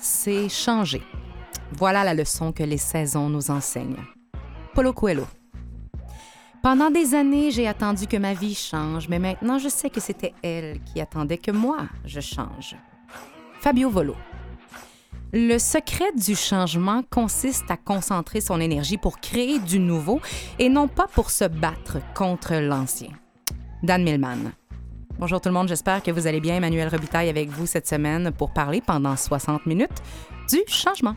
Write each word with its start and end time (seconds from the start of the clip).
C'est 0.00 0.48
changer. 0.48 1.02
Voilà 1.72 2.04
la 2.04 2.14
leçon 2.14 2.52
que 2.52 2.62
les 2.62 2.78
saisons 2.78 3.28
nous 3.28 3.50
enseignent. 3.50 4.04
Paulo 4.74 4.92
Coelho. 4.92 5.26
Pendant 6.62 6.90
des 6.90 7.14
années, 7.14 7.50
j'ai 7.50 7.68
attendu 7.68 8.06
que 8.06 8.16
ma 8.16 8.32
vie 8.32 8.54
change, 8.54 9.08
mais 9.08 9.18
maintenant 9.18 9.58
je 9.58 9.68
sais 9.68 9.90
que 9.90 10.00
c'était 10.00 10.32
elle 10.42 10.80
qui 10.84 11.00
attendait 11.00 11.38
que 11.38 11.50
moi, 11.50 11.88
je 12.04 12.20
change. 12.20 12.76
Fabio 13.60 13.90
Volo. 13.90 14.16
Le 15.32 15.58
secret 15.58 16.12
du 16.16 16.36
changement 16.36 17.02
consiste 17.10 17.70
à 17.70 17.76
concentrer 17.76 18.40
son 18.40 18.60
énergie 18.60 18.98
pour 18.98 19.18
créer 19.18 19.58
du 19.58 19.78
nouveau 19.78 20.20
et 20.58 20.68
non 20.68 20.86
pas 20.86 21.08
pour 21.08 21.30
se 21.30 21.44
battre 21.44 21.98
contre 22.14 22.54
l'ancien. 22.54 23.10
Dan 23.82 24.04
Millman. 24.04 24.52
Bonjour 25.16 25.40
tout 25.40 25.48
le 25.48 25.54
monde, 25.54 25.68
j'espère 25.68 26.02
que 26.02 26.10
vous 26.10 26.26
allez 26.26 26.40
bien. 26.40 26.56
Emmanuel 26.56 26.88
Robitaille 26.88 27.28
avec 27.28 27.48
vous 27.48 27.66
cette 27.66 27.86
semaine 27.86 28.32
pour 28.32 28.52
parler 28.52 28.82
pendant 28.84 29.16
60 29.16 29.64
minutes 29.64 30.02
du 30.50 30.58
changement. 30.66 31.14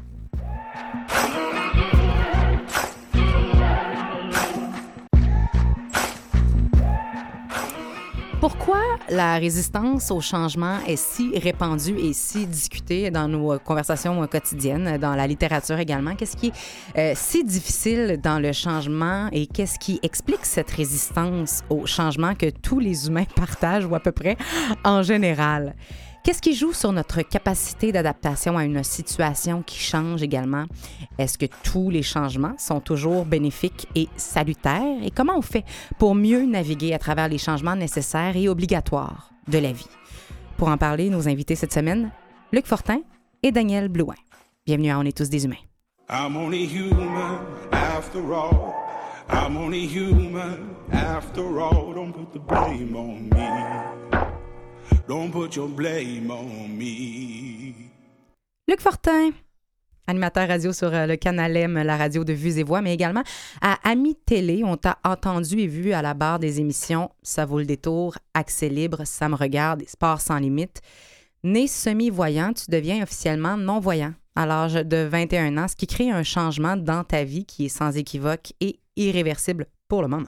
Pourquoi 8.50 8.80
la 9.10 9.40
résistance 9.40 10.10
au 10.10 10.22
changement 10.22 10.78
est 10.88 10.96
si 10.96 11.38
répandue 11.38 11.98
et 12.00 12.14
si 12.14 12.46
discutée 12.46 13.12
dans 13.12 13.28
nos 13.28 13.60
conversations 13.60 14.26
quotidiennes, 14.26 14.98
dans 15.00 15.16
la 15.16 15.28
littérature 15.28 15.78
également? 15.80 16.16
Qu'est-ce 16.16 16.38
qui 16.38 16.54
est 16.96 16.98
euh, 16.98 17.14
si 17.14 17.44
difficile 17.44 18.22
dans 18.24 18.40
le 18.40 18.54
changement 18.54 19.28
et 19.34 19.48
qu'est-ce 19.48 19.78
qui 19.78 20.00
explique 20.02 20.46
cette 20.46 20.72
résistance 20.72 21.62
au 21.70 21.86
changement 21.86 22.36
que 22.36 22.50
tous 22.50 22.80
les 22.80 23.10
humains 23.10 23.26
partagent 23.36 23.86
ou 23.86 23.96
à 23.96 24.00
peu 24.00 24.14
près 24.14 24.38
en 24.86 25.04
général? 25.04 25.76
Qu'est-ce 26.28 26.42
qui 26.42 26.56
joue 26.56 26.74
sur 26.74 26.92
notre 26.92 27.22
capacité 27.22 27.94
d'adaptation 27.94 28.58
à 28.58 28.66
une 28.66 28.84
situation 28.84 29.64
qui 29.66 29.80
change 29.80 30.22
également? 30.22 30.66
Est-ce 31.18 31.38
que 31.38 31.46
tous 31.64 31.90
les 31.90 32.04
changements 32.04 32.54
sont 32.58 32.82
toujours 32.82 33.24
bénéfiques 33.24 33.88
et 33.96 34.10
salutaires? 34.18 35.02
Et 35.06 35.10
comment 35.10 35.38
on 35.38 35.42
fait 35.42 35.64
pour 35.98 36.16
mieux 36.16 36.44
naviguer 36.44 36.94
à 36.94 37.00
travers 37.00 37.30
les 37.30 37.38
changements 37.38 37.78
nécessaires 37.78 38.36
et 38.36 38.50
obligatoires 38.50 39.32
de 39.48 39.58
la 39.58 39.72
vie? 39.72 39.88
Pour 40.58 40.68
en 40.68 40.76
parler, 40.76 41.10
nos 41.10 41.30
invités 41.30 41.56
cette 41.56 41.72
semaine, 41.72 42.12
Luc 42.52 42.66
Fortin 42.66 43.00
et 43.42 43.54
Daniel 43.54 43.88
Blouin. 43.88 44.16
Bienvenue 44.66 44.92
à 44.92 45.00
On 45.00 45.04
est 45.04 45.16
tous 45.16 45.30
des 45.30 45.46
humains. 45.46 45.56
Don't 55.08 55.32
put 55.32 55.56
your 55.56 55.70
blame 55.70 56.30
on 56.32 56.68
me. 56.68 57.74
Luc 58.68 58.82
Fortin, 58.82 59.32
animateur 60.08 60.48
radio 60.48 60.74
sur 60.74 60.94
euh, 60.94 61.06
le 61.06 61.16
canal 61.16 61.56
M, 61.56 61.82
la 61.82 61.96
radio 61.96 62.24
de 62.24 62.34
Vues 62.34 62.60
et 62.60 62.64
Voix, 62.64 62.82
mais 62.82 62.94
également 62.94 63.24
à 63.62 63.78
Ami 63.90 64.16
Télé. 64.16 64.64
On 64.66 64.76
t'a 64.76 64.98
entendu 65.04 65.60
et 65.60 65.68
vu 65.68 65.94
à 65.94 66.02
la 66.02 66.14
barre 66.14 66.40
des 66.40 66.60
émissions 66.60 67.10
Ça 67.24 67.46
vaut 67.46 67.60
le 67.60 67.66
détour, 67.66 68.18
Accès 68.34 68.70
libre, 68.70 69.04
Ça 69.06 69.30
me 69.30 69.36
regarde, 69.36 69.84
Sport 69.88 70.22
sans 70.22 70.40
limite. 70.40 70.82
Né 71.44 71.68
semi-voyant, 71.68 72.54
tu 72.54 72.66
deviens 72.70 73.04
officiellement 73.04 73.56
non-voyant 73.58 74.14
à 74.36 74.46
l'âge 74.46 74.74
de 74.74 74.98
21 74.98 75.58
ans, 75.58 75.68
ce 75.68 75.76
qui 75.76 75.88
crée 75.88 76.12
un 76.12 76.24
changement 76.24 76.76
dans 76.76 77.04
ta 77.04 77.24
vie 77.24 77.46
qui 77.46 77.66
est 77.66 77.70
sans 77.70 77.96
équivoque 77.96 78.54
et 78.60 78.80
irréversible 78.96 79.68
pour 79.88 80.02
le 80.02 80.08
moment 80.08 80.28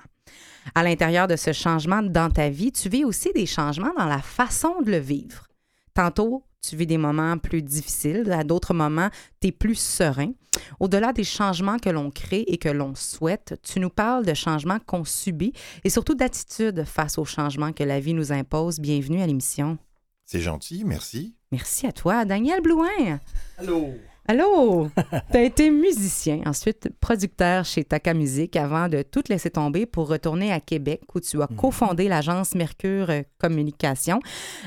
à 0.76 0.84
l'intérieur 0.84 1.28
de 1.28 1.36
ce 1.36 1.54
changement 1.54 2.02
dans 2.02 2.30
ta 2.30 2.50
vie, 2.50 2.72
tu 2.72 2.90
vis 2.90 3.06
aussi 3.06 3.32
des 3.34 3.46
changements 3.46 3.94
dans 3.98 4.06
la 4.06 4.22
façon 4.22 4.82
de 4.82 4.92
le 4.92 4.98
vivre. 4.98 5.48
Tantôt, 5.94 6.44
tu 6.62 6.76
vis 6.76 6.88
des 6.88 6.98
moments 6.98 7.38
plus 7.38 7.62
difficiles, 7.62 8.32
à 8.32 8.44
d'autres 8.44 8.74
moments, 8.74 9.10
tu 9.42 9.48
es 9.48 9.52
plus 9.52 9.76
serein. 9.76 10.32
Au-delà 10.80 11.14
des 11.14 11.24
changements 11.24 11.78
que 11.78 11.90
l'on 11.90 12.12
crée 12.12 12.44
et 12.48 12.58
que 12.58 12.70
l'on 12.70 12.96
souhaite, 12.96 13.60
tu 13.64 13.80
nous 13.80 13.90
parles 13.90 14.26
de 14.26 14.34
changements 14.34 14.80
qu'on 14.86 15.06
subit 15.06 15.54
et 15.84 15.90
surtout 15.90 16.16
d'attitude 16.16 16.84
face 16.84 17.18
aux 17.18 17.26
changements 17.26 17.72
que 17.72 17.84
la 17.84 18.00
vie 18.00 18.14
nous 18.14 18.32
impose. 18.32 18.80
Bienvenue 18.80 19.22
à 19.22 19.28
l'émission. 19.28 19.78
C'est 20.26 20.42
gentil, 20.42 20.84
merci. 20.86 21.36
Merci 21.52 21.88
à 21.88 21.92
toi, 21.92 22.26
Daniel 22.26 22.62
Blouin. 22.62 23.20
Allô. 23.58 23.94
Allô! 24.30 24.92
tu 25.32 25.38
as 25.38 25.42
été 25.42 25.72
musicien, 25.72 26.42
ensuite 26.46 26.90
producteur 27.00 27.66
chez 27.66 27.84
Taka 27.84 28.14
Music 28.14 28.56
avant 28.58 28.88
de 28.88 29.02
tout 29.02 29.24
laisser 29.28 29.50
tomber 29.50 29.88
pour 29.88 30.08
retourner 30.08 30.52
à 30.52 30.60
Québec 30.60 31.02
où 31.16 31.20
tu 31.20 31.42
as 31.42 31.48
mhm. 31.50 31.58
cofondé 31.58 32.08
l'agence 32.08 32.54
Mercure 32.54 33.24
Communication 33.40 34.20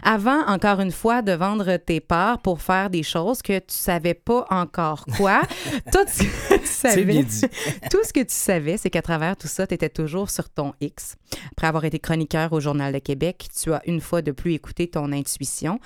avant, 0.02 0.44
encore 0.48 0.80
une 0.80 0.90
fois, 0.90 1.22
de 1.22 1.30
vendre 1.30 1.76
tes 1.76 2.00
parts 2.00 2.42
pour 2.42 2.60
faire 2.60 2.90
des 2.90 3.04
choses 3.04 3.40
que 3.40 3.60
tu 3.60 3.76
savais 3.76 4.14
pas 4.14 4.48
encore 4.50 5.06
quoi. 5.16 5.42
tout 5.92 6.08
ce 6.08 6.24
que 6.24 6.58
tu 6.58 6.66
savais, 6.66 7.24
tout 7.88 8.02
ce 8.02 8.12
que 8.12 8.24
tu 8.24 8.34
savais, 8.34 8.76
c'est 8.78 8.90
qu'à 8.90 9.02
travers 9.02 9.36
tout 9.36 9.46
ça, 9.46 9.68
tu 9.68 9.74
étais 9.74 9.90
toujours 9.90 10.28
sur 10.30 10.50
ton 10.50 10.72
X. 10.80 11.14
Après 11.52 11.68
avoir 11.68 11.84
été 11.84 12.00
chroniqueur 12.00 12.52
au 12.52 12.58
Journal 12.58 12.92
de 12.92 12.98
Québec, 12.98 13.46
tu 13.56 13.72
as 13.72 13.80
une 13.86 14.00
fois 14.00 14.22
de 14.22 14.32
plus 14.32 14.54
écouté 14.54 14.88
ton 14.88 15.12
intuition. 15.12 15.78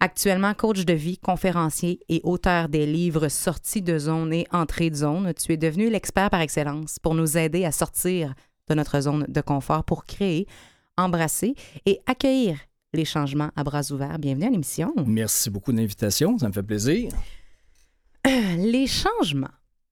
Actuellement 0.00 0.54
coach 0.54 0.84
de 0.84 0.92
vie, 0.92 1.18
conférencier 1.18 2.00
et 2.08 2.20
auteur 2.24 2.68
des 2.68 2.86
livres 2.86 3.28
Sortie 3.28 3.82
de 3.82 3.98
zone 3.98 4.32
et 4.32 4.46
Entrée 4.52 4.90
de 4.90 4.96
zone, 4.96 5.32
tu 5.34 5.52
es 5.52 5.56
devenu 5.56 5.90
l'expert 5.90 6.30
par 6.30 6.40
excellence 6.40 6.98
pour 6.98 7.14
nous 7.14 7.36
aider 7.36 7.64
à 7.64 7.72
sortir 7.72 8.34
de 8.68 8.74
notre 8.74 9.00
zone 9.00 9.26
de 9.28 9.40
confort 9.40 9.84
pour 9.84 10.04
créer, 10.04 10.46
embrasser 10.96 11.54
et 11.86 12.00
accueillir 12.06 12.58
les 12.92 13.04
changements 13.04 13.50
à 13.56 13.64
bras 13.64 13.90
ouverts. 13.90 14.18
Bienvenue 14.18 14.46
à 14.46 14.50
l'émission. 14.50 14.92
Merci 15.06 15.50
beaucoup 15.50 15.72
de 15.72 15.78
l'invitation, 15.78 16.38
ça 16.38 16.48
me 16.48 16.52
fait 16.52 16.62
plaisir. 16.62 17.10
Les 18.56 18.86
changements 18.86 19.48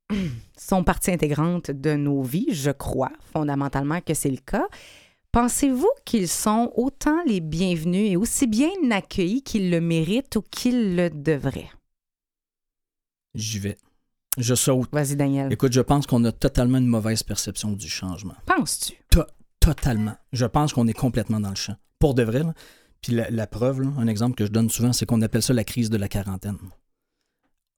sont 0.57 0.85
partie 0.85 1.11
intégrante 1.11 1.71
de 1.71 1.95
nos 1.95 2.23
vies, 2.23 2.49
je 2.53 2.71
crois 2.71 3.13
fondamentalement 3.33 4.01
que 4.01 4.15
c'est 4.15 4.31
le 4.31 4.39
cas. 4.39 4.67
Pensez-vous 5.33 5.89
qu'ils 6.05 6.29
sont 6.29 6.71
autant 6.77 7.23
les 7.27 7.41
bienvenus 7.41 8.13
et 8.13 8.17
aussi 8.17 8.47
bien 8.47 8.69
accueillis 8.91 9.43
qu'ils 9.43 9.71
le 9.71 9.81
méritent 9.81 10.37
ou 10.37 10.43
qu'ils 10.43 10.95
le 10.95 11.09
devraient? 11.09 11.71
J'y 13.35 13.59
vais. 13.59 13.79
Je 14.37 14.55
saute. 14.55 14.91
Vas-y, 14.93 15.17
Daniel. 15.17 15.51
Écoute, 15.51 15.73
je 15.73 15.81
pense 15.81 16.07
qu'on 16.07 16.23
a 16.25 16.33
totalement 16.33 16.77
une 16.77 16.87
mauvaise 16.87 17.23
perception 17.23 17.73
du 17.73 17.89
changement. 17.89 18.35
Penses-tu? 18.45 18.95
totalement. 19.59 20.17
Je 20.33 20.45
pense 20.45 20.73
qu'on 20.73 20.89
est 20.89 20.93
complètement 20.93 21.39
dans 21.39 21.51
le 21.51 21.55
champ. 21.55 21.77
Pour 22.01 22.15
de 22.15 22.25
vrai, 22.25 22.43
Puis 23.01 23.15
la, 23.15 23.47
preuve, 23.47 23.81
un 23.97 24.09
exemple 24.09 24.35
que 24.35 24.45
je 24.45 24.51
donne 24.51 24.69
souvent, 24.69 24.93
c'est 24.93 25.07
qu'on 25.07 25.23
appelle 25.23 25.43
ça 25.43 25.55
la 25.55 25.65
crise 25.65 25.89
de 25.89 25.97
la 25.97 26.09
quarantaine. 26.09 26.59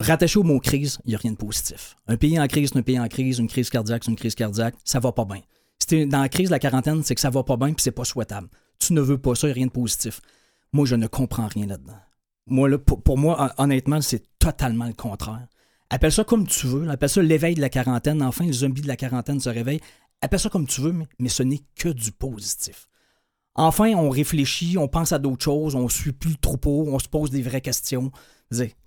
Rattaché 0.01 0.39
au 0.39 0.43
mot 0.43 0.59
crise, 0.61 0.99
il 1.05 1.11
n'y 1.11 1.15
a 1.15 1.19
rien 1.19 1.33
de 1.33 1.37
positif. 1.37 1.95
Un 2.09 2.17
pays 2.17 2.41
en 2.41 2.47
crise, 2.49 2.71
c'est 2.73 2.79
un 2.79 2.83
pays 2.83 2.99
en 2.99 3.07
crise, 3.07 3.39
une 3.39 3.49
crise 3.49 3.69
cardiaque, 3.69 4.03
c'est 4.05 4.11
une 4.11 4.17
crise 4.17 4.35
cardiaque, 4.35 4.75
ça 4.83 4.99
va 4.99 5.13
pas 5.13 5.27
bien. 5.27 5.43
Si 5.89 6.07
dans 6.07 6.21
la 6.21 6.29
crise 6.29 6.49
de 6.49 6.53
la 6.53 6.59
quarantaine, 6.59 7.03
c'est 7.03 7.15
que 7.15 7.21
ça 7.21 7.31
va 7.31 7.43
pas 7.43 7.57
bien 7.57 7.73
puis 7.73 7.83
c'est 7.83 7.91
pas 7.91 8.05
souhaitable. 8.05 8.49
Tu 8.79 8.93
ne 8.93 9.01
veux 9.01 9.19
pas 9.19 9.35
ça, 9.35 9.49
rien 9.49 9.67
de 9.67 9.71
positif. 9.71 10.21
Moi, 10.73 10.87
je 10.87 10.95
ne 10.97 11.07
comprends 11.07 11.47
rien 11.47 11.67
là-dedans. 11.67 11.99
Moi, 12.47 12.69
là, 12.69 12.79
pour, 12.79 13.19
moi, 13.19 13.55
honnêtement, 13.59 14.01
c'est 14.01 14.23
totalement 14.39 14.87
le 14.87 14.93
contraire. 14.93 15.47
Appelle 15.91 16.13
ça 16.13 16.25
comme 16.25 16.47
tu 16.47 16.67
veux. 16.67 16.89
Appelle 16.89 17.09
ça 17.09 17.23
l'éveil 17.23 17.55
de 17.55 17.61
la 17.61 17.69
quarantaine. 17.69 18.23
Enfin, 18.23 18.47
le 18.47 18.53
zombie 18.53 18.83
de 18.83 18.89
la 18.89 18.97
quarantaine 18.97 19.41
se 19.41 19.49
réveille. 19.49 19.81
Appelle 20.21 20.41
ça 20.41 20.49
comme 20.49 20.67
tu 20.67 20.81
veux, 20.81 20.93
mais, 20.93 21.07
mais 21.19 21.29
ce 21.29 21.43
n'est 21.43 21.63
que 21.77 21.89
du 21.89 22.13
positif. 22.13 22.89
Enfin, 23.55 23.93
on 23.95 24.11
réfléchit, 24.11 24.77
on 24.79 24.89
pense 24.89 25.13
à 25.13 25.19
d'autres 25.19 25.45
choses, 25.45 25.75
on 25.75 25.85
ne 25.85 25.89
suit 25.89 26.13
plus 26.13 26.31
le 26.31 26.37
troupeau, 26.37 26.87
on 26.89 26.99
se 26.99 27.09
pose 27.09 27.31
des 27.31 27.43
vraies 27.43 27.61
questions. 27.61 28.11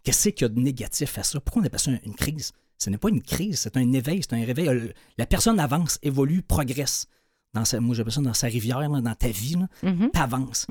Qu'est-ce 0.04 0.30
qu'il 0.30 0.42
y 0.42 0.46
a 0.46 0.50
de 0.50 0.60
négatif 0.60 1.18
à 1.18 1.24
ça? 1.24 1.40
Pourquoi 1.40 1.62
on 1.62 1.66
appelle 1.66 1.80
ça 1.80 1.92
une 2.04 2.16
crise? 2.16 2.52
Ce 2.78 2.90
n'est 2.90 2.98
pas 2.98 3.10
une 3.10 3.22
crise, 3.22 3.60
c'est 3.62 3.76
un 3.78 3.92
éveil, 3.94 4.22
c'est 4.22 4.36
un 4.36 4.46
réveil. 4.46 4.68
Euh, 4.68 4.94
la 5.18 5.26
personne 5.26 5.60
avance, 5.60 5.98
évolue, 6.04 6.42
progresse. 6.44 7.08
Dans 7.54 7.66
sa, 7.66 7.80
moi, 7.80 7.96
j'appelle 7.96 8.14
ça 8.14 8.22
dans 8.22 8.34
sa 8.34 8.48
rivière, 8.48 8.88
dans 8.90 9.16
ta 9.16 9.30
vie, 9.30 9.56
tu 9.80 9.86
mm-hmm. 9.88 10.10
avances. 10.16 10.68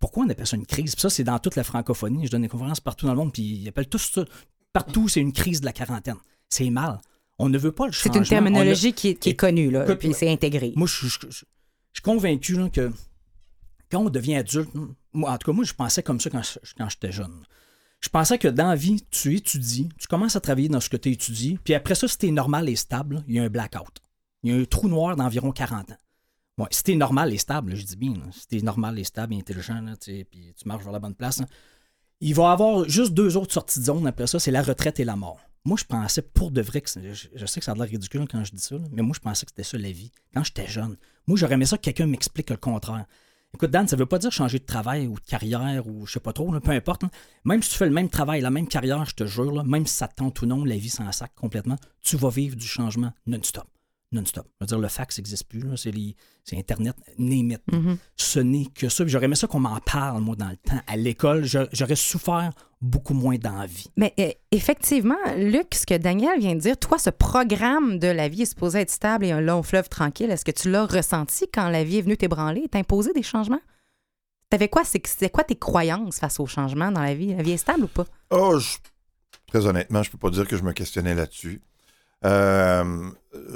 Pourquoi 0.00 0.24
on 0.24 0.28
appelle 0.28 0.46
ça 0.46 0.56
une 0.56 0.66
crise? 0.66 0.94
ça, 0.96 1.10
c'est 1.10 1.22
dans 1.22 1.38
toute 1.38 1.54
la 1.54 1.62
francophonie. 1.64 2.26
Je 2.26 2.30
donne 2.30 2.42
des 2.42 2.48
conférences 2.48 2.80
partout 2.80 3.06
dans 3.06 3.12
le 3.12 3.18
monde, 3.18 3.32
puis 3.32 3.42
ils 3.42 3.68
appellent 3.68 3.88
tout 3.88 3.98
ça. 3.98 4.24
Partout, 4.72 5.08
c'est 5.08 5.20
une 5.20 5.32
crise 5.32 5.60
de 5.60 5.66
la 5.66 5.72
quarantaine. 5.72 6.16
C'est 6.48 6.70
mal. 6.70 7.00
On 7.38 7.48
ne 7.48 7.58
veut 7.58 7.72
pas 7.72 7.86
le 7.86 7.92
C'est 7.92 8.08
changement. 8.08 8.22
une 8.22 8.26
terminologie 8.26 8.92
qui 8.94 9.08
est, 9.10 9.14
qui 9.14 9.28
est 9.28 9.32
Écoute, 9.32 9.40
connue, 9.40 9.70
là, 9.70 9.94
puis 9.96 10.12
c'est 10.12 10.30
intégré. 10.30 10.72
Moi, 10.74 10.88
je, 10.88 11.06
je- 11.06 11.18
je- 11.20 11.28
je 11.30 11.36
suis 11.94 12.02
convaincu 12.02 12.54
là, 12.54 12.68
que 12.68 12.90
quand 13.92 14.00
on 14.00 14.10
devient 14.10 14.36
adulte, 14.36 14.70
moi, 15.12 15.30
en 15.32 15.38
tout 15.38 15.50
cas, 15.50 15.54
moi, 15.54 15.64
je 15.64 15.72
pensais 15.74 16.02
comme 16.02 16.20
ça 16.20 16.30
quand 16.30 16.88
j'étais 16.88 17.12
jeune. 17.12 17.44
Je 18.00 18.08
pensais 18.08 18.38
que 18.38 18.48
dans 18.48 18.68
la 18.68 18.76
vie, 18.76 19.04
tu 19.10 19.34
étudies, 19.34 19.88
tu 19.98 20.06
commences 20.06 20.36
à 20.36 20.40
travailler 20.40 20.68
dans 20.68 20.80
ce 20.80 20.88
que 20.88 20.96
tu 20.96 21.10
étudies, 21.10 21.58
puis 21.64 21.74
après 21.74 21.94
ça, 21.94 22.06
si 22.06 22.16
t'es 22.16 22.30
normal 22.30 22.68
et 22.68 22.76
stable, 22.76 23.24
il 23.26 23.34
y 23.34 23.38
a 23.40 23.42
un 23.42 23.48
blackout. 23.48 24.00
Il 24.42 24.52
y 24.52 24.56
a 24.56 24.60
un 24.60 24.64
trou 24.64 24.88
noir 24.88 25.16
d'environ 25.16 25.50
40 25.50 25.90
ans. 25.90 25.96
Ouais, 26.58 26.68
si 26.70 26.82
t'es 26.82 26.94
normal 26.94 27.32
et 27.32 27.38
stable, 27.38 27.74
je 27.74 27.84
dis 27.84 27.96
bien, 27.96 28.14
là, 28.14 28.24
si 28.32 28.46
t'es 28.46 28.60
normal 28.60 28.98
et 28.98 29.04
stable 29.04 29.34
et 29.34 29.38
intelligent, 29.38 29.82
puis 30.00 30.54
tu 30.56 30.66
marches 30.66 30.84
vers 30.84 30.92
la 30.92 30.98
bonne 30.98 31.14
place, 31.14 31.40
là, 31.40 31.46
il 32.20 32.34
va 32.34 32.50
y 32.50 32.52
avoir 32.52 32.88
juste 32.88 33.14
deux 33.14 33.36
autres 33.36 33.52
sorties 33.52 33.78
de 33.80 33.84
zone 33.84 34.06
après 34.06 34.26
ça, 34.26 34.40
c'est 34.40 34.50
la 34.50 34.62
retraite 34.62 34.98
et 34.98 35.04
la 35.04 35.16
mort. 35.16 35.40
Moi, 35.64 35.76
je 35.76 35.84
pensais 35.84 36.22
pour 36.22 36.50
de 36.50 36.62
vrai 36.62 36.80
que 36.80 36.88
je, 36.90 37.46
sais 37.46 37.60
que 37.60 37.64
ça 37.64 37.72
a 37.72 37.74
l'air 37.74 37.88
ridicule 37.88 38.26
quand 38.28 38.42
je 38.44 38.52
dis 38.52 38.62
ça, 38.62 38.76
mais 38.90 39.02
moi, 39.02 39.12
je 39.14 39.20
pensais 39.20 39.44
que 39.44 39.52
c'était 39.52 39.68
ça 39.68 39.78
la 39.78 39.92
vie. 39.92 40.10
Quand 40.34 40.42
j'étais 40.42 40.66
jeune, 40.66 40.96
moi, 41.26 41.36
j'aurais 41.36 41.54
aimé 41.54 41.66
ça 41.66 41.76
que 41.76 41.82
quelqu'un 41.82 42.06
m'explique 42.06 42.50
le 42.50 42.56
contraire. 42.56 43.06
Écoute, 43.58 43.72
Dan, 43.72 43.88
ça 43.88 43.96
veut 43.96 44.06
pas 44.06 44.20
dire 44.20 44.30
changer 44.30 44.60
de 44.60 44.64
travail 44.64 45.08
ou 45.08 45.14
de 45.14 45.24
carrière 45.28 45.84
ou 45.88 46.06
je 46.06 46.12
sais 46.12 46.20
pas 46.20 46.32
trop, 46.32 46.48
peu 46.60 46.70
importe. 46.70 47.02
là. 47.02 47.08
Même 47.44 47.60
si 47.60 47.70
tu 47.70 47.76
fais 47.76 47.86
le 47.86 47.90
même 47.90 48.08
travail, 48.08 48.40
la 48.40 48.50
même 48.50 48.68
carrière, 48.68 49.04
je 49.04 49.16
te 49.16 49.26
jure, 49.26 49.64
même 49.64 49.84
si 49.84 49.94
ça 49.94 50.06
te 50.06 50.14
tente 50.14 50.40
ou 50.42 50.46
non, 50.46 50.64
la 50.64 50.76
vie 50.76 50.88
s'en 50.88 51.10
sac 51.10 51.32
complètement, 51.34 51.74
tu 52.00 52.16
vas 52.16 52.28
vivre 52.28 52.54
du 52.54 52.68
changement 52.68 53.12
non-stop. 53.26 53.66
Non-stop. 54.10 54.46
Je 54.58 54.64
veux 54.64 54.66
dire, 54.68 54.78
le 54.78 54.88
fax 54.88 55.18
n'existe 55.18 55.44
plus, 55.48 55.62
c'est, 55.76 55.90
les- 55.90 56.16
c'est 56.42 56.56
Internet, 56.56 56.96
name 57.18 57.50
it. 57.50 57.60
Mhm. 57.70 57.98
Ce 58.16 58.40
n'est 58.40 58.64
que 58.74 58.88
ça. 58.88 59.04
Puis 59.04 59.12
J'aurais 59.12 59.26
aimé 59.26 59.34
ça 59.34 59.46
qu'on 59.46 59.60
m'en 59.60 59.78
parle, 59.80 60.22
moi, 60.22 60.34
dans 60.34 60.48
le 60.48 60.56
temps. 60.56 60.80
À 60.86 60.96
l'école, 60.96 61.44
j'aurais 61.44 61.94
souffert 61.96 62.52
beaucoup 62.80 63.12
moins 63.12 63.36
d'envie. 63.36 63.90
Mais 63.98 64.14
euh, 64.18 64.30
effectivement, 64.50 65.16
Luc, 65.36 65.74
ce 65.74 65.84
que 65.84 65.94
Daniel 65.98 66.38
vient 66.40 66.54
de 66.54 66.60
dire, 66.60 66.78
toi, 66.78 66.96
ce 66.98 67.10
programme 67.10 67.98
de 67.98 68.08
la 68.08 68.28
vie 68.28 68.42
est 68.42 68.46
supposé 68.46 68.78
être 68.80 68.90
stable 68.90 69.26
et 69.26 69.30
un 69.32 69.42
long 69.42 69.62
fleuve 69.62 69.90
tranquille. 69.90 70.30
Est-ce 70.30 70.44
que 70.46 70.52
tu 70.52 70.70
l'as 70.70 70.86
ressenti 70.86 71.44
quand 71.52 71.68
la 71.68 71.84
vie 71.84 71.98
est 71.98 72.02
venue 72.02 72.16
t'ébranler 72.16 72.62
et 72.64 72.68
t'imposer 72.68 73.12
des 73.12 73.22
changements? 73.22 73.60
T'avais 74.48 74.68
quoi? 74.68 74.84
C'est- 74.84 75.06
C'était 75.06 75.28
quoi 75.28 75.44
tes 75.44 75.56
croyances 75.56 76.18
face 76.18 76.40
aux 76.40 76.46
changements 76.46 76.90
dans 76.90 77.02
la 77.02 77.14
vie? 77.14 77.34
La 77.34 77.42
vie 77.42 77.52
est 77.52 77.56
stable 77.58 77.84
ou 77.84 77.88
pas? 77.88 78.06
Oh, 78.30 78.58
je- 78.58 78.78
très 79.48 79.66
honnêtement, 79.66 80.02
je 80.02 80.10
peux 80.10 80.16
pas 80.18 80.30
dire 80.30 80.46
que 80.48 80.56
je 80.56 80.62
me 80.62 80.72
questionnais 80.72 81.14
là-dessus. 81.14 81.60
Euh, 82.24 83.10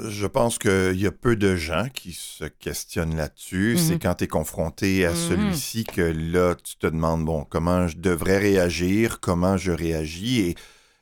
je 0.07 0.25
pense 0.25 0.57
qu'il 0.57 0.95
y 0.99 1.05
a 1.05 1.11
peu 1.11 1.35
de 1.35 1.55
gens 1.55 1.89
qui 1.93 2.13
se 2.13 2.45
questionnent 2.45 3.15
là-dessus. 3.17 3.73
Mhm. 3.73 3.77
C'est 3.77 3.99
quand 3.99 4.15
tu 4.15 4.23
es 4.23 4.27
confronté 4.27 5.05
à 5.05 5.09
Mhm. 5.11 5.15
celui-ci 5.15 5.83
que 5.83 6.01
là, 6.01 6.55
tu 6.55 6.77
te 6.77 6.87
demandes, 6.87 7.25
bon, 7.25 7.43
comment 7.43 7.87
je 7.87 7.97
devrais 7.97 8.37
réagir, 8.37 9.19
comment 9.19 9.57
je 9.57 9.71
réagis? 9.73 10.39
Et, 10.41 10.55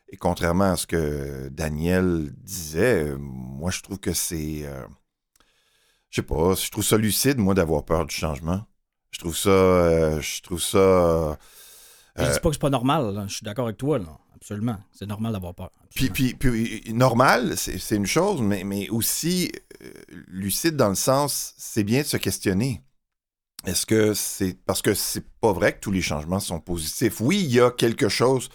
et 0.10 0.18
contrairement 0.18 0.72
à 0.72 0.76
ce 0.76 0.88
que 0.88 1.50
Daniel 1.50 2.32
disait, 2.38 3.14
moi, 3.20 3.70
je 3.72 3.82
trouve 3.82 4.00
que 4.00 4.14
c'est... 4.14 4.62
euh, 4.66 4.84
je 6.10 6.16
sais 6.18 6.26
pas, 6.28 6.56
je 6.56 6.70
trouve 6.72 6.84
ça 6.84 6.98
lucide, 6.98 7.38
moi, 7.38 7.54
d'avoir 7.54 7.86
peur 7.86 8.06
du 8.06 8.14
changement. 8.16 8.66
Je 9.12 9.20
trouve 9.20 9.38
ça... 9.38 9.50
euh, 9.50 10.20
je 10.20 10.42
trouve 10.42 10.62
ça... 10.62 10.78
euh, 10.78 11.36
Je 12.18 12.24
dis 12.24 12.40
pas 12.40 12.50
que 12.50 12.56
c'est 12.56 12.60
pas 12.62 12.70
normal. 12.72 13.14
là. 13.14 13.26
Je 13.28 13.36
suis 13.36 13.44
d'accord 13.46 13.66
avec 13.66 13.78
toi. 13.78 14.00
Là. 14.00 14.18
Absolument. 14.42 14.78
C'est 14.92 15.06
normal 15.06 15.34
d'avoir 15.34 15.54
peur. 15.54 15.72
Puis, 15.94 16.10
puis, 16.10 16.34
puis, 16.34 16.84
normal, 16.94 17.56
c'est 17.58 17.78
c'est 17.78 17.96
une 17.96 18.08
chose, 18.08 18.42
mais, 18.42 18.64
mais 18.64 18.90
aussi 18.90 19.52
euh, 19.84 19.92
lucide 20.28 20.76
dans 20.76 20.90
le 20.90 20.96
sens, 20.96 21.54
c'est 21.58 21.84
bien 21.84 22.02
de 22.02 22.08
se 22.08 22.18
questionner. 22.18 22.82
Est-ce 23.66 23.86
que 23.86 24.16
c'est 24.16 24.58
parce 24.66 24.82
que 24.82 24.96
c'est 24.96 25.30
pas 25.40 25.54
vrai 25.54 25.74
que 25.76 25.80
tous 25.80 25.92
les 25.92 26.02
changements 26.02 26.40
sont 26.40 26.60
positifs? 26.60 27.22
Oui, 27.22 27.40
il 27.44 27.54
y 27.54 27.60
a 27.60 27.70
quelque 27.70 28.10
chose 28.10 28.50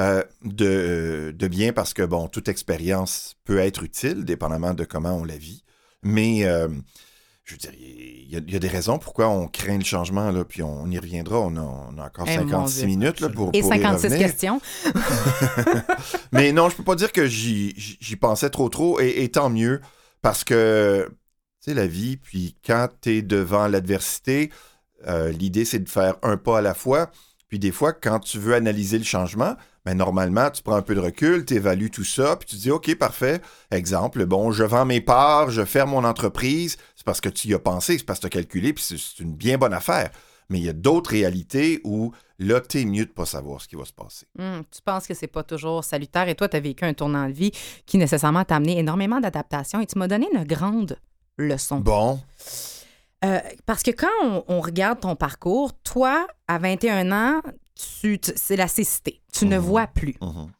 euh, 0.00 0.24
de, 0.42 1.32
de 1.36 1.48
bien 1.48 1.72
parce 1.72 1.94
que, 1.94 2.02
bon, 2.02 2.26
toute 2.26 2.48
expérience 2.48 3.36
peut 3.44 3.58
être 3.58 3.84
utile, 3.84 4.24
dépendamment 4.24 4.74
de 4.74 4.84
comment 4.84 5.14
on 5.14 5.24
la 5.24 5.36
vit. 5.36 5.62
Mais, 6.02 6.44
euh, 6.46 6.68
je 7.48 7.54
veux 7.54 7.58
dire, 7.58 7.70
il 7.80 8.30
y, 8.30 8.36
a- 8.36 8.40
il 8.46 8.52
y 8.52 8.56
a 8.56 8.58
des 8.58 8.68
raisons 8.68 8.98
pourquoi 8.98 9.28
on 9.30 9.48
craint 9.48 9.78
le 9.78 9.84
changement, 9.84 10.30
là, 10.30 10.44
puis 10.44 10.62
on, 10.62 10.86
y 10.90 10.98
reviendra. 10.98 11.38
On 11.40 11.56
a, 11.56 11.60
on 11.60 11.96
a 11.98 12.04
encore 12.06 12.26
Eh, 12.28 12.36
mon 12.36 12.42
56 12.66 12.78
Dieu. 12.80 12.86
minutes 12.86 13.20
là, 13.20 13.30
pour, 13.30 13.50
Et 13.54 13.60
pour 13.62 13.74
y 13.74 13.78
56 13.80 14.06
revenir. 14.06 14.26
questions. 14.26 14.60
Mais 16.32 16.52
non, 16.52 16.68
je 16.68 16.76
peux 16.76 16.84
pas 16.84 16.94
dire 16.94 17.12
que 17.12 17.26
j'y 17.26 18.16
pensais 18.20 18.50
trop 18.50 18.68
trop, 18.68 19.00
et, 19.00 19.22
et 19.24 19.28
tant 19.30 19.50
mieux, 19.50 19.80
parce 20.22 20.44
que, 20.44 21.08
tu 21.62 21.70
sais, 21.70 21.74
la 21.74 21.86
vie, 21.86 22.16
puis 22.16 22.54
quand 22.66 22.88
tu 23.00 23.16
es 23.16 23.22
devant 23.22 23.66
l'adversité, 23.68 24.50
euh, 25.06 25.30
l'idée, 25.30 25.64
c'est 25.64 25.78
de 25.78 25.88
faire 25.88 26.16
un 26.22 26.36
pas 26.36 26.58
à 26.58 26.60
la 26.60 26.74
fois. 26.74 27.10
Puis 27.48 27.58
des 27.58 27.72
fois, 27.72 27.92
quand 27.92 28.18
tu 28.20 28.38
veux 28.38 28.54
analyser 28.54 28.98
le 28.98 29.04
changement, 29.04 29.54
ben 29.84 29.94
normalement, 29.94 30.50
tu 30.50 30.62
prends 30.62 30.74
un 30.76 30.82
peu 30.82 30.94
de 30.94 31.00
recul, 31.00 31.46
tu 31.46 31.54
évalues 31.54 31.90
tout 31.90 32.04
ça, 32.04 32.36
puis 32.36 32.46
tu 32.46 32.56
dis, 32.56 32.70
OK, 32.70 32.94
parfait. 32.96 33.40
Exemple, 33.70 34.26
bon, 34.26 34.52
je 34.52 34.64
vends 34.64 34.84
mes 34.84 35.00
parts, 35.00 35.50
je 35.50 35.64
ferme 35.64 35.90
mon 35.90 36.04
entreprise. 36.04 36.76
C'est 36.94 37.06
parce 37.06 37.20
que 37.22 37.30
tu 37.30 37.48
y 37.48 37.54
as 37.54 37.58
pensé, 37.58 37.96
c'est 37.96 38.04
parce 38.04 38.18
que 38.18 38.28
tu 38.28 38.36
as 38.36 38.42
calculé, 38.42 38.72
puis 38.74 38.84
c'est- 38.84 39.22
une 39.22 39.34
bien 39.34 39.56
bonne 39.56 39.72
affaire. 39.72 40.10
Mais 40.50 40.58
il 40.58 40.64
y 40.64 40.68
a 40.68 40.72
d'autres 40.74 41.10
réalités 41.10 41.80
où, 41.84 42.12
là, 42.38 42.60
t'es 42.60 42.84
mieux 42.84 43.04
de 43.06 43.10
pas 43.10 43.26
savoir 43.26 43.60
ce 43.60 43.68
qui 43.68 43.76
va 43.76 43.84
se 43.84 43.92
passer. 43.92 44.26
Hum, 44.38 44.62
tu 44.70 44.80
penses 44.82 45.06
que 45.06 45.14
c'est 45.14 45.26
pas 45.26 45.42
toujours 45.42 45.84
salutaire 45.84 46.28
et 46.28 46.34
toi, 46.34 46.48
tu 46.48 46.56
as 46.56 46.60
vécu 46.60 46.84
un 46.84 46.94
tournant 46.94 47.26
de 47.28 47.32
vie 47.32 47.52
qui 47.86 47.96
nécessairement 47.98 48.44
t'a 48.44 48.56
amené 48.56 48.78
énormément 48.78 49.20
d'adaptation 49.20 49.80
et 49.80 49.86
tu 49.86 49.98
m'as 49.98 50.08
donné 50.08 50.26
une 50.34 50.44
grande 50.44 50.98
leçon. 51.38 51.80
Bon, 51.80 52.20
Euh, 53.24 53.40
parce 53.66 53.82
que 53.82 53.90
quand 53.90 54.06
on, 54.22 54.44
on 54.48 54.60
regarde 54.60 55.00
ton 55.00 55.16
parcours, 55.16 55.72
toi, 55.82 56.26
à 56.46 56.58
21 56.58 57.10
ans, 57.10 57.42
tu, 57.74 58.18
tu- 58.18 58.32
c'est 58.36 58.56
la 58.56 58.68
cécité. 58.68 59.20
Tu 59.32 59.46
ne 59.46 59.56
Mhm. 59.58 59.64
vois 59.64 59.86
plus. 59.88 60.14
mhm, 60.20 60.50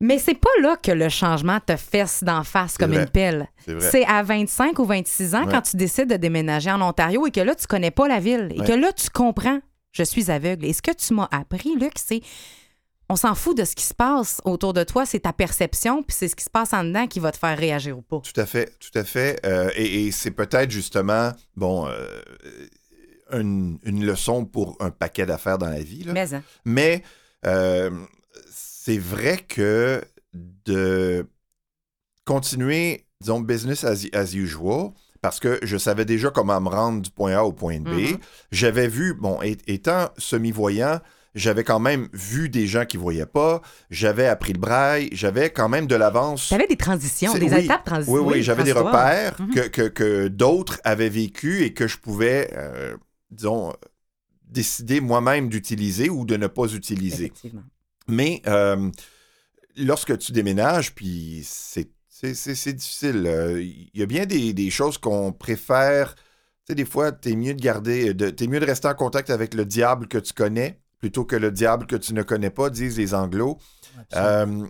Mais 0.00 0.18
c'est 0.18 0.34
pas 0.34 0.50
là 0.60 0.76
que 0.76 0.90
le 0.92 1.08
changement 1.08 1.58
te 1.60 1.76
fesse 1.76 2.22
d'en 2.22 2.44
face 2.44 2.76
comme 2.76 2.92
vrai. 2.92 3.02
une 3.04 3.08
pelle. 3.08 3.48
c'est 3.80 4.04
à 4.04 4.22
25 4.22 4.78
ou 4.78 4.84
26 4.84 5.34
ans 5.34 5.44
Ouais. 5.46 5.50
quand 5.52 5.62
tu 5.62 5.76
décides 5.76 6.10
de 6.10 6.16
déménager 6.16 6.70
en 6.70 6.82
Ontario 6.82 7.26
et 7.26 7.30
que 7.30 7.40
là, 7.40 7.54
tu 7.54 7.66
connais 7.66 7.90
pas 7.90 8.06
la 8.08 8.20
ville 8.20 8.48
et 8.54 8.60
Ouais. 8.60 8.66
que 8.66 8.72
là, 8.72 8.92
tu 8.92 9.08
comprends, 9.10 9.60
je 9.92 10.02
suis 10.02 10.30
aveugle. 10.30 10.66
Et 10.66 10.72
ce 10.74 10.82
que 10.82 10.90
tu 10.92 11.14
m'as 11.14 11.28
appris, 11.32 11.74
Luc, 11.76 11.92
c'est 11.96 12.20
on 13.08 13.16
s'en 13.16 13.34
fout 13.34 13.56
de 13.56 13.64
ce 13.64 13.74
qui 13.74 13.84
se 13.84 13.94
passe 13.94 14.40
autour 14.44 14.72
de 14.72 14.82
toi, 14.82 15.04
c'est 15.06 15.20
ta 15.20 15.32
perception, 15.32 16.02
puis 16.02 16.16
c'est 16.18 16.28
ce 16.28 16.36
qui 16.36 16.44
se 16.44 16.50
passe 16.50 16.72
en 16.72 16.84
dedans 16.84 17.06
qui 17.06 17.20
va 17.20 17.32
te 17.32 17.36
faire 17.38 17.56
réagir 17.58 17.98
ou 17.98 18.02
pas. 18.02 18.20
Tout 18.20 18.40
à 18.40 18.46
fait, 18.46 18.72
tout 18.78 18.98
à 18.98 19.04
fait. 19.04 19.40
Euh, 19.44 19.70
et 19.76 20.06
et 20.06 20.10
c'est 20.10 20.30
peut-être 20.30 20.70
justement, 20.70 21.32
bon, 21.56 21.86
euh, 21.86 22.06
une, 23.32 23.78
une 23.84 24.04
leçon 24.06 24.44
pour 24.44 24.76
un 24.80 24.90
paquet 24.90 25.26
d'affaires 25.26 25.58
dans 25.58 25.68
la 25.68 25.82
vie. 25.82 26.04
là. 26.04 26.12
Mais, 26.12 26.34
hein, 26.34 26.42
Mais 26.64 27.02
euh, 27.46 27.90
c'est 28.50 28.98
vrai 28.98 29.38
que 29.38 30.02
de 30.34 31.26
continuer, 32.24 33.06
disons, 33.20 33.40
business 33.40 33.84
as, 33.84 34.06
as 34.12 34.34
usual, 34.34 34.90
parce 35.20 35.40
que 35.40 35.58
je 35.62 35.76
savais 35.76 36.04
déjà 36.04 36.30
comment 36.30 36.60
me 36.60 36.68
rendre 36.68 37.00
du 37.02 37.10
point 37.10 37.34
A 37.36 37.44
au 37.44 37.52
point 37.52 37.80
B. 37.80 37.88
Mhm. 37.88 38.18
J'avais 38.50 38.88
vu, 38.88 39.14
bon, 39.14 39.40
étant 39.42 40.10
semi-voyant, 40.18 41.00
j'avais 41.34 41.64
quand 41.64 41.80
même 41.80 42.08
vu 42.12 42.48
des 42.48 42.66
gens 42.66 42.84
qui 42.84 42.96
voyaient 42.96 43.26
pas. 43.26 43.60
J'avais 43.90 44.26
appris 44.26 44.52
le 44.52 44.58
braille. 44.60 45.08
J'avais 45.12 45.50
quand 45.50 45.68
même 45.68 45.86
de 45.86 45.96
l'avance. 45.96 46.48
tu 46.48 46.54
avais 46.54 46.66
des 46.68 46.76
transitions, 46.76 47.34
des 47.34 47.52
oui. 47.52 47.64
étapes 47.64 47.84
transition. 47.84 48.12
Oui, 48.14 48.22
oui, 48.24 48.42
j'avais 48.42 48.62
des 48.64 48.72
repères 48.72 49.40
Mhm. 49.40 49.54
que, 49.54 49.60
que, 49.68 49.88
que 49.88 50.28
d'autres 50.28 50.80
avaient 50.84 51.08
vécu 51.08 51.62
et 51.64 51.72
que 51.74 51.88
je 51.88 51.98
pouvais, 51.98 52.50
euh, 52.56 52.96
disons, 53.30 53.72
décider 54.48 55.00
moi-même 55.00 55.48
d'utiliser 55.48 56.08
ou 56.08 56.24
de 56.24 56.36
ne 56.36 56.46
pas 56.46 56.66
utiliser. 56.72 57.24
Effectivement. 57.26 57.62
Mais 58.06 58.40
euh, 58.46 58.90
lorsque 59.76 60.16
tu 60.18 60.30
déménages, 60.32 60.94
puis 60.94 61.42
c'est, 61.44 61.88
difficile. 62.74 63.24
euh, 63.26 63.60
Il 63.60 63.90
y 63.94 64.02
a 64.02 64.06
bien 64.06 64.24
des, 64.26 64.52
des 64.52 64.70
choses 64.70 64.98
qu'on 64.98 65.32
préfère. 65.32 66.14
Tu 66.14 66.22
sais, 66.68 66.74
des 66.74 66.84
fois, 66.84 67.12
t'es 67.12 67.34
mieux 67.36 67.54
de 67.54 67.60
garder, 67.60 68.14
de, 68.14 68.30
t'es 68.30 68.46
mieux 68.46 68.60
de 68.60 68.64
rester 68.66 68.88
en 68.88 68.94
contact 68.94 69.30
avec 69.30 69.52
le 69.54 69.64
diable 69.66 70.06
que 70.08 70.18
tu 70.18 70.32
connais 70.32 70.80
plutôt 71.04 71.26
que 71.26 71.36
le 71.36 71.50
diable 71.50 71.86
que 71.86 71.96
tu 71.96 72.14
ne 72.14 72.22
connais 72.22 72.48
pas, 72.48 72.70
disent 72.70 72.96
les 72.96 73.12
anglos. 73.12 73.58
Euh, 74.16 74.64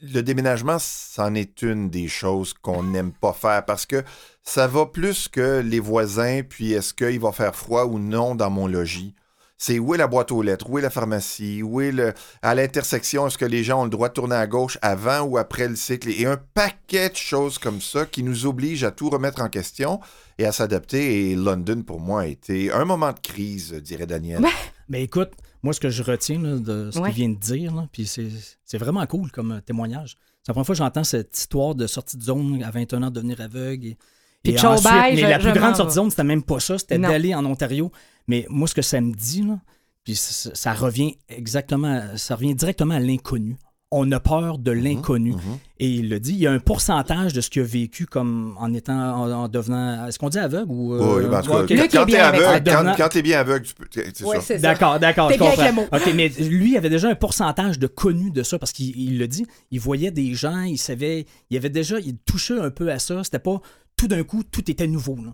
le 0.00 0.20
déménagement, 0.20 0.78
c'en 0.80 1.32
est 1.36 1.62
une 1.62 1.90
des 1.90 2.08
choses 2.08 2.54
qu'on 2.54 2.82
n'aime 2.82 3.12
pas 3.12 3.32
faire 3.32 3.64
parce 3.64 3.86
que 3.86 4.02
ça 4.42 4.66
va 4.66 4.86
plus 4.86 5.28
que 5.28 5.60
les 5.60 5.78
voisins, 5.78 6.42
puis 6.42 6.72
est-ce 6.72 6.92
qu'il 6.92 7.20
va 7.20 7.30
faire 7.30 7.54
froid 7.54 7.84
ou 7.84 8.00
non 8.00 8.34
dans 8.34 8.50
mon 8.50 8.66
logis? 8.66 9.14
C'est 9.58 9.78
où 9.78 9.94
est 9.94 9.98
la 9.98 10.08
boîte 10.08 10.32
aux 10.32 10.42
lettres, 10.42 10.68
où 10.68 10.76
est 10.76 10.82
la 10.82 10.90
pharmacie, 10.90 11.62
où 11.62 11.80
est 11.80 11.92
le. 11.92 12.14
À 12.42 12.56
l'intersection, 12.56 13.28
est-ce 13.28 13.38
que 13.38 13.44
les 13.44 13.62
gens 13.62 13.82
ont 13.82 13.84
le 13.84 13.90
droit 13.90 14.08
de 14.08 14.14
tourner 14.14 14.34
à 14.34 14.48
gauche 14.48 14.78
avant 14.82 15.20
ou 15.20 15.38
après 15.38 15.68
le 15.68 15.76
cycle? 15.76 16.10
Et 16.10 16.26
un 16.26 16.36
paquet 16.36 17.10
de 17.10 17.16
choses 17.16 17.58
comme 17.58 17.80
ça 17.80 18.06
qui 18.06 18.24
nous 18.24 18.44
obligent 18.44 18.84
à 18.84 18.90
tout 18.90 19.08
remettre 19.08 19.40
en 19.40 19.48
question 19.48 20.00
et 20.36 20.46
à 20.46 20.50
s'adapter. 20.50 21.30
Et 21.30 21.36
London, 21.36 21.82
pour 21.82 22.00
moi, 22.00 22.22
a 22.22 22.26
été 22.26 22.72
un 22.72 22.84
moment 22.84 23.12
de 23.12 23.20
crise, 23.20 23.72
dirait 23.72 24.06
Daniel. 24.06 24.44
Mais 24.88 25.02
écoute, 25.02 25.32
moi, 25.66 25.72
ce 25.74 25.80
que 25.80 25.90
je 25.90 26.02
retiens 26.02 26.40
là, 26.40 26.58
de 26.58 26.90
ce 26.92 26.98
Ouais. 27.00 27.08
qu'il 27.12 27.26
vient 27.26 27.28
de 27.34 27.38
dire, 27.40 27.74
là, 27.74 27.88
puis 27.92 28.06
c'est 28.06 28.78
vraiment 28.78 29.04
cool 29.06 29.30
comme 29.32 29.50
euh, 29.52 29.60
témoignage. 29.60 30.16
C'est 30.42 30.48
la 30.50 30.54
première 30.54 30.66
fois 30.66 30.74
que 30.74 30.78
j'entends 30.78 31.02
cette 31.04 31.36
histoire 31.36 31.74
de 31.74 31.86
sortie 31.88 32.16
de 32.16 32.22
zone 32.22 32.62
à 32.62 32.70
21 32.70 33.02
ans, 33.02 33.10
de 33.10 33.14
devenir 33.16 33.40
aveugle. 33.40 33.84
Et, 33.86 33.96
Puis 34.44 34.52
et 34.52 34.56
ciao, 34.58 34.74
ensuite, 34.74 34.88
bye, 34.92 35.14
mais 35.16 35.20
je- 35.22 35.26
la 35.26 35.38
plus 35.40 35.52
grande 35.52 35.74
sortie 35.74 35.90
de 35.96 36.00
zone, 36.00 36.10
c'était 36.10 36.22
même 36.24 36.44
pas 36.44 36.60
ça, 36.60 36.78
c'était 36.78 36.98
d'aller 37.00 37.34
en 37.34 37.44
Ontario. 37.44 37.90
Mais 38.28 38.46
moi, 38.48 38.68
ce 38.68 38.74
que 38.76 38.82
ça 38.82 39.00
me 39.00 39.12
dit, 39.12 39.42
là, 39.42 39.58
puis 40.04 40.14
ça, 40.14 40.50
ça 40.54 40.72
revient 40.72 41.16
exactement, 41.28 42.00
ça 42.16 42.36
revient 42.36 42.54
directement 42.54 42.94
à 42.94 43.00
l'inconnu. 43.00 43.56
On 43.92 44.10
a 44.10 44.18
peur 44.18 44.58
de 44.58 44.72
l'inconnu. 44.72 45.30
Mhm. 45.32 45.38
Et 45.78 45.88
il 45.88 46.08
le 46.08 46.18
dit, 46.18 46.32
il 46.32 46.38
y 46.38 46.46
a 46.48 46.50
un 46.52 46.58
pourcentage 46.58 47.32
de 47.32 47.40
ce 47.40 47.48
qu'il 47.50 47.62
a 47.62 47.64
vécu 47.64 48.04
comme 48.06 48.56
en 48.58 48.74
étant, 48.74 48.98
en, 49.22 49.30
en 49.30 49.48
devenant, 49.48 50.06
est-ce 50.08 50.18
qu'on 50.18 50.28
dit 50.28 50.38
aveugle 50.40 50.70
ou... 50.72 50.94
euh, 50.94 51.22
Oui, 51.22 51.28
ben, 51.30 51.38
en 51.38 51.42
tout 51.42 51.50
cas, 51.52 51.56
ouais, 51.62 51.72
est 51.84 51.88
quand 51.92 52.04
t'es 52.06 52.16
aveugle, 52.18 52.68
quand, 52.70 52.94
quand 52.96 53.08
t'es 53.10 53.22
bien 53.22 53.38
aveugle, 53.40 53.64
tu 53.64 53.74
peux. 53.74 53.84
C'est 53.92 54.24
Ouais, 54.24 54.36
ça. 54.36 54.42
c'est 54.42 54.54
ça. 54.56 54.60
D'accord, 54.62 54.98
d'accord, 54.98 55.28
T'es 55.28 55.34
je 55.34 55.38
bien 55.38 55.52
avec 55.52 55.58
comprends. 55.76 55.82
le 55.92 56.04
mot. 56.04 56.04
OK, 56.06 56.12
mais 56.16 56.28
lui, 56.48 56.72
il 56.72 56.76
avait 56.76 56.90
déjà 56.90 57.08
un 57.10 57.14
pourcentage 57.14 57.78
de 57.78 57.86
connus 57.86 58.32
de 58.32 58.42
ça 58.42 58.58
parce 58.58 58.72
qu'il 58.72 58.98
il 58.98 59.18
le 59.18 59.28
dit. 59.28 59.46
Il 59.70 59.78
voyait 59.78 60.10
des 60.10 60.34
gens, 60.34 60.62
il 60.62 60.78
savait, 60.78 61.26
il 61.50 61.56
avait 61.56 61.70
déjà, 61.70 62.00
il 62.00 62.16
touchait 62.18 62.58
un 62.58 62.70
peu 62.70 62.90
à 62.90 62.98
ça. 62.98 63.22
C'était 63.22 63.38
pas 63.38 63.60
tout 63.96 64.08
d'un 64.08 64.24
coup, 64.24 64.42
tout 64.42 64.68
était 64.68 64.88
nouveau. 64.88 65.14
là. 65.16 65.32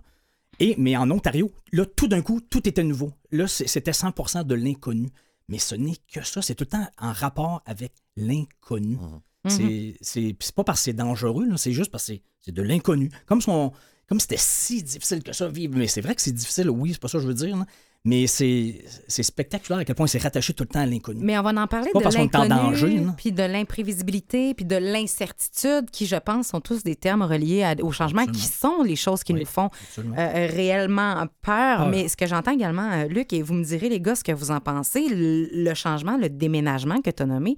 Et, 0.61 0.75
mais 0.77 0.95
en 0.97 1.11
Ontario, 1.11 1.51
là, 1.73 1.87
tout 1.87 2.07
d'un 2.07 2.21
coup, 2.21 2.41
tout 2.43 2.69
était 2.69 2.85
nouveau. 2.85 3.13
Là, 3.31 3.47
c'était 3.49 3.93
100% 3.93 4.45
de 4.45 4.55
l'inconnu. 4.55 5.09
Mais 5.49 5.59
ce 5.59 5.75
n'est 5.75 5.97
que 6.13 6.23
ça. 6.23 6.41
C'est 6.43 6.55
tout 6.55 6.65
le 6.65 6.71
temps 6.71 6.89
en 6.99 7.13
rapport 7.13 7.63
avec 7.67 7.93
l'inconnu. 8.17 8.97
Mhm. 8.97 9.51
C'est- 9.51 9.97
C'est 10.01 10.53
pas 10.55 10.65
parce 10.65 10.81
que 10.81 10.85
c'est 10.85 10.93
dangereux, 10.93 11.47
là, 11.47 11.57
c'est 11.57 11.73
juste 11.73 11.91
parce 11.91 12.05
que 12.07 12.15
c'est- 12.15 12.23
c'est 12.41 12.53
de 12.53 12.63
l'inconnu. 12.63 13.11
Comme 13.27 13.41
si 13.41 13.49
on- 13.49 13.73
comme 14.09 14.21
si 14.21 14.25
c'était 14.25 14.37
si 14.39 14.83
difficile 14.83 15.23
que 15.23 15.33
ça 15.33 15.49
vivre. 15.49 15.75
Mais 15.77 15.87
c'est 15.89 16.01
vrai 16.01 16.15
que 16.15 16.23
c'est 16.23 16.33
difficile, 16.33 16.71
oui, 16.71 16.93
c'est 16.93 17.01
pas 17.01 17.09
ça 17.09 17.19
que 17.19 17.23
je 17.23 17.29
veux 17.29 17.35
dire. 17.35 17.57
là. 17.57 17.67
Mais 18.05 18.27
c'est 18.27 18.83
spectaculaire 19.23 19.79
à 19.79 19.85
quel 19.85 19.95
point 19.95 20.09
c'est 20.09 20.19
rattaché 20.21 20.53
tout 20.55 20.65
le 20.65 20.69
temps 20.69 20.81
à 20.81 20.87
l'inconnu. 20.87 21.21
Mais 21.23 21.39
on 21.39 21.43
va 21.43 21.51
en 21.51 21.67
parler 21.69 21.91
pas 21.93 22.01
de 22.01 22.15
l'inconnu, 22.17 23.07
puis 23.17 23.31
de 23.31 23.45
l'imprévisibilité, 23.45 24.55
puis 24.55 24.65
de 24.65 24.75
l'incertitude, 24.75 25.89
qui, 25.93 26.07
je 26.07 26.17
pense, 26.17 26.49
sont 26.49 26.61
tous 26.61 26.83
des 26.83 26.97
termes 26.97 27.23
reliés 27.23 27.63
à- 27.63 27.77
au 27.81 27.93
changement, 27.93 28.27
qui 28.27 28.41
sont 28.41 28.83
les 28.83 28.97
choses 28.97 29.23
qui 29.23 29.33
Oui. 29.33 29.41
nous 29.41 29.47
font 29.47 29.71
euh, 29.99 30.49
réellement 30.51 31.15
peur. 31.43 31.79
Peur. 31.79 31.89
Mais 31.91 32.09
ce 32.09 32.17
que 32.17 32.27
j'entends 32.27 32.53
également, 32.53 32.91
euh, 32.93 33.07
Luc, 33.09 33.33
et 33.33 33.43
vous 33.43 33.55
me 33.55 33.63
direz, 33.65 33.89
les 33.89 34.01
gars, 34.01 34.15
ce 34.17 34.25
que 34.25 34.33
vous 34.33 34.51
en 34.51 34.59
pensez, 34.61 35.09
le, 35.09 35.49
le 35.53 35.75
changement, 35.75 36.17
le 36.17 36.29
déménagement 36.29 37.01
que 37.03 37.11
tu 37.11 37.23
as 37.23 37.27
nommé, 37.27 37.57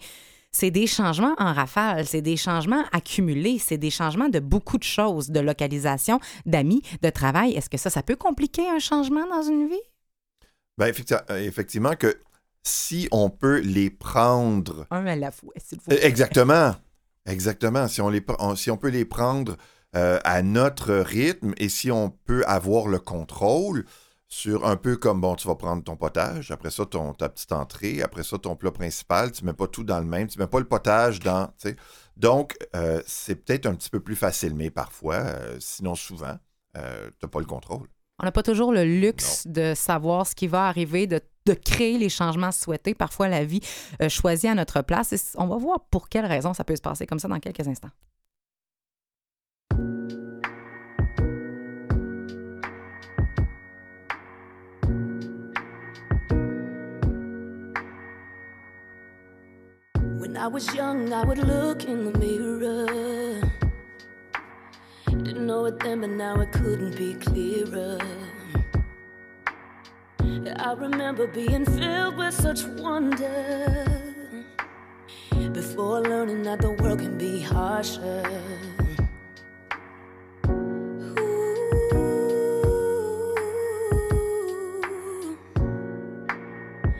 c'est 0.51 0.71
des 0.71 0.87
changements 0.87 1.35
en 1.39 1.53
rafale, 1.53 2.07
c'est 2.07 2.23
des 2.23 2.37
changements 2.37 2.83
accumulés, 2.93 3.59
c'est 3.59 3.79
des 3.79 3.91
changements 3.91 4.29
de 4.29 4.41
beaucoup 4.41 4.79
de 4.79 4.85
choses, 4.85 5.31
de 5.31 5.41
localisation, 5.41 6.21
d'amis, 6.47 6.83
de 7.03 7.11
travail. 7.11 7.53
Est-ce 7.55 7.69
que 7.71 7.79
ça, 7.79 7.89
ça 7.91 8.03
peut 8.03 8.17
compliquer 8.17 8.69
un 8.69 8.79
changement 8.79 9.27
dans 9.29 9.43
une 9.43 9.69
vie? 9.69 9.75
Ben, 10.79 10.93
euh, 11.31 11.39
effectivement, 11.39 11.95
que 11.95 12.19
si 12.63 13.09
on 13.13 13.31
peut 13.31 13.61
les 13.61 13.91
prendre. 13.91 14.87
Un 14.91 15.07
à 15.07 15.17
la 15.17 15.31
fois, 15.31 15.53
s'il 15.59 15.79
vous 15.79 15.93
Euh, 15.93 15.97
plaît. 15.97 16.07
Exactement. 16.07 16.75
Exactement. 17.27 17.89
Si 17.89 18.01
on, 18.01 18.09
les, 18.11 18.25
on- 18.39 18.57
si 18.57 18.71
on 18.71 18.77
peut 18.77 18.89
les 18.89 19.05
prendre 19.05 19.57
euh, 19.97 20.19
à 20.25 20.43
notre 20.43 20.95
rythme 20.95 21.55
et 21.59 21.69
si 21.69 21.91
on 21.91 22.11
peut 22.11 22.45
avoir 22.47 22.89
le 22.89 22.99
contrôle 22.99 23.85
sur 24.29 24.67
un 24.67 24.77
peu 24.77 24.97
comme, 24.97 25.21
bon, 25.21 25.37
tu 25.37 25.47
vas 25.47 25.55
prendre 25.55 25.85
ton 25.85 25.97
potage, 25.97 26.51
après 26.51 26.71
ça, 26.71 26.85
ton, 26.87 27.15
ta 27.15 27.29
petite 27.29 27.53
entrée, 27.53 28.03
après 28.03 28.25
ça, 28.25 28.37
ton 28.37 28.57
plat 28.57 28.73
principal, 28.73 29.31
tu 29.31 29.45
mets 29.45 29.53
pas 29.53 29.69
tout 29.69 29.85
dans 29.85 30.01
le 30.01 30.07
même, 30.07 30.27
tu 30.27 30.39
mets 30.39 30.49
pas 30.49 30.59
le 30.59 30.65
potage 30.67 31.21
dans. 31.21 31.55
Donc, 32.17 32.57
euh, 32.75 33.01
c'est 33.07 33.37
peut-être 33.37 33.67
un 33.67 33.75
petit 33.77 33.91
peu 33.91 34.01
plus 34.01 34.17
facile, 34.17 34.55
mais 34.55 34.71
parfois, 34.71 35.17
euh, 35.17 35.57
sinon 35.61 35.95
souvent, 35.95 36.37
tu 36.75 36.81
n'as 36.81 37.29
pas 37.29 37.39
le 37.39 37.47
contrôle. 37.47 37.87
On 38.21 38.25
n'a 38.25 38.33
pas 38.33 38.45
toujours 38.45 38.73
le 38.73 38.85
luxe 38.85 39.45
de 39.47 39.75
savoir 39.75 40.27
ce 40.27 40.37
qui 40.37 40.47
va 40.47 40.69
arriver, 40.69 41.09
de, 41.09 41.21
de 41.47 41.53
créer 41.53 41.99
les 41.99 42.09
changements 42.09 42.53
souhaités. 42.53 42.95
Parfois, 42.95 43.29
la 43.29 43.45
vie 43.45 43.61
euh, 44.01 44.09
choisit 44.09 44.51
à 44.51 44.55
notre 44.55 44.83
place. 44.83 45.13
Et 45.13 45.17
on 45.37 45.47
va 45.49 45.57
voir 45.57 45.81
pour 45.91 46.09
quelles 46.09 46.27
raisons 46.27 46.55
ça 46.55 46.63
peut 46.63 46.77
se 46.77 46.83
passer 46.83 47.07
comme 47.07 47.19
ça 47.19 47.27
dans 47.27 47.41
quelques 47.41 47.67
instants. 47.67 47.91
When 60.21 60.37
I 60.37 60.47
was 60.47 60.73
young, 60.75 61.13
I 61.13 61.25
would 61.25 61.39
look 61.39 61.85
in 61.85 62.05
the 62.05 62.19
mirror. 62.19 63.64
Know 65.45 65.67
it 65.67 65.79
then, 65.81 66.01
but 66.01 66.09
now 66.09 66.41
it 66.41 66.53
couldn't 66.53 66.97
be 66.97 67.13
clearer. 67.13 67.99
I 70.57 70.73
remember 70.73 71.27
being 71.27 71.67
filled 71.67 72.17
with 72.17 72.33
such 72.33 72.65
wonder 72.65 73.85
before 75.53 76.01
learning 76.01 76.45
that 76.45 76.63
the 76.63 76.71
world 76.71 77.01
can 77.01 77.19
be 77.19 77.41
harsher. 77.43 78.23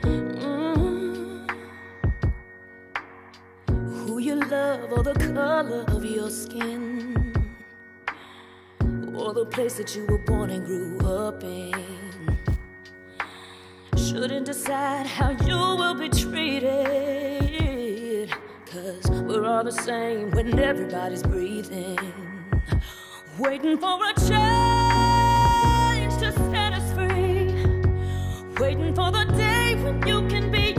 Mm. 0.03 1.49
Who 4.07 4.19
you 4.19 4.35
love 4.35 4.93
or 4.93 5.03
the 5.03 5.15
color 5.35 5.87
of 5.89 6.05
your 6.05 6.29
skin 6.29 7.04
the 9.45 9.51
place 9.51 9.75
that 9.75 9.95
you 9.95 10.07
were 10.07 10.19
born 10.19 10.51
and 10.51 10.65
grew 10.65 10.99
up 11.01 11.45
in. 11.45 12.39
Shouldn't 13.97 14.47
decide 14.47 15.07
how 15.07 15.31
you 15.31 15.57
will 15.57 15.95
be 15.95 16.09
treated 16.09 16.71
cause 18.67 19.11
we're 19.11 19.45
all 19.45 19.63
the 19.63 19.73
same 19.73 20.31
when 20.31 20.59
everybody's 20.59 21.23
breathing. 21.23 21.99
Waiting 23.39 23.77
for 23.77 23.99
a 24.11 24.15
change 24.15 24.31
to 26.23 26.33
set 26.51 26.73
us 26.73 26.93
free. 26.95 27.53
Waiting 28.59 28.95
for 28.95 29.11
the 29.11 29.27
day 29.37 29.75
when 29.83 30.07
you 30.07 30.27
can 30.29 30.51
be 30.51 30.75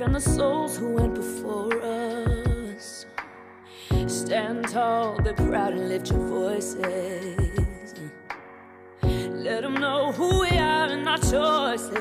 and 0.00 0.14
the 0.14 0.20
souls 0.20 0.78
who 0.78 0.92
went 0.92 1.14
before 1.14 1.72
us. 1.82 3.06
Stand 4.06 4.68
tall, 4.68 5.18
be 5.20 5.32
proud, 5.32 5.72
and 5.72 5.88
lift 5.88 6.10
your 6.10 6.20
voices. 6.20 7.94
Let 9.02 9.62
them 9.62 9.74
know 9.74 10.12
who 10.12 10.40
we 10.40 10.50
are 10.50 10.88
and 10.88 11.08
our 11.08 11.18
choices. 11.18 11.96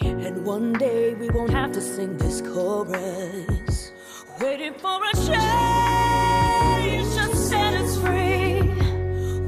And 0.00 0.44
one 0.44 0.72
day 0.74 1.14
we 1.14 1.28
won't 1.30 1.50
have 1.50 1.72
to 1.72 1.80
sing 1.80 2.16
this 2.16 2.40
chorus. 2.40 3.92
Waiting 4.40 4.74
for 4.74 5.00
a 5.02 5.12
change 5.14 7.14
to 7.16 7.36
set 7.36 7.74
us 7.74 7.98
free. 7.98 8.60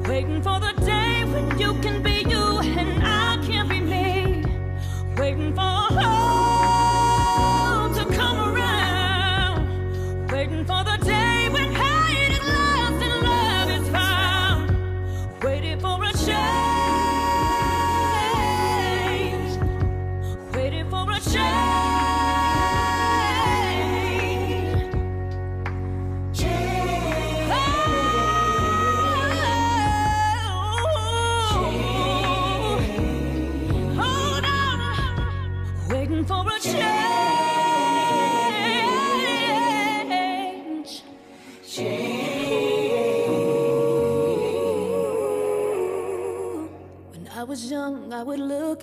Waiting 0.09 0.43
for 0.43 0.59
the 0.61 0.73
day 0.85 1.25
when 1.25 1.59
you 1.59 1.75
can 1.81 1.96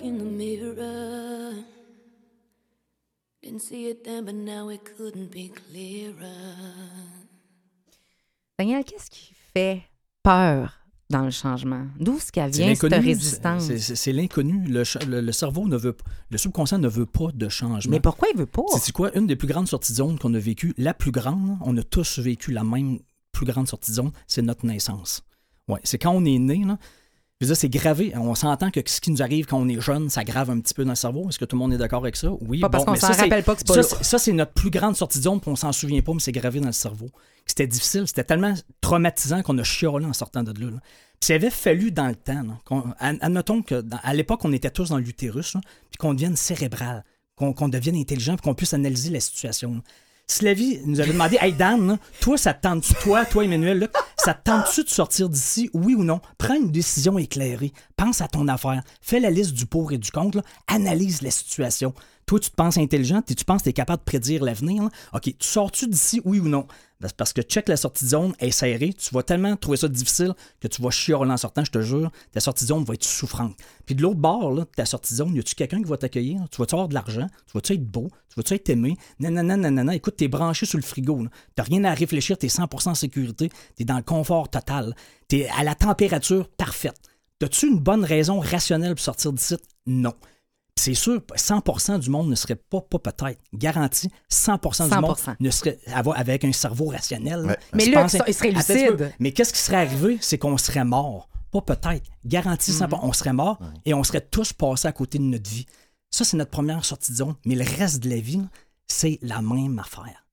in 0.04 0.18
the 0.18 0.22
mirror. 0.22 1.52
Didn't 3.42 3.60
see 3.60 3.88
it 3.90 4.02
then, 4.04 4.24
but 4.24 4.34
now 4.34 4.70
it 4.70 4.80
couldn't 4.96 5.30
be 5.30 5.50
clearer. 5.50 6.54
Daniel, 8.58 8.84
qu'est-ce 8.84 9.10
qui 9.10 9.34
fait 9.52 9.82
peur 10.22 10.80
dans 11.10 11.22
le 11.24 11.30
changement? 11.30 11.86
D'où 11.98 12.18
ce 12.18 12.30
qu'elle 12.32 12.50
vient, 12.50 12.74
cette 12.74 12.92
résistance? 12.94 13.64
c'est- 13.64 13.78
c'est- 13.78 13.94
C'est 13.96 14.12
l'inconnu. 14.12 14.64
Le, 14.66 14.84
ch- 14.84 15.04
le- 15.06 15.20
le 15.20 15.32
cerveau 15.32 15.66
ne 15.68 15.76
veut 15.76 15.96
le 16.30 16.38
subconscient 16.38 16.78
ne 16.78 16.88
veut 16.88 17.06
pas 17.06 17.28
de 17.34 17.48
changement. 17.48 17.90
Mais 17.90 18.00
pourquoi 18.00 18.28
il 18.32 18.38
veut 18.38 18.46
pas? 18.46 18.62
C'est 18.80 18.92
quoi? 18.92 19.14
Une 19.16 19.26
des 19.26 19.36
plus 19.36 19.48
grandes 19.48 19.68
sorties 19.68 19.92
de 19.92 19.96
zone 19.98 20.18
qu'on 20.18 20.32
a 20.34 20.38
vécues, 20.38 20.72
la 20.78 20.94
plus 20.94 21.10
grande, 21.10 21.58
on 21.62 21.76
a 21.76 21.82
tous 21.82 22.18
vécu 22.20 22.52
la 22.52 22.64
même 22.64 22.98
plus 23.32 23.44
grande 23.46 23.68
sortie 23.68 23.90
de 23.90 23.96
zone, 23.96 24.12
c'est 24.26 24.42
notre 24.42 24.64
naissance. 24.64 25.22
Ouais, 25.68 25.80
c'est 25.82 25.98
quand 25.98 26.12
on 26.12 26.24
est 26.24 26.38
né, 26.38 26.62
là. 26.64 26.78
Je 27.44 27.48
veux 27.48 27.54
dire, 27.54 27.60
c'est 27.60 27.68
gravé. 27.68 28.12
On 28.16 28.34
s'entend 28.34 28.70
que 28.70 28.80
ce 28.86 29.00
qui 29.00 29.10
nous 29.10 29.22
arrive 29.22 29.46
quand 29.46 29.58
on 29.58 29.68
est 29.68 29.80
jeune, 29.80 30.08
ça 30.10 30.24
grave 30.24 30.50
un 30.50 30.60
petit 30.60 30.74
peu 30.74 30.84
dans 30.84 30.90
le 30.92 30.96
cerveau. 30.96 31.28
Est-ce 31.28 31.38
que 31.38 31.44
tout 31.44 31.56
le 31.56 31.60
monde 31.60 31.72
est 31.72 31.78
d'accord 31.78 32.02
avec 32.02 32.16
ça? 32.16 32.30
Oui. 32.40 32.60
Pas 32.60 32.68
parce 32.68 32.82
bon, 32.84 32.86
qu'on 32.86 32.92
mais 32.94 33.00
s'en 33.00 33.08
ça, 33.08 33.12
c'est- 33.14 33.22
rappelle 33.22 33.44
pas 33.44 33.54
que 33.54 33.60
c'est 33.60 33.66
pas 33.74 33.82
ça, 33.82 34.02
ça, 34.02 34.18
c'est 34.18 34.32
notre 34.32 34.52
plus 34.52 34.70
grande 34.70 34.96
sortie 34.96 35.18
de 35.18 35.24
zone, 35.24 35.40
puis 35.40 35.50
on 35.50 35.56
s'en 35.56 35.72
souvient 35.72 36.00
pas, 36.02 36.12
mais 36.12 36.20
c'est 36.20 36.32
gravé 36.32 36.60
dans 36.60 36.66
le 36.66 36.72
cerveau. 36.72 37.10
C'était 37.46 37.66
difficile, 37.66 38.06
c'était 38.08 38.24
tellement 38.24 38.54
traumatisant 38.80 39.42
qu'on 39.42 39.58
a 39.58 39.62
chiolé 39.64 40.06
en 40.06 40.12
sortant 40.12 40.42
de 40.42 40.52
là. 40.58 40.70
là. 40.70 40.78
Puis 40.80 41.26
s'il 41.26 41.34
avait 41.34 41.50
fallu 41.50 41.90
dans 41.92 42.08
le 42.08 42.14
temps, 42.16 42.42
là, 42.70 42.84
admettons 43.00 43.62
que 43.62 43.80
dans- 43.80 44.00
à 44.02 44.14
l'époque, 44.14 44.40
on 44.44 44.52
était 44.52 44.70
tous 44.70 44.88
dans 44.88 44.98
l'utérus, 44.98 45.52
puis 45.90 45.98
qu'on 45.98 46.14
devienne 46.14 46.36
cérébral, 46.36 47.04
qu'on 47.36 47.52
qu'on 47.52 47.68
devienne 47.68 47.96
intelligent, 47.96 48.36
puis 48.36 48.42
qu'on 48.44 48.54
puisse 48.54 48.74
analyser 48.74 49.10
la 49.10 49.20
situation. 49.20 49.82
Là. 50.24 50.34
Si 50.34 50.44
la 50.44 50.54
vie 50.54 50.80
nous 50.86 51.00
avait 51.00 51.12
demandé, 51.12 51.38
hey 51.40 51.52
Dan, 51.52 51.98
toi, 52.20 52.36
ça 52.38 52.54
te 52.54 52.62
tente-tu, 52.62 52.94
toi, 52.94 53.24
toi, 53.24 53.44
Emmanuel, 53.44 53.78
là, 53.78 53.86
ça 54.16 54.34
te 54.34 54.44
tente-tu 54.44 54.84
de 54.84 54.88
sortir 54.88 55.28
d'ici, 55.28 55.70
oui 55.74 55.94
ou 55.94 56.04
non? 56.04 56.20
Prends 56.38 56.54
une 56.54 56.70
décision 56.70 57.18
éclairée. 57.18 57.72
Pense 57.96 58.20
à 58.20 58.28
ton 58.28 58.48
affaire. 58.48 58.82
Fais 59.00 59.20
la 59.20 59.30
liste 59.30 59.52
du 59.52 59.66
pour 59.66 59.92
et 59.92 59.98
du 59.98 60.10
contre. 60.10 60.42
Analyse 60.66 61.22
la 61.22 61.30
situation. 61.30 61.94
Toi, 62.26 62.40
tu 62.40 62.50
te 62.50 62.54
penses 62.54 62.78
intelligent, 62.78 63.20
tu 63.22 63.44
penses 63.44 63.60
que 63.60 63.64
tu 63.64 63.70
es 63.70 63.74
capable 63.74 64.00
de 64.00 64.04
prédire 64.04 64.44
l'avenir. 64.44 64.88
OK, 65.12 65.22
tu 65.22 65.34
sors-tu 65.40 65.86
d'ici, 65.86 66.20
oui 66.24 66.40
ou 66.40 66.48
non? 66.48 66.66
Ben, 67.00 67.10
parce 67.16 67.32
que 67.34 67.42
check 67.42 67.68
la 67.68 67.76
sortie 67.76 68.04
de 68.04 68.10
zone 68.10 68.34
est 68.38 68.50
serrée. 68.50 68.94
Tu 68.94 69.14
vas 69.14 69.22
tellement 69.22 69.56
trouver 69.56 69.76
ça 69.76 69.88
difficile 69.88 70.32
que 70.60 70.68
tu 70.68 70.80
vas 70.80 70.90
chialer 70.90 71.30
en 71.30 71.36
sortant, 71.36 71.64
je 71.64 71.70
te 71.70 71.80
jure. 71.82 72.10
Ta 72.32 72.40
sortie 72.40 72.64
de 72.64 72.68
zone 72.68 72.84
va 72.84 72.94
être 72.94 73.04
souffrante. 73.04 73.56
Puis 73.84 73.94
de 73.94 74.00
l'autre 74.00 74.20
bord, 74.20 74.64
ta 74.74 74.86
sortie 74.86 75.12
de 75.12 75.18
zone, 75.18 75.34
y 75.34 75.40
a-tu 75.40 75.54
quelqu'un 75.54 75.82
qui 75.82 75.88
va 75.88 75.98
t'accueillir? 75.98 76.40
Tu 76.50 76.58
vas-tu 76.58 76.74
avoir 76.74 76.88
de 76.88 76.94
l'argent? 76.94 77.26
Tu 77.46 77.52
vas-tu 77.52 77.74
être 77.74 77.84
beau? 77.84 78.08
Tu 78.30 78.36
vas-tu 78.36 78.54
être 78.54 78.70
aimé? 78.70 78.96
Nanana, 79.18 79.56
nanana. 79.56 79.94
Écoute, 79.94 80.16
t'es 80.16 80.28
branché 80.28 80.64
sur 80.66 80.78
le 80.78 80.82
frigo. 80.82 81.26
T'as 81.54 81.64
rien 81.64 81.84
à 81.84 81.92
réfléchir. 81.92 82.38
T'es 82.38 82.46
100% 82.46 82.88
en 82.88 82.94
sécurité. 82.94 83.50
T'es 83.76 83.84
dans 83.84 83.96
le 83.96 84.02
confort 84.02 84.48
total. 84.48 84.94
T'es 85.28 85.46
à 85.58 85.62
la 85.62 85.74
température 85.74 86.48
parfaite. 86.48 86.96
T'as-tu 87.38 87.66
une 87.66 87.80
bonne 87.80 88.04
raison 88.04 88.40
rationnelle 88.40 88.94
pour 88.94 89.04
sortir 89.04 89.32
d'ici? 89.32 89.56
Non. 89.86 90.14
C'est 90.76 90.94
sûr, 90.94 91.20
100% 91.36 91.98
du 92.00 92.10
monde 92.10 92.28
ne 92.28 92.34
serait 92.34 92.56
pas, 92.56 92.80
pas 92.80 92.98
peut-être, 92.98 93.40
garanti, 93.54 94.10
100%, 94.30 94.88
du 94.88 94.94
monde 95.00 95.16
100%. 95.16 95.36
ne 95.38 95.50
serait 95.50 95.78
avec 96.16 96.44
un 96.44 96.52
cerveau 96.52 96.86
rationnel. 96.86 97.46
Ouais. 97.46 97.56
Mais 97.72 97.84
là, 97.86 98.02
penses- 98.02 98.16
il 98.26 98.34
serait 98.34 98.50
lucide. 98.50 99.12
Mais 99.20 99.32
qu'est-ce 99.32 99.52
qui 99.52 99.60
serait 99.60 99.76
arrivé? 99.76 100.18
C'est 100.20 100.36
qu'on 100.38 100.58
serait 100.58 100.84
mort. 100.84 101.28
Pas 101.52 101.60
peut-être. 101.62 102.02
Garanti. 102.24 102.72
100%. 102.72 102.98
On 103.02 103.12
serait 103.12 103.32
mort 103.32 103.60
et 103.84 103.94
on 103.94 104.02
serait 104.02 104.20
tous 104.20 104.52
passés 104.52 104.88
à 104.88 104.92
côté 104.92 105.18
de 105.18 105.22
notre 105.22 105.48
vie. 105.48 105.66
Ça, 106.10 106.24
c'est 106.24 106.36
notre 106.36 106.50
première 106.50 106.84
sortie 106.84 107.12
de 107.12 107.16
zone. 107.18 107.34
Mais 107.46 107.54
le 107.54 107.64
reste 107.64 108.02
de 108.02 108.10
la 108.10 108.18
vie, 108.18 108.42
c'est 108.88 109.18
la 109.22 109.40
même 109.42 109.78
affaire. 109.78 110.26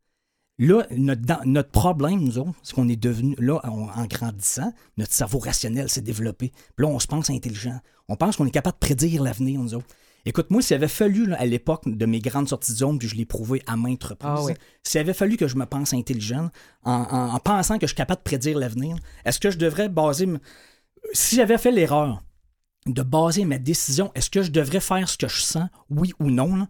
Là, 0.57 0.85
notre, 0.91 1.21
dans- 1.21 1.39
notre 1.45 1.69
problème, 1.71 2.19
nous 2.21 2.37
autres, 2.39 2.53
c'est 2.63 2.73
qu'on 2.75 2.89
est 2.89 2.95
devenu, 2.95 3.35
là, 3.39 3.59
on- 3.63 3.89
en 3.89 4.05
grandissant, 4.05 4.73
notre 4.97 5.13
cerveau 5.13 5.39
rationnel 5.39 5.89
s'est 5.89 6.01
développé. 6.01 6.51
Puis 6.75 6.85
là, 6.85 6.91
on 6.91 6.99
se 6.99 7.07
pense 7.07 7.29
intelligent. 7.29 7.79
On 8.09 8.15
pense 8.15 8.35
qu'on 8.37 8.45
est 8.45 8.51
capable 8.51 8.75
de 8.75 8.85
prédire 8.85 9.23
l'avenir, 9.23 9.59
nous 9.59 9.73
autres. 9.75 9.87
Écoute, 10.25 10.51
moi, 10.51 10.61
s'il 10.61 10.75
avait 10.75 10.87
fallu, 10.87 11.25
là, 11.25 11.35
à 11.39 11.45
l'époque 11.45 11.83
de 11.87 12.05
mes 12.05 12.19
grandes 12.19 12.47
sorties 12.49 12.71
de 12.73 12.77
zone, 12.77 12.99
puis 12.99 13.07
je 13.07 13.15
l'ai 13.15 13.25
prouvé 13.25 13.61
à 13.65 13.75
maintes 13.75 14.03
reprises, 14.03 14.31
Ah 14.37 14.43
oui. 14.43 14.53
s'il 14.83 14.99
avait 15.01 15.13
fallu 15.13 15.35
que 15.37 15.47
je 15.47 15.55
me 15.55 15.65
pense 15.65 15.93
intelligent, 15.93 16.49
en, 16.83 16.91
en- 16.93 17.33
en 17.33 17.39
pensant 17.39 17.77
que 17.77 17.87
je 17.87 17.91
suis 17.91 17.95
capable 17.95 18.19
de 18.19 18.23
prédire 18.23 18.57
l'avenir, 18.59 18.95
est-ce 19.25 19.39
que 19.39 19.49
je 19.51 19.57
devrais 19.57 19.89
baser... 19.89 20.27
Si 21.13 21.35
j'avais 21.35 21.57
fait 21.57 21.71
l'erreur 21.71 22.21
de 22.85 23.01
baser 23.01 23.45
ma 23.45 23.57
décision, 23.57 24.11
est-ce 24.15 24.29
que 24.29 24.43
je 24.43 24.51
devrais 24.51 24.79
faire 24.79 25.09
ce 25.09 25.17
que 25.17 25.27
je 25.27 25.41
sens, 25.41 25.67
oui 25.89 26.13
ou 26.19 26.29
non, 26.29 26.55
là? 26.55 26.67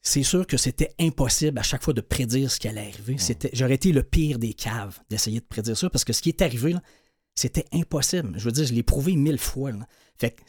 c'est 0.00 0.22
sûr 0.22 0.46
que 0.46 0.56
c'était 0.56 0.94
impossible 0.98 1.58
à 1.58 1.62
chaque 1.62 1.82
fois 1.82 1.92
de 1.92 2.00
prédire 2.00 2.50
ce 2.50 2.58
qui 2.58 2.68
allait 2.68 2.88
arriver. 2.88 3.18
C'était, 3.18 3.50
j'aurais 3.52 3.74
été 3.74 3.92
le 3.92 4.02
pire 4.02 4.38
des 4.38 4.54
caves 4.54 4.98
d'essayer 5.10 5.40
de 5.40 5.44
prédire 5.44 5.76
ça 5.76 5.90
parce 5.90 6.04
que 6.04 6.12
ce 6.14 6.22
qui 6.22 6.30
est 6.30 6.40
arrivé, 6.40 6.72
là, 6.72 6.80
c'était 7.34 7.66
impossible. 7.72 8.32
Je 8.38 8.44
veux 8.44 8.52
dire, 8.52 8.64
je 8.64 8.72
l'ai 8.72 8.82
prouvé 8.82 9.16
mille 9.16 9.38
fois. 9.38 9.72
là. 9.72 9.86
Fait 10.16 10.30
que 10.30 10.40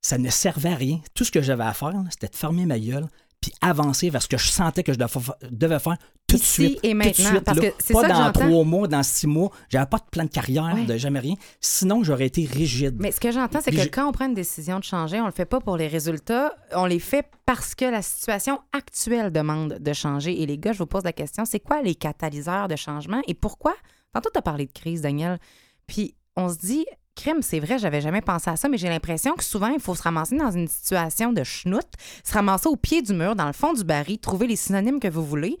ça 0.00 0.18
ne 0.18 0.30
servait 0.30 0.70
à 0.70 0.74
rien. 0.76 1.00
Tout 1.14 1.24
ce 1.24 1.30
que 1.30 1.42
j'avais 1.42 1.64
à 1.64 1.72
faire, 1.74 1.94
c'était 2.10 2.28
de 2.28 2.36
fermer 2.36 2.66
ma 2.66 2.78
gueule 2.78 3.06
puis 3.40 3.52
avancer 3.60 4.10
vers 4.10 4.20
ce 4.20 4.26
que 4.26 4.36
je 4.36 4.48
sentais 4.48 4.82
que 4.82 4.92
je 4.92 4.98
devais 4.98 5.08
fa- 5.08 5.38
devais 5.52 5.78
faire 5.78 5.96
tout 6.26 6.36
de 6.36 6.42
suite. 6.42 6.80
et 6.82 6.88
tout 6.88 6.88
de 6.88 6.92
maintenant, 6.94 7.12
suite, 7.30 7.44
parce 7.44 7.58
là. 7.58 7.70
que 7.70 7.74
c'est 7.78 7.94
pas 7.94 8.00
ça 8.00 8.08
dans 8.08 8.32
trois 8.32 8.64
mois, 8.64 8.88
dans 8.88 9.02
six 9.04 9.28
mois. 9.28 9.50
J'avais 9.68 9.86
pas 9.86 9.98
de 9.98 10.04
plan 10.10 10.24
de 10.24 10.28
carrière, 10.28 10.74
Ouais. 10.74 10.84
de 10.86 10.96
jamais 10.96 11.20
rien. 11.20 11.34
Sinon, 11.60 12.02
j'aurais 12.02 12.26
été 12.26 12.44
rigide. 12.46 12.96
Mais 12.98 13.12
ce 13.12 13.20
que 13.20 13.30
j'entends, 13.30 13.60
c'est 13.62 13.70
que 13.70 13.86
quand 13.94 14.08
on 14.08 14.12
prend 14.12 14.26
une 14.26 14.34
décision 14.34 14.80
de 14.80 14.84
changer, 14.84 15.20
on 15.20 15.26
le 15.26 15.30
fait 15.32 15.44
pas 15.46 15.60
pour 15.60 15.76
les 15.76 15.86
résultats, 15.86 16.52
on 16.74 16.84
les 16.86 16.98
fait 16.98 17.24
parce 17.46 17.76
que 17.76 17.84
la 17.84 18.02
situation 18.02 18.58
actuelle 18.72 19.30
demande 19.30 19.74
de 19.78 19.92
changer. 19.92 20.42
Et 20.42 20.44
les 20.44 20.58
gars, 20.58 20.72
je 20.72 20.78
vous 20.78 20.86
pose 20.86 21.04
la 21.04 21.12
question, 21.12 21.44
c'est 21.44 21.60
quoi 21.60 21.80
les 21.80 21.94
catalyseurs 21.94 22.66
de 22.66 22.74
changement 22.74 23.20
et 23.28 23.34
pourquoi? 23.34 23.74
Tantôt, 24.12 24.30
tu 24.32 24.38
as 24.40 24.42
parlé 24.42 24.66
de 24.66 24.72
crise, 24.72 25.02
Daniel. 25.02 25.38
Puis 25.86 26.16
on 26.36 26.48
se 26.48 26.56
dit, 26.58 26.86
crime, 27.18 27.42
c'est 27.42 27.60
vrai, 27.60 27.78
j'avais 27.78 28.00
jamais 28.00 28.20
pensé 28.20 28.48
à 28.48 28.56
ça, 28.56 28.68
mais 28.68 28.78
j'ai 28.78 28.88
l'impression 28.88 29.34
que 29.34 29.44
souvent, 29.44 29.68
il 29.68 29.80
faut 29.80 29.94
se 29.94 30.02
ramasser 30.02 30.36
dans 30.36 30.50
une 30.50 30.68
situation 30.68 31.32
de 31.32 31.42
schnout, 31.42 31.86
se 32.24 32.32
ramasser 32.32 32.68
au 32.68 32.76
pied 32.76 33.02
du 33.02 33.12
mur, 33.12 33.34
dans 33.34 33.46
le 33.46 33.52
fond 33.52 33.72
du 33.72 33.84
baril, 33.84 34.18
trouver 34.18 34.46
les 34.46 34.56
synonymes 34.56 35.00
que 35.00 35.08
vous 35.08 35.24
voulez 35.24 35.58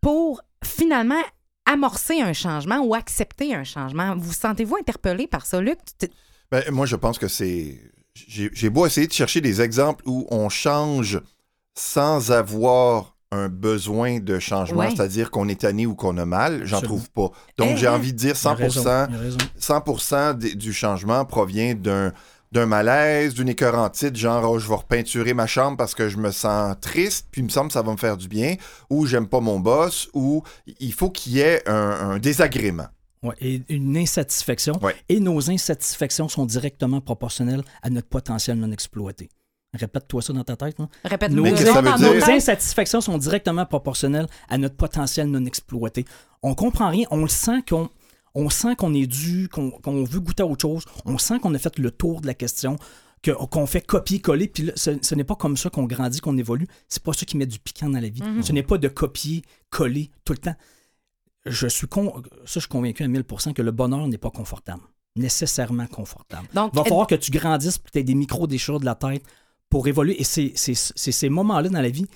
pour 0.00 0.40
finalement 0.64 1.20
amorcer 1.66 2.20
un 2.20 2.32
changement 2.32 2.78
ou 2.78 2.94
accepter 2.94 3.54
un 3.54 3.64
changement. 3.64 4.16
Vous 4.16 4.32
sentez-vous 4.32 4.76
interpellé 4.76 5.26
par 5.26 5.44
ça, 5.44 5.60
Luc? 5.60 5.78
Ben, 6.50 6.62
moi, 6.70 6.86
je 6.86 6.96
pense 6.96 7.18
que 7.18 7.28
c'est. 7.28 7.80
J'ai 8.14 8.70
beau 8.70 8.86
essayer 8.86 9.06
de 9.06 9.12
chercher 9.12 9.40
des 9.42 9.60
exemples 9.60 10.02
où 10.06 10.26
on 10.30 10.48
change 10.48 11.20
sans 11.74 12.32
avoir 12.32 13.15
un 13.32 13.48
besoin 13.48 14.20
de 14.20 14.38
changement, 14.38 14.80
Ouais. 14.80 14.90
c'est-à-dire 14.90 15.30
qu'on 15.30 15.48
est 15.48 15.60
tanné 15.62 15.84
ou 15.86 15.94
qu'on 15.94 16.16
a 16.16 16.24
mal, 16.24 16.64
j'en 16.64 16.80
trouve 16.80 17.10
pas. 17.10 17.30
Donc, 17.58 17.70
Eh, 17.72 17.76
j'ai 17.76 17.88
envie 17.88 18.12
de 18.12 18.18
dire 18.18 18.34
Il 18.40 18.46
a 18.48 18.54
raison, 18.54 18.80
100%, 18.82 19.06
il 19.10 19.14
a 19.16 19.18
raison. 19.18 19.38
100% 19.58 20.34
des- 20.34 20.54
du 20.54 20.72
changement 20.72 21.24
provient 21.24 21.74
d'un 21.74 22.12
d'un 22.52 22.64
malaise, 22.64 23.34
d'une 23.34 23.48
écœurantite, 23.48 24.14
genre 24.16 24.48
oh, 24.48 24.58
je 24.60 24.68
vais 24.68 24.76
repeinturer 24.76 25.34
ma 25.34 25.48
chambre 25.48 25.76
parce 25.76 25.94
que 25.96 26.08
je 26.08 26.16
me 26.16 26.30
sens 26.30 26.76
triste, 26.80 27.26
puis 27.32 27.40
il 27.40 27.44
me 27.44 27.48
semble 27.50 27.66
que 27.66 27.72
ça 27.74 27.82
va 27.82 27.90
me 27.90 27.96
faire 27.96 28.16
du 28.16 28.28
bien, 28.28 28.54
ou 28.88 29.04
j'aime 29.04 29.26
pas 29.26 29.40
mon 29.40 29.58
boss, 29.58 30.08
ou 30.14 30.42
il 30.78 30.92
faut 30.92 31.10
qu'il 31.10 31.32
y 31.34 31.40
ait 31.40 31.68
un, 31.68 31.74
un 31.74 32.18
désagrément. 32.18 32.86
Ouais, 33.24 33.34
et 33.40 33.62
une 33.68 33.96
insatisfaction. 33.96 34.74
Ouais. 34.80 34.94
Et 35.08 35.18
nos 35.18 35.50
insatisfactions 35.50 36.28
sont 36.28 36.46
directement 36.46 37.00
proportionnelles 37.00 37.64
à 37.82 37.90
notre 37.90 38.08
potentiel 38.08 38.56
non 38.58 38.70
exploité. 38.70 39.28
Répète-toi 39.74 40.22
ça 40.22 40.32
dans 40.32 40.44
ta 40.44 40.56
tête. 40.56 40.78
Là. 40.78 40.88
Répète-nous. 41.04 41.44
En 41.46 41.52
dire? 41.52 41.98
nos 41.98 42.30
insatisfactions 42.30 43.00
sont 43.00 43.18
directement 43.18 43.66
proportionnelles 43.66 44.26
à 44.48 44.58
notre 44.58 44.76
potentiel 44.76 45.28
non 45.28 45.44
exploité. 45.44 46.04
On 46.42 46.54
comprend 46.54 46.88
rien. 46.88 47.06
On 47.10 47.18
le 47.22 47.28
sent 47.28 47.62
qu'on 47.68 47.88
on 48.34 48.48
sent 48.50 48.76
qu'on 48.76 48.94
est 48.94 49.06
dû, 49.06 49.48
qu'on 49.48 49.70
qu'on 49.70 50.04
veut 50.04 50.20
goûter 50.20 50.42
à 50.42 50.46
autre 50.46 50.62
chose. 50.62 50.84
On 51.04 51.18
sent 51.18 51.38
qu'on 51.40 51.54
a 51.54 51.58
fait 51.58 51.78
le 51.78 51.90
tour 51.90 52.20
de 52.20 52.26
la 52.26 52.34
question, 52.34 52.76
que- 53.22 53.30
qu'on 53.32 53.66
fait 53.66 53.80
copier-coller. 53.80 54.48
Puis 54.48 54.64
là, 54.64 54.72
ce, 54.76 54.92
ce 55.02 55.14
n'est 55.14 55.24
pas 55.24 55.34
comme 55.36 55.56
ça 55.56 55.68
qu'on 55.68 55.84
grandit, 55.84 56.20
qu'on 56.20 56.38
évolue. 56.38 56.66
C'est 56.88 57.02
pas 57.02 57.12
ça 57.12 57.24
qui 57.26 57.36
met 57.36 57.46
du 57.46 57.58
piquant 57.58 57.88
dans 57.88 58.00
la 58.00 58.08
vie. 58.08 58.22
Mhm. 58.22 58.42
Ce 58.42 58.52
n'est 58.52 58.62
pas 58.62 58.78
de 58.78 58.88
copier-coller 58.88 60.10
tout 60.24 60.32
le 60.32 60.38
temps. 60.38 60.56
Je 61.44 61.66
suis 61.68 61.86
con, 61.86 62.12
ça, 62.44 62.54
je 62.54 62.60
suis 62.60 62.68
convaincu 62.68 63.04
à 63.04 63.08
1000% 63.08 63.52
que 63.52 63.62
le 63.62 63.70
bonheur 63.72 64.06
n'est 64.08 64.18
pas 64.18 64.30
confortable. 64.30 64.80
Nécessairement 65.16 65.86
confortable. 65.86 66.46
Donc, 66.54 66.72
Il 66.74 66.76
va 66.76 66.84
falloir 66.84 67.06
que 67.06 67.14
tu 67.14 67.30
grandisses, 67.30 67.78
que 67.78 67.90
tu 67.90 67.98
aies 67.98 68.04
des 68.04 68.14
micro-déchirures 68.14 68.80
de 68.80 68.84
la 68.84 68.94
tête 68.96 69.22
pour 69.70 69.86
évoluer. 69.88 70.20
Et 70.20 70.24
c'est 70.24 70.54
ces 70.56 71.28
moments-là 71.28 71.68
dans 71.68 71.80
la 71.80 71.88
vie 71.90 72.06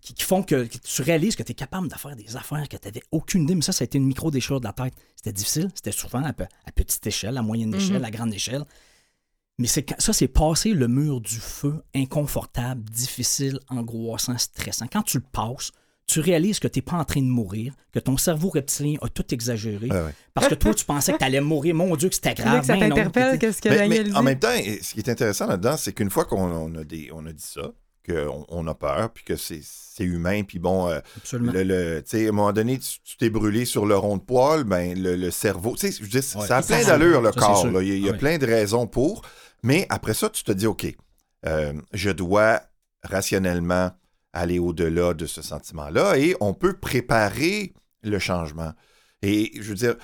qui, 0.00 0.14
qui 0.14 0.22
font 0.24 0.42
que, 0.42 0.64
que 0.64 0.78
tu 0.78 1.02
réalises 1.02 1.36
que 1.36 1.42
tu 1.42 1.52
es 1.52 1.54
capable 1.54 1.88
de 1.88 1.94
faire 1.94 2.16
des 2.16 2.36
affaires 2.36 2.68
que 2.68 2.76
tu 2.76 2.86
n'avais 2.88 3.02
aucune 3.12 3.42
idée. 3.42 3.54
Mais 3.54 3.62
ça, 3.62 3.72
ça 3.72 3.82
a 3.82 3.86
été 3.86 3.98
une 3.98 4.06
micro-déchirure 4.06 4.60
de 4.60 4.66
la 4.66 4.72
tête. 4.72 4.94
C'était 5.16 5.32
difficile. 5.32 5.70
C'était 5.74 5.92
souvent 5.92 6.22
à, 6.24 6.32
pe- 6.32 6.44
à 6.66 6.72
petite 6.72 7.06
échelle, 7.06 7.36
à 7.36 7.42
moyenne 7.42 7.74
échelle, 7.74 7.98
Mhm. 7.98 8.04
à 8.04 8.10
grande 8.10 8.32
échelle. 8.34 8.64
Mais 9.58 9.66
ça, 9.66 10.12
c'est 10.12 10.28
passer 10.28 10.72
le 10.72 10.86
mur 10.86 11.20
du 11.20 11.34
feu 11.40 11.82
inconfortable, 11.94 12.82
difficile, 12.90 13.58
angoissant, 13.68 14.38
stressant. 14.38 14.86
Quand 14.86 15.02
tu 15.02 15.18
le 15.18 15.24
passes, 15.32 15.72
tu 16.08 16.20
réalises 16.20 16.58
que 16.58 16.66
tu 16.66 16.78
n'es 16.78 16.82
pas 16.82 16.96
en 16.96 17.04
train 17.04 17.20
de 17.20 17.26
mourir, 17.26 17.74
que 17.92 17.98
ton 18.00 18.16
cerveau 18.16 18.48
reptilien 18.48 18.96
a 19.02 19.08
tout 19.08 19.24
exagéré. 19.32 19.86
Ouais, 19.88 20.00
ouais. 20.02 20.14
Parce 20.34 20.48
que 20.48 20.54
toi, 20.54 20.74
tu 20.74 20.84
pensais 20.84 21.12
que 21.12 21.18
tu 21.18 21.24
allais 21.24 21.40
mourir. 21.40 21.74
Mon 21.74 21.94
Dieu, 21.96 22.08
que 22.08 22.14
c'était 22.16 22.34
grave. 22.34 22.56
Luc, 22.56 22.64
ça 22.64 22.72
Ben 22.76 22.88
t'interpelle, 22.88 23.38
qu'est-ce 23.38 23.60
que 23.62 23.68
Mais- 23.68 23.76
Daniel 23.76 24.04
mais 24.04 24.10
dit? 24.10 24.16
en 24.16 24.22
même 24.22 24.38
temps, 24.38 24.48
ce 24.56 24.92
qui 24.94 24.98
est 25.00 25.08
intéressant 25.08 25.46
là-dedans, 25.46 25.76
c'est 25.76 25.92
qu'une 25.92 26.10
fois 26.10 26.24
qu'on 26.24 26.40
on 26.50 26.74
a, 26.76 26.82
des, 26.84 27.10
on 27.14 27.24
a 27.26 27.32
dit 27.32 27.44
ça, 27.46 27.72
qu'on 28.08 28.46
on 28.48 28.66
a 28.66 28.74
peur, 28.74 29.10
puis 29.12 29.22
que 29.22 29.36
c'est 29.36 29.60
c'est 29.62 30.04
humain, 30.04 30.44
puis 30.44 30.58
bon, 30.60 30.88
euh, 30.88 31.00
Absolument. 31.16 31.52
le, 31.52 31.62
le- 31.64 32.02
tu 32.02 32.10
sais, 32.16 32.26
à 32.26 32.28
un 32.28 32.32
moment 32.32 32.52
donné, 32.52 32.78
tu 32.78 33.00
tu 33.04 33.16
t'es 33.16 33.28
brûlé 33.30 33.64
sur 33.64 33.84
le 33.84 33.96
rond 33.98 34.16
de 34.16 34.22
poil, 34.22 34.62
ben 34.64 34.96
le, 34.96 35.16
le 35.16 35.30
cerveau, 35.32 35.74
tu 35.76 35.90
sais, 35.92 36.02
Ouais. 36.02 36.20
ça 36.22 36.58
a 36.58 36.62
plein 36.62 36.80
ça, 36.82 36.96
d'allure, 36.96 37.20
le 37.20 37.32
ça, 37.32 37.40
corps, 37.40 37.66
là. 37.66 37.82
il 37.82 37.88
y 37.88 37.92
a, 37.92 37.94
il 37.96 38.02
y 38.04 38.08
a 38.08 38.12
Ouais. 38.12 38.16
plein 38.18 38.38
de 38.38 38.46
raisons 38.46 38.86
pour, 38.86 39.22
mais 39.64 39.86
après 39.90 40.14
ça, 40.14 40.30
tu 40.30 40.42
te 40.44 40.52
dis, 40.52 40.66
OK, 40.68 40.86
euh, 41.46 41.72
je 41.92 42.10
dois 42.10 42.60
rationnellement 43.02 43.90
aller 44.32 44.58
au-delà 44.58 45.14
de 45.14 45.26
ce 45.26 45.42
sentiment-là, 45.42 46.16
et 46.18 46.36
on 46.40 46.54
peut 46.54 46.74
préparer 46.74 47.72
le 48.02 48.18
changement. 48.18 48.72
Et 49.22 49.50
je 49.56 49.62
veux 49.70 49.74
dire, 49.74 49.96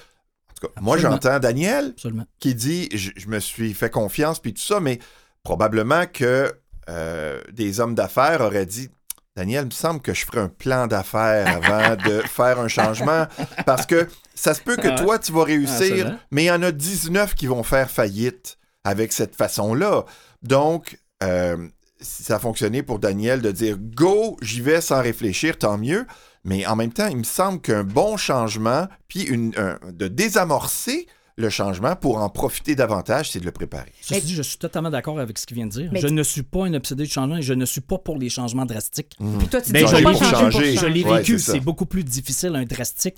tout 0.60 0.66
cas, 0.68 0.80
moi, 0.80 0.96
j'entends 0.98 1.38
Daniel 1.38 1.88
Absolument. 1.90 2.26
qui 2.38 2.54
dit 2.54 2.88
je, 2.94 3.10
je 3.16 3.28
me 3.28 3.38
suis 3.40 3.74
fait 3.74 3.90
confiance 3.90 4.40
puis 4.40 4.54
tout 4.54 4.62
ça, 4.62 4.80
mais 4.80 4.98
probablement 5.42 6.06
que 6.06 6.52
euh, 6.88 7.40
des 7.52 7.80
hommes 7.80 7.94
d'affaires 7.94 8.40
auraient 8.40 8.66
dit 8.66 8.88
Daniel, 9.36 9.62
il 9.64 9.66
me 9.66 9.70
semble 9.72 10.00
que 10.00 10.14
je 10.14 10.24
ferai 10.24 10.40
un 10.40 10.48
plan 10.48 10.86
d'affaires 10.86 11.48
avant 11.62 11.96
de 11.96 12.20
faire 12.28 12.60
un 12.60 12.68
changement 12.68 13.26
parce 13.66 13.84
que 13.84 14.06
ça 14.34 14.54
se 14.54 14.60
peut 14.62 14.76
que 14.76 14.88
Ah 14.88 14.94
toi, 14.96 15.18
tu 15.18 15.32
vas 15.32 15.40
Ah, 15.42 15.44
réussir, 15.44 16.18
mais 16.30 16.44
il 16.44 16.46
y 16.46 16.50
en 16.52 16.62
a 16.62 16.70
19 16.72 17.34
qui 17.34 17.46
vont 17.46 17.62
faire 17.64 17.90
faillite 17.90 18.58
avec 18.84 19.12
cette 19.12 19.34
façon-là. 19.34 20.04
Donc, 20.42 20.98
euh, 21.22 21.68
ça 22.04 22.36
a 22.36 22.38
fonctionné 22.38 22.82
pour 22.82 22.98
Daniel 23.00 23.40
de 23.42 23.50
dire 23.50 23.76
go, 23.78 24.36
j'y 24.42 24.60
vais 24.60 24.80
sans 24.80 25.02
réfléchir, 25.02 25.58
tant 25.58 25.78
mieux. 25.78 26.06
Mais 26.44 26.66
en 26.66 26.76
même 26.76 26.92
temps, 26.92 27.06
il 27.08 27.16
me 27.16 27.24
semble 27.24 27.60
qu'un 27.60 27.84
bon 27.84 28.16
changement, 28.16 28.86
puis 29.08 29.22
une, 29.22 29.52
un- 29.56 29.78
de 29.92 30.08
désamorcer 30.08 31.06
le 31.36 31.50
changement 31.50 31.96
pour 31.96 32.18
en 32.18 32.28
profiter 32.28 32.76
davantage, 32.76 33.32
c'est 33.32 33.40
de 33.40 33.44
le 33.44 33.50
préparer. 33.50 33.90
Je 34.08 34.42
suis 34.42 34.56
totalement 34.58 34.90
d'accord 34.90 35.18
avec 35.18 35.36
ce 35.36 35.46
qu'il 35.46 35.56
vient 35.56 35.66
de 35.66 35.70
dire. 35.72 35.90
Mais 35.92 36.00
je 36.00 36.06
ne 36.06 36.22
suis 36.22 36.42
pas 36.44 36.66
un 36.66 36.74
obsédé 36.74 37.02
du 37.04 37.10
changement 37.10 37.38
et 37.38 37.42
je 37.42 37.54
ne 37.54 37.64
suis 37.64 37.80
pas 37.80 37.98
pour 37.98 38.18
les 38.18 38.28
changements 38.28 38.66
drastiques. 38.66 39.16
Puis 39.38 39.48
toi, 39.48 39.60
tu 39.60 39.72
Ben, 39.72 39.84
dis 39.84 39.90
je 39.96 40.02
pas 40.04 40.12
changer, 40.14 40.50
pour 40.50 40.60
Je 40.60 40.78
Je 40.80 40.86
l'ai 40.86 41.02
vécu, 41.02 41.38
c'est 41.40 41.58
beaucoup 41.60 41.86
plus 41.86 42.04
difficile, 42.04 42.54
un 42.54 42.64
drastique. 42.64 43.16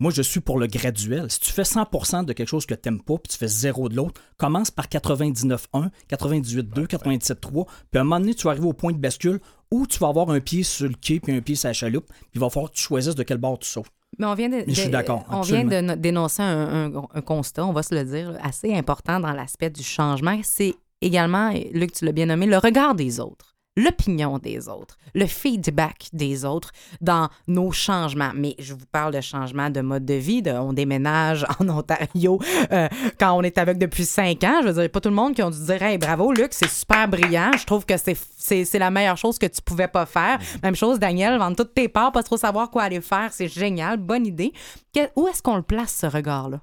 Moi, 0.00 0.12
je 0.12 0.22
suis 0.22 0.38
pour 0.40 0.58
le 0.60 0.68
graduel. 0.68 1.28
Si 1.28 1.40
tu 1.40 1.50
fais 1.52 1.64
100 1.64 2.22
de 2.22 2.32
quelque 2.32 2.46
chose 2.48 2.66
que 2.66 2.74
tu 2.74 2.88
n'aimes 2.88 3.02
pas, 3.02 3.14
puis 3.18 3.32
tu 3.32 3.36
fais 3.36 3.48
zéro 3.48 3.88
de 3.88 3.96
l'autre, 3.96 4.20
commence 4.36 4.70
par 4.70 4.86
99.1, 4.86 5.90
98.2, 6.08 6.86
97.3, 6.86 7.66
puis 7.90 7.98
à 7.98 8.00
un 8.00 8.04
moment 8.04 8.20
donné, 8.20 8.34
tu 8.34 8.44
vas 8.44 8.52
arriver 8.52 8.66
au 8.68 8.72
point 8.72 8.92
de 8.92 8.98
bascule 8.98 9.40
où 9.72 9.86
tu 9.86 9.98
vas 9.98 10.08
avoir 10.08 10.30
un 10.30 10.38
pied 10.40 10.62
sur 10.62 10.86
le 10.88 10.94
quai 10.94 11.18
puis 11.20 11.32
un 11.34 11.40
pied 11.40 11.56
sur 11.56 11.68
la 11.68 11.72
chaloupe, 11.72 12.06
puis 12.06 12.30
il 12.36 12.40
va 12.40 12.48
falloir 12.48 12.70
que 12.70 12.76
tu 12.76 12.82
choisisses 12.82 13.14
de 13.16 13.22
quel 13.24 13.38
bord 13.38 13.58
tu 13.58 13.68
sautes. 13.68 13.86
Mais 14.18 14.26
on 14.26 14.34
vient 14.34 14.48
de, 14.48 14.62
je 14.66 14.72
suis 14.72 14.88
d'accord, 14.88 15.24
On 15.30 15.40
vient 15.42 15.64
de 15.64 15.80
no- 15.80 15.96
dénoncer 15.96 16.42
un, 16.42 16.94
un- 16.96 17.08
un 17.12 17.20
constat, 17.20 17.66
on 17.66 17.72
va 17.72 17.82
se 17.82 17.94
le 17.94 18.04
dire, 18.04 18.38
assez 18.42 18.72
important 18.74 19.20
dans 19.20 19.32
l'aspect 19.32 19.68
du 19.70 19.82
changement. 19.82 20.38
C'est 20.44 20.74
également, 21.02 21.52
Luc, 21.72 21.92
tu 21.92 22.04
l'as 22.04 22.12
bien 22.12 22.26
nommé, 22.26 22.46
le 22.46 22.56
regard 22.58 22.94
des 22.94 23.20
autres, 23.20 23.56
l'opinion 23.78 24.38
des 24.38 24.68
autres, 24.68 24.98
le 25.14 25.26
feedback 25.26 26.08
des 26.12 26.44
autres 26.44 26.72
dans 27.00 27.28
nos 27.46 27.70
changements. 27.72 28.32
Mais 28.34 28.54
je 28.58 28.74
vous 28.74 28.84
parle 28.92 29.14
de 29.14 29.20
changement 29.20 29.70
de 29.70 29.80
mode 29.80 30.04
de 30.04 30.14
vie. 30.14 30.42
de- 30.42 30.50
on 30.50 30.72
déménage 30.72 31.46
en 31.60 31.68
Ontario 31.68 32.38
euh, 32.72 32.88
quand 33.18 33.32
on 33.32 33.42
est 33.42 33.56
avec 33.58 33.78
depuis 33.78 34.04
cinq 34.04 34.44
ans. 34.44 34.60
Je 34.62 34.68
veux 34.68 34.80
dire, 34.82 34.90
pas 34.90 35.00
tout 35.00 35.08
le 35.08 35.14
monde 35.14 35.34
qui 35.34 35.42
ont 35.42 35.50
dû 35.50 35.58
dire 35.64 35.82
Hey, 35.82 35.96
bravo, 35.98 36.32
Luc, 36.32 36.52
c'est 36.52 36.68
super 36.68 37.08
brillant. 37.08 37.52
Je 37.56 37.64
trouve 37.64 37.86
que 37.86 37.96
c'est, 37.96 38.16
c'est, 38.36 38.64
c'est 38.64 38.78
la 38.78 38.90
meilleure 38.90 39.16
chose 39.16 39.38
que 39.38 39.46
tu 39.46 39.62
pouvais 39.62 39.88
pas 39.88 40.04
faire. 40.06 40.38
Même 40.62 40.74
chose, 40.76 40.98
Daniel, 40.98 41.38
vendre 41.38 41.56
toutes 41.56 41.74
tes 41.74 41.88
parts, 41.88 42.12
pas 42.12 42.22
trop 42.22 42.36
savoir 42.36 42.70
quoi 42.70 42.82
aller 42.82 43.00
faire. 43.00 43.32
C'est 43.32 43.48
génial, 43.48 43.96
bonne 43.98 44.26
idée. 44.26 44.52
Que- 44.94 45.08
où 45.16 45.28
est-ce 45.28 45.42
qu'on 45.42 45.56
le 45.56 45.62
place, 45.62 45.94
ce 45.94 46.06
regard-là? 46.06 46.60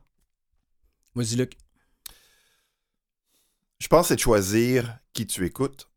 Vas-y, 1.16 1.36
Luc. 1.38 1.54
Je 3.80 3.88
pense 3.88 4.04
que 4.04 4.08
c'est 4.10 4.16
de 4.16 4.20
choisir 4.22 4.98
qui 5.14 5.28
tu 5.28 5.46
écoutes 5.46 5.90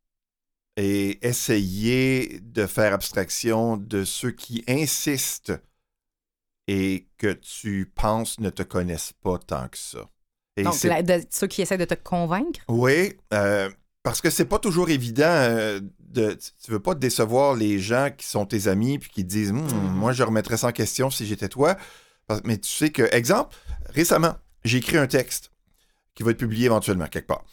et 0.81 1.27
essayer 1.27 2.39
de 2.41 2.65
faire 2.67 2.95
abstraction 2.95 3.77
de 3.77 4.05
ceux 4.05 4.31
qui 4.31 4.63
insistent 4.69 5.53
et 6.69 7.09
que 7.19 7.33
tu 7.33 7.91
penses 7.95 8.39
ne 8.39 8.51
te 8.51 8.63
connaissent 8.63 9.13
pas 9.23 9.39
tant 9.39 9.69
que 9.69 9.79
ça. 9.79 10.09
Et 10.57 10.63
Donc, 10.63 10.83
la- 10.85 11.03
de 11.03 11.21
ceux 11.31 11.47
qui 11.49 11.63
essaient 11.63 11.79
de 11.79 11.85
te 11.85 11.95
convaincre? 11.95 12.61
Oui, 12.69 13.15
euh, 13.33 13.69
parce 14.05 14.21
que 14.21 14.31
c'est 14.31 14.45
pas 14.45 14.59
toujours 14.61 14.89
évident 14.91 15.25
euh, 15.27 15.81
de. 15.99 16.35
tu- 16.63 16.71
veux 16.71 16.81
pas 16.81 16.95
décevoir 16.95 17.55
les 17.55 17.79
gens 17.81 18.11
qui 18.17 18.27
sont 18.27 18.47
tes 18.47 18.69
amis 18.69 18.99
puis 19.01 19.11
qui 19.11 19.25
te 19.25 19.29
disent 19.31 19.51
Hum, 19.51 19.59
Moi, 19.93 20.13
je 20.13 20.23
remettrais 20.23 20.57
ça 20.59 20.69
en 20.69 20.73
question 20.73 21.11
si 21.11 21.27
j'étais 21.27 21.49
toi. 21.49 21.77
Mais 22.45 22.59
tu 22.59 22.69
sais 22.71 22.91
que, 22.91 23.03
exemple, 23.15 23.57
récemment, 23.89 24.35
j'ai 24.65 24.79
écrit 24.79 24.99
un 24.99 25.07
texte 25.07 25.51
qui 26.15 26.23
va 26.23 26.33
être 26.33 26.39
publié 26.39 26.67
éventuellement 26.67 27.07
quelque 27.07 27.27
part. 27.29 27.45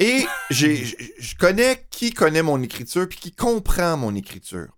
Et 0.00 0.24
je 0.50 1.36
connais 1.38 1.86
qui 1.90 2.12
connaît 2.12 2.42
mon 2.42 2.62
écriture 2.62 3.06
puis 3.08 3.18
qui 3.18 3.32
comprend 3.32 3.96
mon 3.96 4.14
écriture. 4.14 4.76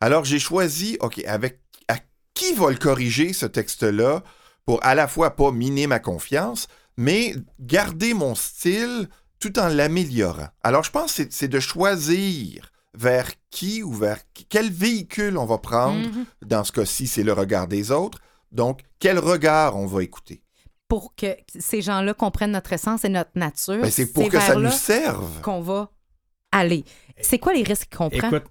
Alors, 0.00 0.24
j'ai 0.24 0.38
choisi, 0.38 0.96
OK, 1.00 1.20
avec 1.26 1.60
à 1.88 1.96
qui 2.34 2.52
va 2.54 2.70
le 2.70 2.76
corriger, 2.76 3.32
ce 3.32 3.46
texte-là, 3.46 4.22
pour 4.66 4.84
à 4.84 4.94
la 4.94 5.08
fois 5.08 5.34
pas 5.34 5.50
miner 5.50 5.86
ma 5.86 5.98
confiance, 5.98 6.68
mais 6.96 7.34
garder 7.58 8.12
mon 8.14 8.34
style 8.34 9.08
tout 9.40 9.58
en 9.58 9.68
l'améliorant. 9.68 10.48
Alors, 10.62 10.84
je 10.84 10.90
pense 10.90 11.14
que 11.14 11.26
c'est- 11.30 11.48
de 11.48 11.60
choisir 11.60 12.70
vers 12.94 13.30
qui 13.50 13.82
ou 13.82 13.92
vers 13.92 14.18
qui- 14.34 14.44
quel 14.44 14.70
véhicule 14.70 15.38
on 15.38 15.46
va 15.46 15.58
prendre. 15.58 16.06
Mhm. 16.08 16.26
Dans 16.44 16.64
ce 16.64 16.72
cas-ci, 16.72 17.06
c'est 17.06 17.22
le 17.22 17.32
regard 17.32 17.68
des 17.68 17.90
autres. 17.90 18.18
Donc, 18.52 18.80
quel 18.98 19.18
regard 19.18 19.76
on 19.76 19.86
va 19.86 20.02
écouter? 20.02 20.42
Pour 20.88 21.14
que 21.14 21.36
ces 21.58 21.82
gens-là 21.82 22.14
comprennent 22.14 22.52
notre 22.52 22.72
essence 22.72 23.04
et 23.04 23.08
notre 23.10 23.30
nature. 23.34 23.82
Ben, 23.82 23.90
c'est 23.90 24.12
pour 24.12 24.28
que 24.28 24.40
ça 24.40 24.54
nous 24.56 24.70
serve. 24.70 25.40
qu'on 25.42 25.60
va 25.60 25.90
aller. 26.50 26.84
C'est 27.20 27.38
quoi 27.38 27.52
les 27.52 27.62
risques 27.62 27.94
qu'on 27.94 28.08
prend 28.08 28.28
Écoute, 28.28 28.44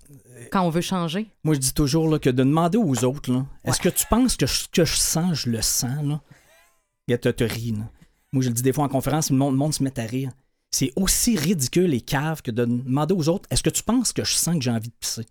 quand 0.51 0.61
on 0.61 0.69
veut 0.69 0.81
changer? 0.81 1.27
moi, 1.43 1.55
je 1.55 1.59
dis 1.59 1.73
toujours 1.73 2.07
là, 2.09 2.19
que 2.19 2.29
de 2.29 2.43
demander 2.43 2.77
aux 2.77 3.03
autres, 3.03 3.31
est-ce 3.63 3.79
que 3.79 3.89
tu 3.89 4.05
penses 4.07 4.35
que 4.37 4.45
je- 4.45 4.53
ce 4.53 4.67
que 4.71 4.85
je 4.85 4.95
sens, 4.95 5.33
je 5.33 5.49
le 5.49 5.61
sens? 5.63 6.03
Là? 6.03 6.21
Il 7.07 7.17
te, 7.17 7.29
te 7.29 7.43
rit. 7.43 7.71
là. 7.71 7.89
Moi, 8.33 8.43
je 8.43 8.49
le 8.49 8.53
dis 8.53 8.61
des 8.61 8.73
fois 8.73 8.83
en 8.85 8.89
conférence, 8.89 9.31
le 9.31 9.37
monde, 9.37 9.53
le 9.53 9.57
monde 9.57 9.73
se 9.73 9.81
met 9.81 9.97
à 9.99 10.03
rire. 10.03 10.31
C'est 10.69 10.91
aussi 10.95 11.37
ridicule 11.37 11.93
et 11.93 12.01
cave 12.01 12.41
que 12.41 12.51
de 12.51 12.65
demander 12.65 13.13
aux 13.15 13.29
autres 13.29 13.47
est-ce 13.49 13.63
que 13.63 13.69
tu 13.69 13.81
penses 13.83 14.11
que 14.13 14.23
je 14.25 14.33
sens 14.33 14.55
que 14.55 14.61
j'ai 14.61 14.69
envie 14.69 14.89
de 14.89 14.93
pisser? 14.99 15.25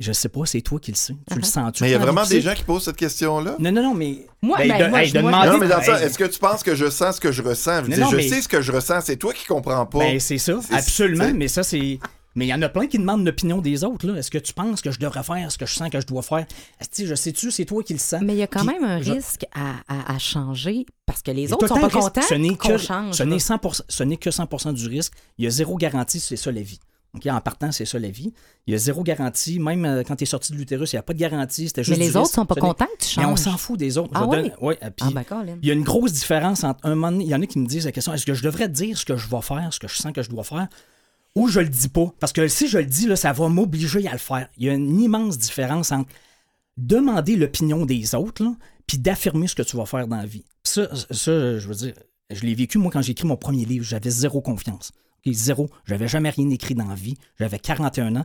Je 0.00 0.12
sais 0.12 0.30
pas, 0.30 0.46
c'est 0.46 0.62
toi 0.62 0.80
qui 0.80 0.90
le 0.92 0.96
sais. 0.96 1.14
Tu 1.30 1.34
le 1.36 1.42
Uh-huh. 1.42 1.44
sens-tu? 1.44 1.82
Mais 1.82 1.90
il 1.90 1.92
y 1.92 1.94
a 1.94 1.98
vraiment 1.98 2.24
des 2.24 2.40
gens 2.40 2.54
qui 2.54 2.64
posent 2.64 2.84
cette 2.84 2.96
question-là? 2.96 3.56
Non, 3.58 3.70
non, 3.70 3.82
non, 3.82 3.94
mais. 3.94 4.26
Moi, 4.40 4.56
Ben, 4.58 4.68
ben, 4.68 4.84
de- 4.84 4.88
moi, 4.88 5.02
hey, 5.02 5.08
je- 5.08 5.14
de 5.14 5.20
moi, 5.20 5.30
demander- 5.30 5.50
Non, 5.50 5.58
mais 5.58 5.68
dans 5.68 5.82
ça, 5.82 6.02
est-ce 6.02 6.16
que 6.18 6.24
tu 6.24 6.38
penses 6.38 6.62
que 6.62 6.74
je 6.74 6.88
sens 6.88 7.16
ce 7.16 7.20
que 7.20 7.30
je 7.30 7.42
ressens? 7.42 7.84
Je, 7.84 8.00
Non, 8.00 8.08
je 8.10 8.16
mais- 8.16 8.28
sais 8.28 8.40
ce 8.40 8.48
que 8.48 8.62
je 8.62 8.72
ressens, 8.72 9.02
c'est 9.02 9.16
toi 9.16 9.34
qui 9.34 9.44
comprends 9.44 9.84
pas. 9.84 9.98
Ben, 9.98 10.18
c'est 10.18 10.38
ça, 10.38 10.58
C'est- 10.66 10.74
absolument, 10.74 11.24
c'est- 11.26 11.32
mais 11.34 11.48
ça, 11.48 11.62
c'est. 11.62 11.98
Mais 12.36 12.46
il 12.46 12.48
y 12.48 12.54
en 12.54 12.62
a 12.62 12.68
plein 12.68 12.86
qui 12.86 12.96
demandent 12.96 13.26
l'opinion 13.26 13.58
des 13.60 13.82
autres. 13.84 14.06
là. 14.06 14.16
Est-ce 14.16 14.30
que 14.30 14.38
tu 14.38 14.52
penses 14.54 14.80
que 14.80 14.92
je 14.92 15.00
devrais 15.00 15.24
faire 15.24 15.50
ce 15.50 15.58
que 15.58 15.66
je 15.66 15.74
sens 15.74 15.90
que 15.90 16.00
je 16.00 16.06
dois 16.06 16.22
faire? 16.22 16.46
Est-ce 16.80 17.02
que 17.02 17.08
je 17.08 17.14
sais-tu, 17.16 17.50
c'est 17.50 17.64
toi 17.64 17.82
qui 17.82 17.92
le 17.92 17.98
sens? 17.98 18.22
Mais 18.22 18.34
il 18.34 18.38
y 18.38 18.42
a 18.42 18.46
quand 18.46 18.64
Puis, 18.64 18.68
même 18.78 18.84
un 18.84 19.02
je- 19.02 19.12
risque 19.12 19.44
à, 19.52 19.72
à- 19.88 20.14
à 20.14 20.18
changer 20.18 20.86
parce 21.06 21.22
que 21.22 21.32
les 21.32 21.52
autres 21.52 21.66
sont 21.66 21.74
pas 21.74 21.90
contents 21.90 22.22
ce 22.22 22.34
n'est 22.34 22.54
que, 22.54 22.78
change. 22.78 23.14
ce 23.16 23.24
là. 23.24 23.28
n'est 23.30 23.38
100%, 23.40 23.82
ce 23.88 24.02
n'est 24.04 24.16
que 24.16 24.30
100 24.30 24.72
du 24.72 24.86
risque. 24.86 25.12
Il 25.38 25.44
y 25.44 25.48
a 25.48 25.50
zéro 25.50 25.76
garantie, 25.76 26.20
c'est 26.20 26.36
ça 26.36 26.52
la 26.52 26.62
vie. 26.62 26.78
En 27.28 27.40
partant, 27.40 27.72
c'est 27.72 27.84
ça 27.86 27.98
la 27.98 28.08
vie. 28.10 28.32
Il 28.66 28.72
y 28.72 28.74
a 28.74 28.78
zéro 28.78 29.02
garantie. 29.02 29.58
Même 29.58 29.84
euh, 29.84 30.02
quand 30.06 30.14
tu 30.16 30.22
es 30.22 30.26
sorti 30.26 30.52
de 30.52 30.56
l'utérus, 30.58 30.92
il 30.92 30.96
n'y 30.96 31.00
a 31.00 31.02
pas 31.02 31.12
de 31.12 31.18
garantie. 31.18 31.66
C'était 31.66 31.80
Mais 31.80 31.84
juste 31.84 31.98
les 31.98 32.08
autres 32.10 32.20
risque. 32.20 32.34
sont 32.34 32.46
pas 32.46 32.54
contents 32.54 32.86
que 32.98 33.04
tu 33.04 33.18
Mais 33.18 33.24
on 33.24 33.30
changes. 33.36 33.40
s'en 33.40 33.56
fout 33.58 33.78
des 33.78 33.98
autres. 33.98 34.10
Ah 34.14 34.26
oui? 34.26 34.36
donne- 34.42 34.52
ouais, 34.60 34.76
puis 34.76 34.90
Ah, 35.00 35.10
ben, 35.12 35.56
il 35.62 35.68
y 35.68 35.70
a 35.70 35.74
une 35.74 35.82
grosse 35.82 36.12
différence 36.12 36.62
entre 36.62 36.78
un 36.86 36.90
moment 36.94 37.10
donné, 37.10 37.24
il 37.24 37.30
y 37.30 37.34
en 37.34 37.42
a 37.42 37.46
qui 37.46 37.58
me 37.58 37.66
disent 37.66 37.84
la 37.86 37.92
question 37.92 38.14
est-ce 38.14 38.24
que 38.26 38.34
je 38.34 38.42
devrais 38.44 38.68
dire 38.68 38.96
ce 38.96 39.04
que 39.04 39.16
je 39.16 39.28
vais 39.28 39.40
faire, 39.42 39.68
ce 39.72 39.80
que 39.80 39.88
je 39.88 39.96
sens 39.96 40.12
que 40.12 40.22
je 40.22 40.30
dois 40.30 40.44
faire, 40.44 40.68
ou 41.34 41.48
je 41.48 41.58
le 41.60 41.68
dis 41.68 41.88
pas? 41.88 42.12
Parce 42.20 42.32
que 42.32 42.46
si 42.48 42.68
je 42.68 42.78
le 42.78 42.84
dis, 42.86 43.06
là, 43.08 43.16
ça 43.16 43.32
va 43.32 43.48
m'obliger 43.48 44.06
à 44.08 44.12
le 44.12 44.18
faire. 44.18 44.48
Il 44.56 44.66
y 44.66 44.70
a 44.70 44.74
une 44.74 45.00
immense 45.00 45.36
différence 45.36 45.90
entre 45.92 46.10
demander 46.76 47.36
l'opinion 47.36 47.86
des 47.86 48.14
autres, 48.14 48.42
là, 48.44 48.54
puis 48.86 48.98
d'affirmer 48.98 49.46
ce 49.48 49.54
que 49.54 49.62
tu 49.62 49.76
vas 49.76 49.86
faire 49.86 50.06
dans 50.06 50.16
la 50.16 50.26
vie. 50.26 50.44
Ça, 50.64 50.88
ça, 51.10 51.58
je 51.58 51.66
veux 51.68 51.74
dire, 51.74 51.94
je 52.30 52.42
l'ai 52.42 52.54
vécu, 52.54 52.78
moi, 52.78 52.90
quand 52.92 53.02
j'ai 53.02 53.12
écrit 53.12 53.26
mon 53.26 53.36
premier 53.36 53.64
livre, 53.64 53.84
j'avais 53.84 54.10
zéro 54.10 54.40
confiance. 54.40 54.92
Ok, 55.26 55.32
zéro. 55.32 55.68
J'avais 55.86 56.08
jamais 56.08 56.30
rien 56.30 56.48
écrit 56.50 56.74
dans 56.74 56.86
la 56.86 56.94
vie. 56.94 57.16
J'avais 57.38 57.58
41 57.58 58.16
ans. 58.16 58.24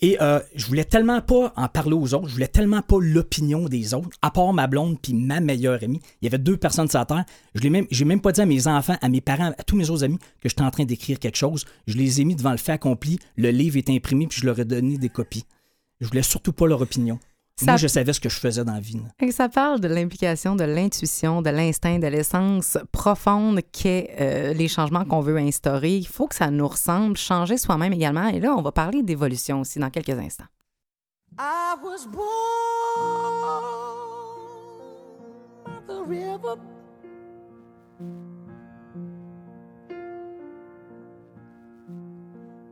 Et 0.00 0.20
euh, 0.20 0.40
je 0.54 0.66
voulais 0.66 0.84
tellement 0.84 1.20
pas 1.20 1.52
en 1.56 1.68
parler 1.68 1.94
aux 1.94 2.14
autres, 2.14 2.28
je 2.28 2.34
voulais 2.34 2.48
tellement 2.48 2.82
pas 2.82 2.96
l'opinion 3.00 3.68
des 3.68 3.94
autres, 3.94 4.10
à 4.22 4.30
part 4.30 4.52
ma 4.52 4.66
blonde 4.66 4.98
puis 5.00 5.14
ma 5.14 5.40
meilleure 5.40 5.82
amie. 5.82 6.00
Il 6.20 6.24
y 6.24 6.28
avait 6.28 6.38
deux 6.38 6.56
personnes 6.56 6.88
sur 6.88 6.98
la 6.98 7.06
terre. 7.06 7.24
Je 7.54 7.60
l'ai 7.60 7.70
même, 7.70 7.86
même 8.04 8.20
pas 8.20 8.32
dit 8.32 8.40
à 8.40 8.46
mes 8.46 8.66
enfants, 8.66 8.96
à 9.00 9.08
mes 9.08 9.20
parents, 9.20 9.52
à 9.56 9.62
tous 9.62 9.76
mes 9.76 9.90
autres 9.90 10.04
amis 10.04 10.18
que 10.40 10.48
j'étais 10.48 10.62
en 10.62 10.70
train 10.70 10.84
d'écrire 10.84 11.18
quelque 11.18 11.36
chose. 11.36 11.64
Je 11.86 11.96
les 11.96 12.20
ai 12.20 12.24
mis 12.24 12.34
devant 12.34 12.50
le 12.50 12.56
fait 12.56 12.72
accompli. 12.72 13.18
Le 13.36 13.50
livre 13.50 13.76
est 13.76 13.88
imprimé 13.88 14.26
puis 14.26 14.40
je 14.40 14.46
leur 14.46 14.58
ai 14.58 14.64
donné 14.64 14.98
des 14.98 15.08
copies. 15.08 15.44
Je 16.00 16.08
voulais 16.08 16.22
surtout 16.22 16.52
pas 16.52 16.66
leur 16.66 16.80
opinion. 16.80 17.18
Ça- 17.56 17.66
Moi, 17.66 17.76
je 17.76 17.86
savais 17.86 18.12
ce 18.12 18.18
que 18.18 18.28
je 18.28 18.40
faisais 18.40 18.64
dans 18.64 18.72
la 18.72 18.80
vie. 18.80 19.00
Et 19.20 19.30
ça 19.30 19.48
parle 19.48 19.78
de 19.78 19.86
l'implication 19.86 20.56
de 20.56 20.64
l'intuition, 20.64 21.40
de 21.40 21.50
l'instinct, 21.50 22.00
de 22.00 22.08
l'essence 22.08 22.76
profonde 22.90 23.60
qu'est 23.70 24.10
euh, 24.20 24.52
les 24.54 24.66
changements 24.66 25.04
qu'on 25.04 25.20
veut 25.20 25.36
instaurer. 25.38 25.96
Il 25.96 26.06
faut 26.08 26.26
que 26.26 26.34
ça 26.34 26.50
nous 26.50 26.66
ressemble, 26.66 27.16
changer 27.16 27.56
soi-même 27.56 27.92
également. 27.92 28.26
Et 28.26 28.40
là, 28.40 28.54
on 28.56 28.62
va 28.62 28.72
parler 28.72 29.04
d'évolution 29.04 29.60
aussi 29.60 29.78
dans 29.78 29.90
quelques 29.90 30.18
instants. 30.18 30.46
I 31.38 31.74
was 31.82 32.06
born 32.06 32.24
by 35.64 35.72
the 35.86 36.08
river. 36.08 36.56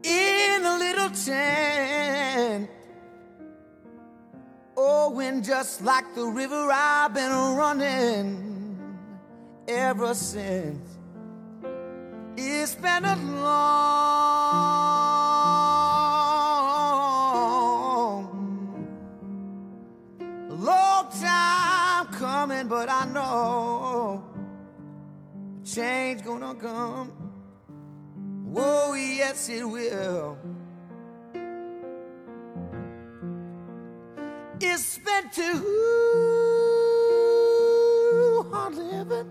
In 0.04 0.64
a 0.64 0.78
little 0.78 1.10
tent. 1.10 2.68
Oh, 4.76 5.18
and 5.20 5.44
just 5.44 5.82
like 5.82 6.14
the 6.14 6.24
river, 6.24 6.68
I've 6.72 7.12
been 7.12 7.30
running 7.56 8.96
ever 9.68 10.14
since. 10.14 10.98
It's 12.36 12.74
been 12.76 13.04
a 13.04 13.16
long, 13.16 13.92
long 20.48 21.10
time 21.20 22.06
coming, 22.14 22.68
but 22.68 22.88
I 22.88 23.04
know 23.06 24.24
change 25.64 26.22
gonna 26.24 26.54
come. 26.54 27.08
Whoa, 28.44 28.94
yes, 28.94 29.48
it 29.48 29.64
will. 29.64 30.38
It's 34.64 34.96
been 34.98 35.28
too 35.30 35.66
hard 38.52 38.76
living, 38.76 39.28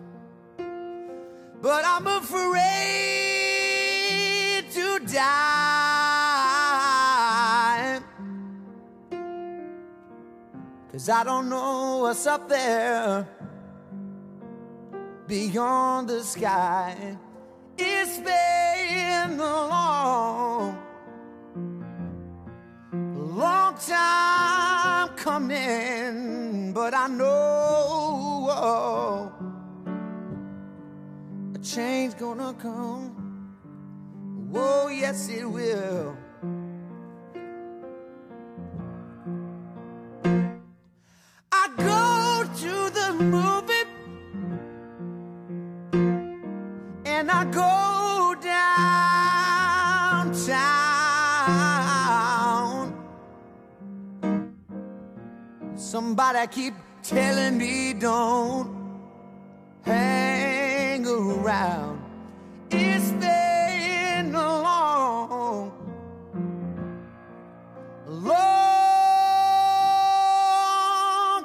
but 1.62 1.86
I'm 1.86 2.06
afraid 2.06 2.60
to 4.72 5.00
die. 5.06 5.32
Cause 10.92 11.08
I 11.08 11.24
don't 11.24 11.48
know 11.48 12.00
what's 12.00 12.28
up 12.28 12.50
there 12.50 13.26
beyond 15.28 16.10
the 16.10 16.24
sky. 16.24 17.18
It's 17.78 18.18
been 18.18 19.40
a 19.40 19.68
long, 19.70 20.78
long 23.16 23.76
time 23.76 24.31
coming, 25.22 26.74
but 26.74 26.96
I 26.96 27.08
know 27.08 28.50
a 31.56 31.60
change 31.60 32.18
gonna 32.18 32.56
come. 32.56 33.16
Oh, 34.56 34.88
yes, 34.90 35.30
it 35.30 35.46
will. 35.46 36.18
I 41.52 41.68
go 41.78 42.44
to 42.64 42.90
the 43.00 43.14
movie 43.14 43.86
and 47.06 47.30
I 47.30 47.46
go 47.52 48.01
Somebody 55.92 56.48
keep 56.48 56.74
telling 57.04 57.58
me 57.58 57.92
don't 57.92 58.66
hang 59.82 61.06
around. 61.06 62.02
It's 62.70 63.12
been 63.12 64.34
a 64.34 64.62
long, 64.62 65.74
long 68.08 68.70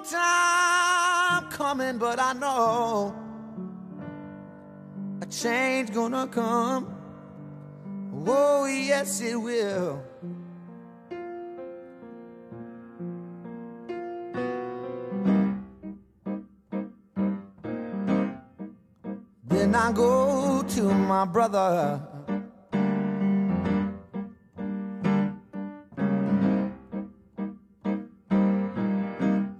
time 0.04 1.50
coming, 1.50 1.98
but 1.98 2.20
I 2.20 2.32
know 2.34 3.16
a 5.22 5.26
change 5.26 5.92
gonna 5.92 6.28
come. 6.28 6.94
Oh, 8.24 8.66
yes, 8.66 9.20
it 9.20 9.34
will. 9.34 10.00
I 19.76 19.92
go 19.92 20.62
to 20.62 20.82
my 20.82 21.26
brother. 21.26 22.00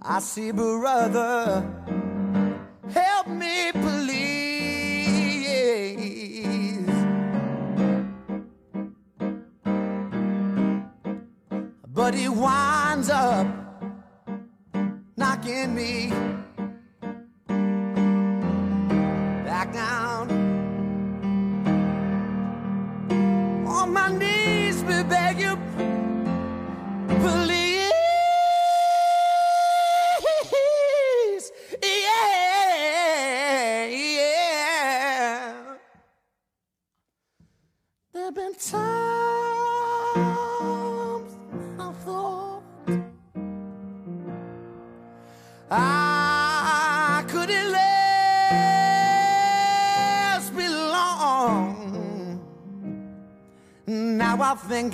I 0.01 0.21
see 0.21 0.53
brother, 0.53 1.63
help 2.91 3.29
me 3.29 3.73
please. 3.73 4.07
But 11.89 12.15
he 12.15 12.29
winds 12.31 13.11
up 13.11 13.47
knocking 15.17 15.75
me 15.75 16.11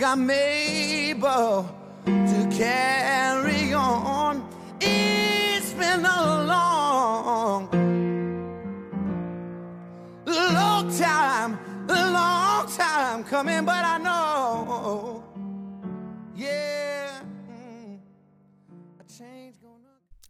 I 0.04 0.16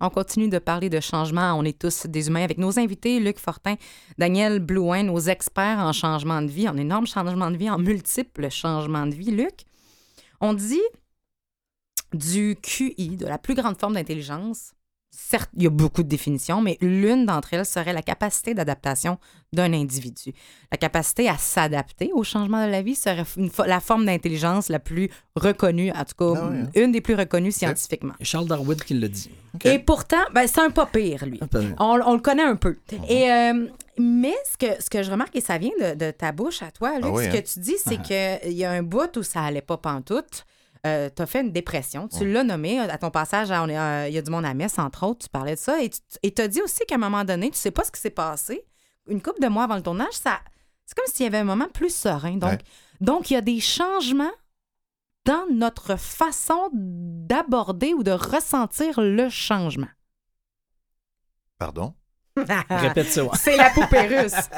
On 0.05 0.11
continue 0.11 0.49
de 0.49 0.59
parler 0.59 0.91
de 0.91 0.99
changement. 0.99 1.55
On 1.55 1.63
est 1.63 1.79
tous 1.79 2.07
des 2.07 2.27
humains 2.27 2.43
avec 2.43 2.59
nos 2.59 2.77
invités, 2.81 3.21
Luc 3.21 3.39
Fortin, 3.39 3.77
Daniel 4.19 4.59
Blouin, 4.59 5.05
nos 5.05 5.21
experts 5.21 5.79
en 5.79 5.93
changement 5.93 6.43
de 6.43 6.49
vie, 6.49 6.69
en 6.69 6.77
énorme 6.77 7.07
changement 7.07 7.53
de 7.53 7.57
vie, 7.57 7.71
en 7.71 7.79
multiples 7.79 8.51
changements 8.51 9.07
de 9.07 9.15
vie. 9.15 9.31
Luc, 9.31 9.65
on 10.41 10.55
dit 10.55 10.83
du 12.13 12.57
QI, 12.61 13.17
de 13.17 13.27
la 13.27 13.39
plus 13.39 13.55
grande 13.55 13.79
forme 13.79 13.95
d'intelligence. 13.95 14.73
Certes, 15.15 15.51
il 15.59 15.65
y 15.65 15.67
a 15.67 15.71
beaucoup 15.71 16.03
de 16.03 16.09
définitions, 16.09 16.63
mais 16.63 16.79
l'une 16.81 17.27
d'entre 17.27 17.53
elles 17.53 17.67
serait 17.67 17.93
la 17.93 18.01
capacité 18.01 18.55
d'adaptation 18.55 19.19
d'un 19.53 19.71
individu. 19.75 20.33
La 20.71 20.79
capacité 20.79 21.29
à 21.29 21.37
s'adapter 21.37 22.11
au 22.15 22.25
changement 22.25 22.65
de 22.65 22.71
la 22.71 22.81
vie 22.81 22.95
serait 22.95 23.25
une 23.37 23.49
fo- 23.49 23.67
la 23.67 23.81
forme 23.81 24.07
d'intelligence 24.07 24.71
la 24.71 24.79
plus 24.79 25.11
reconnue, 25.37 25.91
en 25.93 26.05
tout 26.05 26.15
cas, 26.35 26.41
Ah 26.41 26.49
ouais, 26.49 26.59
hein? 26.61 26.71
une 26.75 26.93
des 26.93 27.03
plus 27.03 27.15
reconnues 27.15 27.53
scientifiquement. 27.53 28.15
Charles 28.23 28.47
Darwin 28.49 28.77
qui 28.77 28.95
le 28.95 29.07
dit. 29.11 29.31
Et 29.65 29.79
pourtant, 29.79 30.23
ben, 30.35 30.47
c'est 30.47 30.61
un 30.63 30.71
pas 30.71 30.87
pire, 30.87 31.27
lui. 31.27 31.39
On, 31.79 32.01
on 32.07 32.15
le 32.15 32.21
connaît 32.21 32.43
un 32.45 32.57
peu. 32.57 32.79
Et, 33.07 33.31
euh, 33.31 33.67
mais 33.99 34.35
ce 34.51 34.57
que, 34.57 34.83
ce 34.83 34.89
que 34.89 35.03
je 35.03 35.11
remarque, 35.11 35.37
et 35.37 35.43
ça 35.43 35.59
vient 35.59 35.73
de, 35.79 35.95
de 35.95 36.11
ta 36.11 36.33
bouche 36.33 36.63
à 36.63 36.71
toi, 36.71 36.95
Luc, 36.97 37.05
Ah 37.05 37.11
oui, 37.13 37.25
ce 37.25 37.29
hein? 37.29 37.33
que 37.33 37.47
tu 37.53 37.61
dis, 37.61 37.77
c'est 37.85 38.01
qu'il 38.01 38.53
y 38.55 38.65
a 38.65 38.71
un 38.71 38.83
bout 38.83 39.15
où 39.19 39.23
ça 39.23 39.43
allait 39.43 39.61
pas 39.61 39.77
pantoute. 39.77 40.47
Euh, 40.87 41.09
tu 41.15 41.23
as 41.23 41.27
fait 41.27 41.41
une 41.43 41.53
dépression. 41.53 42.09
Tu 42.09 42.31
l'as 42.31 42.43
nommé 42.45 42.81
à 42.81 42.99
ton 42.99 43.11
passage 43.11 43.51
à 43.53 43.63
on 43.63 43.69
est, 43.69 43.79
euh, 43.79 44.09
Il 44.09 44.15
y 44.15 44.19
a 44.19 44.23
du 44.23 44.31
monde 44.31 44.45
à 44.45 44.53
Metz, 44.53 44.79
entre 44.79 45.05
autres. 45.07 45.21
Tu 45.27 45.29
parlais 45.29 45.55
de 45.55 45.61
ça. 45.61 45.77
Et 46.23 46.33
tu 46.35 46.43
as 46.43 46.49
dit 46.49 46.61
aussi 46.61 46.85
qu'à 46.87 46.97
un 46.97 46.99
moment 46.99 47.25
donné, 47.25 47.51
tu 47.51 47.59
sais 47.59 47.71
pas 47.71 47.85
ce 47.85 47.93
qui 47.93 48.01
s'est 48.01 48.11
passé. 48.11 48.65
Une 49.09 49.23
couple 49.23 49.41
de 49.41 49.49
mois 49.49 49.65
avant 49.65 49.77
le 49.77 49.83
tournage, 49.83 50.13
ça, 50.15 50.41
c'est 50.87 50.97
comme 50.97 51.07
s'il 51.07 51.25
y 51.25 51.27
avait 51.29 51.39
un 51.39 51.45
moment 51.45 51.69
plus 51.69 51.95
serein. 51.95 52.37
Donc, 52.37 52.51
Ouais. 52.51 52.59
donc, 53.01 53.31
il 53.31 53.35
y 53.35 53.37
a 53.37 53.41
des 53.41 53.61
changements 53.61 54.31
dans 55.25 55.45
notre 55.53 55.95
façon 55.97 56.69
d'aborder 56.73 57.95
ou 57.95 58.03
de 58.03 58.11
ressentir 58.11 59.01
le 59.01 59.29
changement. 59.29 59.89
Pardon? 61.59 61.95
Répète 62.71 63.09
ça. 63.11 63.23
C'est 63.35 63.57
la 63.57 63.71
poupée 63.71 64.07
russe. 64.21 64.33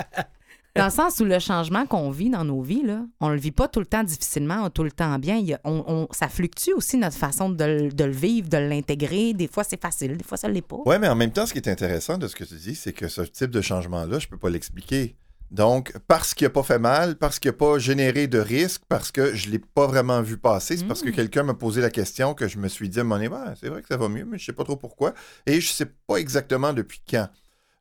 Dans 0.77 0.87
le 0.87 0.91
sens 0.91 1.21
où 1.21 1.25
le 1.25 1.39
changement 1.39 1.87
qu'on 1.87 2.11
vit 2.11 2.31
dans 2.31 2.43
nos 2.45 2.61
vies, 2.61 2.83
là, 2.83 3.07
on 3.21 3.29
le 3.29 3.37
vit 3.39 3.53
pas 3.53 3.69
tout 3.69 3.79
le 3.79 3.87
temps 3.87 4.03
difficilement, 4.03 4.69
tout 4.71 4.83
le 4.83 4.91
temps 4.91 5.17
bien. 5.21 5.37
Il 5.37 5.47
y 5.47 5.55
a- 5.55 5.61
on- 5.63 5.85
on- 5.87 6.09
ça 6.13 6.27
fluctue 6.29 6.71
aussi 6.75 6.97
notre 6.97 7.17
façon 7.17 7.49
de, 7.49 7.65
le- 7.65 7.93
de 7.93 8.05
le 8.05 8.11
vivre, 8.13 8.49
de 8.49 8.57
l'intégrer. 8.57 9.35
Des 9.35 9.47
fois, 9.47 9.63
c'est 9.63 9.81
facile, 9.81 10.17
des 10.17 10.25
fois, 10.25 10.37
ça 10.37 10.49
l'est 10.49 10.63
pas. 10.67 10.79
Ouais, 10.85 10.99
mais 10.99 11.07
en 11.07 11.15
même 11.15 11.31
temps, 11.31 11.47
ce 11.47 11.53
qui 11.53 11.61
est 11.61 11.69
intéressant 11.69 12.19
de 12.19 12.27
ce 12.27 12.35
que 12.35 12.43
tu 12.43 12.55
dis, 12.57 12.75
c'est 12.75 12.93
que 12.93 13.07
ce 13.07 13.23
type 13.23 13.51
de 13.53 13.61
changement-là, 13.61 14.19
je 14.19 14.27
peux 14.27 14.37
pas 14.37 14.51
l'expliquer. 14.51 15.15
Donc, 15.53 15.95
parce 16.09 16.35
qu'il 16.35 16.47
n'a 16.47 16.51
pas 16.51 16.65
fait 16.65 16.81
mal, 16.81 17.15
parce 17.19 17.39
qu'il 17.39 17.53
n'a 17.53 17.57
pas 17.57 17.79
généré 17.79 18.27
de 18.27 18.41
risque, 18.41 18.83
parce 18.89 19.13
que 19.13 19.33
je 19.33 19.47
ne 19.47 19.53
l'ai 19.53 19.59
pas 19.61 19.87
vraiment 19.87 20.23
vu 20.23 20.39
passer, 20.39 20.77
c'est 20.77 20.85
parce 20.87 21.03
que 21.03 21.11
quelqu'un 21.11 21.45
m'a 21.45 21.55
posé 21.55 21.83
la 21.83 21.91
question 21.91 22.35
que 22.35 22.49
je 22.49 22.59
me 22.59 22.67
suis 22.67 22.89
dit 22.89 22.99
à 22.99 23.05
donné, 23.05 23.29
Ouais, 23.29 23.39
c'est 23.61 23.69
vrai 23.69 23.81
que 23.81 23.87
ça 23.87 23.97
va 23.97 24.09
mieux, 24.09 24.25
mais 24.25 24.39
je 24.39 24.43
ne 24.43 24.47
sais 24.47 24.53
pas 24.53 24.65
trop 24.65 24.77
pourquoi. 24.77 25.15
Et 25.47 25.61
je 25.61 25.69
ne 25.71 25.73
sais 25.73 25.87
pas 26.09 26.17
exactement 26.17 26.73
depuis 26.73 27.01
quand. 27.09 27.29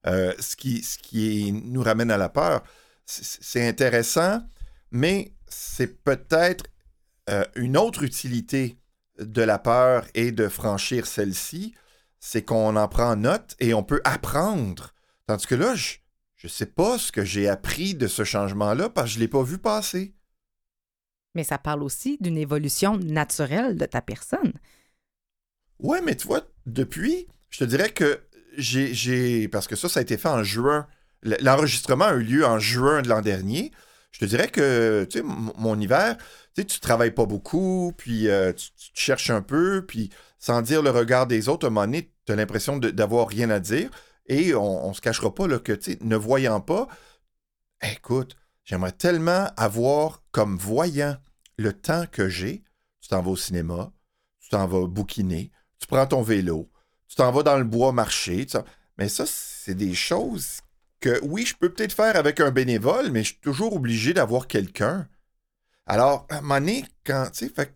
Euh, 0.06 0.34
ce 0.38 0.56
qui, 0.58 0.84
ce 0.84 0.98
qui 1.00 1.52
nous 1.54 1.82
ramène 1.82 2.12
à 2.12 2.18
la 2.18 2.28
peur. 2.30 2.62
C'est 3.06 3.68
intéressant, 3.68 4.42
mais 4.92 5.34
c'est 5.48 6.04
peut-être 6.04 6.66
euh, 7.30 7.46
une 7.56 7.78
autre 7.78 8.04
utilité 8.04 8.78
de 9.20 9.42
la 9.42 9.60
peur 9.60 10.06
et 10.14 10.32
de 10.32 10.48
franchir 10.48 11.06
celle-ci, 11.06 11.76
c'est 12.20 12.44
qu'on 12.44 12.76
en 12.76 12.88
prend 12.88 13.16
note 13.16 13.56
et 13.60 13.74
on 13.74 13.84
peut 13.84 14.02
apprendre. 14.04 14.94
Tandis 15.28 15.48
que 15.48 15.56
là, 15.56 15.76
je 15.76 15.96
je 16.36 16.50
sais 16.50 16.66
pas 16.66 16.98
ce 16.98 17.14
que 17.14 17.24
j'ai 17.24 17.48
appris 17.48 17.96
de 17.96 18.06
ce 18.08 18.26
changement-là 18.26 18.90
parce 18.90 19.08
que 19.10 19.14
je 19.16 19.20
l'ai 19.20 19.30
pas 19.30 19.44
vu 19.44 19.58
passer. 19.60 20.14
Mais 21.36 21.46
ça 21.46 21.58
parle 21.58 21.84
aussi 21.84 22.18
d'une 22.20 22.38
évolution 22.38 22.98
naturelle 22.98 23.78
de 23.78 23.86
ta 23.86 24.02
personne. 24.02 24.52
Ouais, 25.80 26.02
mais 26.02 26.16
tu 26.16 26.28
vois, 26.28 26.42
depuis, 26.66 27.28
je 27.50 27.60
te 27.60 27.64
dirais 27.64 27.92
que 27.92 28.22
j'ai- 28.58 28.94
j'ai. 28.94 29.48
Parce 29.48 29.68
que 29.68 29.76
ça, 29.76 29.90
ça 29.90 30.00
a 30.00 30.04
été 30.04 30.18
fait 30.18 30.30
en 30.30 30.44
juin. 30.44 30.88
L'enregistrement 31.24 32.06
a 32.06 32.14
eu 32.14 32.24
lieu 32.24 32.46
en 32.46 32.60
juin 32.60 33.02
de 33.02 33.10
l'an 33.10 33.22
dernier. 33.22 33.72
Je 34.12 34.20
te 34.20 34.26
dirais 34.26 34.48
que, 34.48 35.08
tu 35.10 35.20
sais, 35.20 35.26
mon 35.26 35.80
hiver, 35.80 36.18
tu 36.18 36.62
sais, 36.62 36.66
tu 36.66 36.80
travailles 36.80 37.12
pas 37.12 37.26
beaucoup, 37.26 37.94
puis 37.98 38.30
euh, 38.30 38.54
tu, 38.54 38.70
cherches 38.94 39.30
un 39.30 39.42
peu, 39.42 39.86
puis 39.86 40.10
sans 40.38 40.62
dire 40.62 40.84
le 40.84 40.92
regard 40.92 41.26
des 41.26 41.50
autres, 41.50 41.66
à 41.66 41.68
un 41.68 41.72
moment 41.72 41.86
donné, 41.86 42.12
tu 42.26 42.32
as 42.32 42.36
l'impression 42.36 42.78
d'avoir 42.78 43.28
rien 43.28 43.50
à 43.50 43.60
dire. 43.60 43.90
Et 44.28 44.54
on, 44.54 44.86
on 44.88 44.94
se 44.94 45.02
cachera 45.02 45.34
pas 45.34 45.48
là, 45.48 45.60
que, 45.60 45.74
tu 45.74 45.98
ne 46.02 46.16
voyant 46.16 46.62
pas, 46.62 46.88
écoute, 47.82 48.36
j'aimerais 48.64 48.92
tellement 48.92 49.48
avoir 49.58 50.22
comme 50.32 50.58
voyant 50.58 51.18
le 51.58 51.74
temps 51.74 52.06
que 52.12 52.30
j'ai. 52.30 52.64
Tu 53.02 53.10
t'en 53.10 53.22
vas 53.22 53.32
au 53.32 53.36
cinéma, 53.36 53.92
tu 54.40 54.50
t'en 54.50 54.68
vas 54.68 54.88
bouquiner, 54.88 55.52
tu 55.80 55.88
prends 55.88 56.08
ton 56.08 56.22
vélo, 56.22 56.70
tu 57.08 57.16
t'en 57.16 57.32
vas 57.32 57.44
dans 57.44 57.58
le 57.58 57.66
bois 57.66 57.92
marcher. 57.92 58.46
Mais 58.98 59.10
ça, 59.10 59.26
c'est 59.28 59.76
des 59.76 59.94
choses 59.94 60.62
oui, 61.24 61.46
je 61.46 61.56
peux 61.56 61.70
peut-être 61.70 61.94
faire 61.94 62.16
avec 62.16 62.40
un 62.40 62.52
bénévole, 62.52 63.12
mais 63.12 63.24
je 63.24 63.30
suis 63.30 63.40
toujours 63.40 63.76
obligé 63.76 64.14
d'avoir 64.14 64.48
quelqu'un. 64.48 65.08
Alors, 65.86 66.26
à 66.30 66.38
un 66.38 66.42
moment 66.42 66.82
quand, 67.06 67.30
tu 67.34 67.48
sais, 67.48 67.72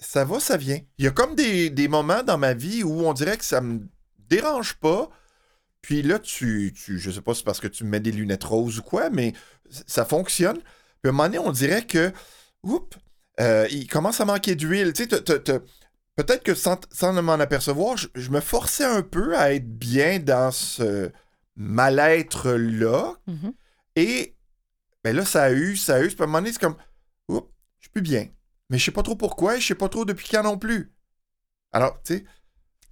ça 0.00 0.24
va, 0.24 0.40
ça 0.40 0.56
vient. 0.56 0.80
Il 0.98 1.04
y 1.04 1.08
a 1.08 1.10
comme 1.10 1.34
des, 1.34 1.88
moments 1.88 2.22
dans 2.22 2.38
ma 2.38 2.54
vie 2.54 2.82
où 2.82 3.06
on 3.06 3.12
dirait 3.12 3.36
que 3.36 3.44
ça 3.44 3.60
me 3.60 3.80
dérange 4.28 4.74
pas. 4.74 5.10
Puis 5.82 6.02
là, 6.02 6.18
tu, 6.18 6.72
tu 6.74 6.98
je 6.98 7.10
sais 7.10 7.20
pas 7.20 7.34
si 7.34 7.38
c'est 7.38 7.44
parce 7.44 7.60
que 7.60 7.68
tu 7.68 7.84
me 7.84 7.90
mets 7.90 8.00
des 8.00 8.12
lunettes 8.12 8.44
roses 8.44 8.78
ou 8.78 8.82
quoi, 8.82 9.10
mais 9.10 9.32
ça 9.86 10.04
fonctionne. 10.04 10.58
Puis 11.02 11.06
à 11.06 11.08
un 11.10 11.12
moment 11.12 11.44
on 11.44 11.52
dirait 11.52 11.86
que, 11.86 12.12
oups, 12.62 12.96
euh, 13.40 13.66
il 13.70 13.86
commence 13.86 14.20
à 14.20 14.24
manquer 14.24 14.54
d'huile. 14.54 14.92
Tu 14.92 15.08
sais, 15.08 15.22
peut-être 16.16 16.42
que 16.42 16.54
sans, 16.54 16.80
sans 16.92 17.20
m'en 17.22 17.34
apercevoir, 17.34 17.96
je 17.96 18.30
me 18.30 18.40
forçais 18.40 18.84
un 18.84 19.02
peu 19.02 19.36
à 19.36 19.52
être 19.54 19.68
bien 19.68 20.18
dans 20.18 20.50
ce 20.50 21.10
mal-être-là. 21.58 23.14
Mhm. 23.26 23.52
Et 23.96 24.34
ben 25.04 25.14
là, 25.14 25.24
ça 25.24 25.44
a 25.44 25.52
eu, 25.52 25.76
ça 25.76 25.96
a 25.96 26.02
eu. 26.02 26.08
Puis 26.08 26.16
à 26.20 26.24
un 26.24 26.26
moment 26.26 26.38
donné, 26.38 26.52
c'est 26.52 26.60
comme, 26.60 26.76
oups, 27.28 27.48
je 27.80 27.84
suis 27.86 27.90
plus 27.92 28.02
bien. 28.02 28.28
Mais 28.70 28.78
je 28.78 28.84
sais 28.84 28.90
pas 28.90 29.02
trop 29.02 29.16
pourquoi, 29.16 29.56
et 29.56 29.60
je 29.60 29.66
sais 29.66 29.74
pas 29.74 29.88
trop 29.88 30.04
depuis 30.04 30.28
quand 30.30 30.42
non 30.42 30.58
plus. 30.58 30.92
Alors, 31.72 32.00
tu 32.02 32.14
sais, 32.16 32.24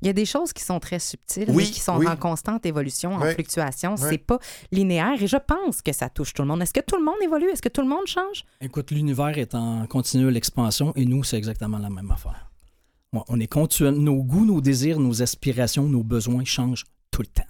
Il 0.02 0.06
y 0.06 0.10
a 0.10 0.12
des 0.12 0.26
choses 0.26 0.52
qui 0.52 0.62
sont 0.62 0.78
très 0.78 0.98
subtiles, 0.98 1.46
Oui, 1.48 1.64
mais 1.64 1.70
qui 1.70 1.80
sont 1.80 1.96
oui. 1.96 2.06
en 2.06 2.16
constante 2.16 2.66
évolution, 2.66 3.14
en 3.14 3.20
Ouais. 3.22 3.32
fluctuation. 3.32 3.96
C'est 3.96 4.18
pas 4.18 4.38
linéaire 4.70 5.20
et 5.22 5.26
je 5.26 5.38
pense 5.38 5.80
que 5.80 5.90
ça 5.92 6.10
touche 6.10 6.34
tout 6.34 6.42
le 6.42 6.48
monde. 6.48 6.60
Est-ce 6.60 6.74
que 6.74 6.80
tout 6.80 6.98
le 6.98 7.04
monde 7.04 7.16
évolue? 7.22 7.48
Est-ce 7.48 7.62
que 7.62 7.70
tout 7.70 7.80
le 7.80 7.88
monde 7.88 8.06
change? 8.06 8.44
Écoute, 8.60 8.90
l'univers 8.90 9.38
est 9.38 9.54
en 9.54 9.86
continuelle 9.86 10.36
expansion 10.36 10.92
et 10.96 11.06
nous, 11.06 11.24
c'est 11.24 11.38
exactement 11.38 11.78
la 11.78 11.88
même 11.88 12.10
affaire. 12.10 12.50
On 13.28 13.40
est 13.40 13.46
continuel. 13.46 13.94
Nos 13.94 14.22
goûts, 14.22 14.44
nos 14.44 14.60
désirs, 14.60 15.00
nos 15.00 15.22
aspirations, 15.22 15.84
nos 15.88 16.02
besoins 16.04 16.44
changent 16.44 16.84
tout 17.10 17.22
le 17.22 17.28
temps. 17.28 17.46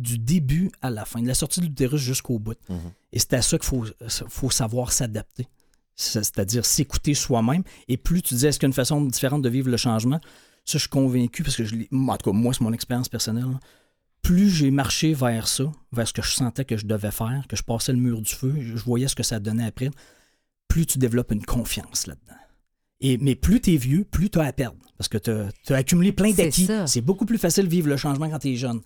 Du 0.00 0.18
début 0.18 0.70
à 0.82 0.90
la 0.90 1.04
fin, 1.04 1.20
de 1.22 1.26
la 1.28 1.34
sortie 1.34 1.60
de 1.60 1.66
l'utérus 1.66 2.00
jusqu'au 2.00 2.38
bout. 2.38 2.58
Mhm. 2.68 2.78
Et 3.12 3.18
c'est 3.18 3.34
à 3.34 3.42
ça 3.42 3.58
qu'il 3.58 3.66
faut, 3.68 3.84
faut 4.28 4.50
savoir 4.50 4.92
s'adapter. 4.92 5.46
C'est- 5.96 6.22
C'est-à-dire 6.22 6.64
s'écouter 6.64 7.14
soi-même. 7.14 7.62
Et 7.88 7.96
plus 7.96 8.22
tu 8.22 8.34
disais, 8.34 8.48
est-ce 8.48 8.58
qu'il 8.58 8.66
y 8.66 8.68
a 8.68 8.70
une 8.70 8.74
façon 8.74 9.00
différente 9.04 9.42
de 9.42 9.48
vivre 9.48 9.68
le 9.70 9.76
changement? 9.76 10.20
Ça, 10.64 10.74
je 10.74 10.78
suis 10.80 10.88
convaincu, 10.88 11.42
parce 11.42 11.56
que 11.56 11.64
je 11.64 11.74
en 11.92 12.16
tout 12.16 12.30
cas, 12.30 12.36
moi, 12.36 12.52
c'est 12.54 12.60
mon 12.62 12.72
expérience 12.72 13.08
personnelle. 13.08 13.44
là. 13.44 13.60
Plus 14.22 14.50
j'ai 14.50 14.70
marché 14.70 15.14
vers 15.14 15.48
ça, 15.48 15.64
vers 15.92 16.06
ce 16.06 16.12
que 16.12 16.22
je 16.22 16.30
sentais 16.30 16.64
que 16.64 16.76
je 16.76 16.86
devais 16.86 17.10
faire, 17.10 17.44
que 17.48 17.56
je 17.56 17.62
passais 17.62 17.92
le 17.92 17.98
mur 17.98 18.20
du 18.20 18.32
feu, 18.34 18.54
je 18.60 18.76
voyais 18.76 19.08
ce 19.08 19.14
que 19.14 19.22
ça 19.22 19.40
donnait 19.40 19.64
après, 19.64 19.90
plus 20.68 20.86
tu 20.86 20.98
développes 20.98 21.32
une 21.32 21.44
confiance 21.44 22.06
là-dedans. 22.06 22.36
Et, 23.00 23.16
mais 23.16 23.34
plus 23.34 23.60
tu 23.62 23.72
es 23.74 23.76
vieux, 23.78 24.04
plus 24.04 24.28
tu 24.28 24.38
as 24.38 24.44
à 24.44 24.52
perdre. 24.52 24.76
Parce 24.98 25.08
que 25.08 25.16
tu 25.16 25.30
as, 25.30 25.76
accumulé 25.76 26.12
plein 26.12 26.32
d'acquis. 26.44 26.66
C'est 26.86 27.00
beaucoup 27.00 27.24
plus 27.24 27.38
facile 27.38 27.64
de 27.64 27.70
vivre 27.70 27.88
le 27.88 27.96
changement 27.96 28.28
quand 28.28 28.38
tu 28.40 28.50
es 28.50 28.56
jeune. 28.56 28.80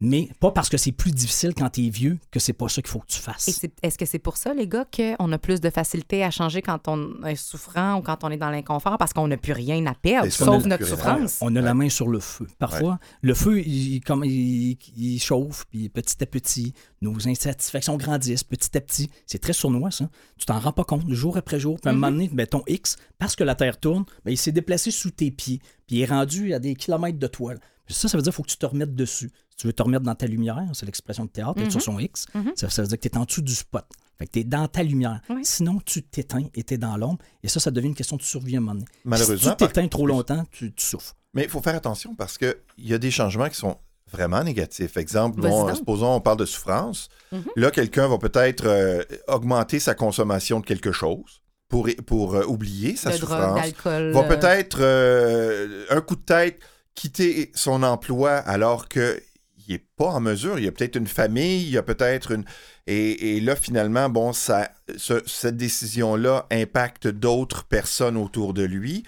Mais 0.00 0.28
pas 0.38 0.52
parce 0.52 0.68
que 0.68 0.76
c'est 0.76 0.92
plus 0.92 1.10
difficile 1.10 1.54
quand 1.56 1.68
tu 1.70 1.84
es 1.84 1.88
vieux 1.90 2.18
que 2.30 2.38
c'est 2.38 2.52
pas 2.52 2.68
ça 2.68 2.80
qu'il 2.80 2.90
faut 2.90 3.00
que 3.00 3.08
tu 3.08 3.18
fasses. 3.18 3.48
Est-ce 3.82 3.98
que 3.98 4.06
c'est 4.06 4.20
pour 4.20 4.36
ça, 4.36 4.54
les 4.54 4.68
gars, 4.68 4.84
qu'on 4.84 5.32
a 5.32 5.38
plus 5.38 5.60
de 5.60 5.70
facilité 5.70 6.22
à 6.22 6.30
changer 6.30 6.62
quand 6.62 6.86
on 6.86 7.24
est 7.24 7.34
souffrant 7.34 7.96
ou 7.98 8.02
quand 8.02 8.22
on 8.22 8.30
est 8.30 8.36
dans 8.36 8.50
l'inconfort 8.50 8.96
parce 8.96 9.12
qu'on 9.12 9.26
n'a 9.26 9.36
plus 9.36 9.52
rien 9.54 9.84
à 9.86 9.94
perdre, 9.94 10.26
sauf 10.44 10.62
notre 10.68 10.84
souffrance? 10.90 11.38
On 11.40 11.56
a 11.56 11.60
la 11.60 11.74
main 11.74 11.88
sur 11.88 12.06
le 12.06 12.20
feu. 12.20 12.46
Parfois, 12.60 13.00
le 13.22 13.34
feu, 13.34 13.58
il, 13.60 13.94
il- 13.94 14.00
comme, 14.00 14.24
il, 14.24 14.78
il 14.96 15.18
chauffe, 15.18 15.64
puis 15.68 15.88
petit 15.88 16.22
à 16.22 16.26
petit, 16.26 16.74
nos 17.02 17.28
insatisfactions 17.28 17.96
grandissent 17.96 18.44
petit 18.44 18.76
à 18.76 18.80
petit. 18.80 19.10
C'est 19.26 19.40
très 19.40 19.52
sournois, 19.52 19.90
ça. 19.90 20.08
Tu 20.38 20.46
t'en 20.46 20.60
rends 20.60 20.72
pas 20.72 20.84
compte, 20.84 21.10
jour 21.10 21.36
après 21.36 21.58
jour. 21.58 21.76
Puis 21.80 21.88
à 21.88 21.92
un 21.92 21.94
moment 21.96 22.12
donné, 22.12 22.30
ben, 22.32 22.46
ton 22.46 22.62
X, 22.68 22.96
parce 23.18 23.34
que 23.34 23.42
la 23.42 23.56
Terre 23.56 23.80
tourne, 23.80 24.04
ben, 24.24 24.30
il 24.30 24.38
s'est 24.38 24.52
déplacé 24.52 24.92
sous 24.92 25.10
tes 25.10 25.32
pieds, 25.32 25.58
puis 25.88 25.96
il 25.96 26.02
est 26.02 26.06
rendu 26.06 26.54
à 26.54 26.60
des 26.60 26.76
kilomètres 26.76 27.18
de 27.18 27.26
toi. 27.26 27.54
Ça, 27.94 28.08
ça 28.08 28.16
veut 28.18 28.22
dire 28.22 28.30
qu'il 28.32 28.36
faut 28.36 28.42
que 28.42 28.48
tu 28.50 28.56
te 28.56 28.66
remettes 28.66 28.94
dessus. 28.94 29.30
Si 29.50 29.56
tu 29.56 29.66
veux 29.66 29.72
te 29.72 29.82
remettre 29.82 30.04
dans 30.04 30.14
ta 30.14 30.26
lumière, 30.26 30.62
c'est 30.72 30.86
l'expression 30.86 31.24
de 31.24 31.30
théâtre, 31.30 31.60
être 31.60 31.70
sur 31.72 31.82
son 31.82 31.98
X, 31.98 32.26
Mhm. 32.34 32.52
ça, 32.56 32.68
ça 32.70 32.82
veut 32.82 32.88
dire 32.88 32.98
que 32.98 33.08
tu 33.08 33.14
es 33.14 33.18
en 33.18 33.24
dessous 33.24 33.42
du 33.42 33.54
spot. 33.54 33.84
Fait 34.18 34.26
que 34.26 34.32
tu 34.32 34.38
es 34.40 34.44
dans 34.44 34.66
ta 34.68 34.82
lumière. 34.82 35.20
Oui. 35.30 35.42
Sinon, 35.44 35.80
tu 35.84 36.02
t'éteins 36.02 36.48
et 36.54 36.64
tu 36.64 36.74
es 36.74 36.78
dans 36.78 36.96
l'ombre. 36.96 37.18
Et 37.42 37.48
ça, 37.48 37.60
ça 37.60 37.70
devient 37.70 37.86
une 37.88 37.94
question 37.94 38.16
de 38.16 38.22
survie 38.22 38.54
à 38.56 38.58
un 38.58 38.60
moment 38.60 38.74
donné. 38.74 38.86
Malheureusement, 39.04 39.36
Si 39.36 39.42
tu 39.42 39.48
par- 39.48 39.68
t'éteins 39.68 39.86
trop 39.88 40.06
longtemps, 40.06 40.44
tu, 40.50 40.72
tu 40.74 40.84
souffres. 40.84 41.14
Mais 41.34 41.44
il 41.44 41.48
faut 41.48 41.60
faire 41.62 41.76
attention 41.76 42.14
parce 42.16 42.36
qu'il 42.38 42.54
y 42.78 42.94
a 42.94 42.98
des 42.98 43.10
changements 43.12 43.48
qui 43.48 43.54
sont 43.56 43.76
vraiment 44.10 44.42
négatifs. 44.42 44.96
Exemple, 44.96 45.40
bon, 45.40 45.72
supposons 45.74 46.14
on 46.14 46.20
parle 46.20 46.38
de 46.38 46.46
souffrance. 46.46 47.08
Mhm. 47.30 47.44
Là, 47.56 47.70
quelqu'un 47.70 48.08
va 48.08 48.18
peut-être 48.18 48.66
euh, 48.66 49.02
augmenter 49.28 49.78
sa 49.78 49.94
consommation 49.94 50.58
de 50.60 50.66
quelque 50.66 50.90
chose 50.90 51.42
pour, 51.68 51.88
pour 52.06 52.34
euh, 52.34 52.44
oublier 52.46 52.96
sa 52.96 53.10
de 53.10 53.18
drogue, 53.18 53.28
souffrance. 53.38 53.60
d'alcool. 53.60 54.10
Va 54.12 54.20
euh, 54.20 54.28
peut-être 54.36 54.78
euh, 54.80 55.84
un 55.90 56.00
coup 56.00 56.16
de 56.16 56.22
tête 56.22 56.58
quitter 56.98 57.52
son 57.54 57.84
emploi 57.84 58.32
alors 58.32 58.88
que 58.88 59.22
il 59.68 59.72
n'est 59.72 59.86
pas 59.96 60.06
en 60.06 60.20
mesure. 60.20 60.58
Il 60.58 60.64
y 60.64 60.68
a 60.68 60.72
peut-être 60.72 60.96
une 60.96 61.06
famille, 61.06 61.62
il 61.62 61.70
y 61.70 61.78
a 61.78 61.82
peut-être 61.82 62.32
une. 62.32 62.44
Et, 62.86 63.38
là, 63.40 63.54
finalement, 63.54 64.08
bon, 64.08 64.32
ça, 64.32 64.70
ce- 64.96 65.22
cette 65.26 65.56
décision-là 65.58 66.46
impacte 66.50 67.06
d'autres 67.06 67.64
personnes 67.64 68.16
autour 68.16 68.54
de 68.54 68.62
lui. 68.62 69.04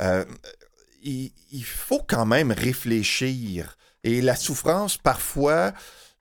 Euh, 0.00 0.24
il, 1.02 1.32
il 1.50 1.64
faut 1.64 2.00
quand 2.06 2.26
même 2.26 2.52
réfléchir. 2.52 3.76
Et 4.04 4.22
la 4.22 4.36
souffrance, 4.36 4.96
parfois, 4.96 5.72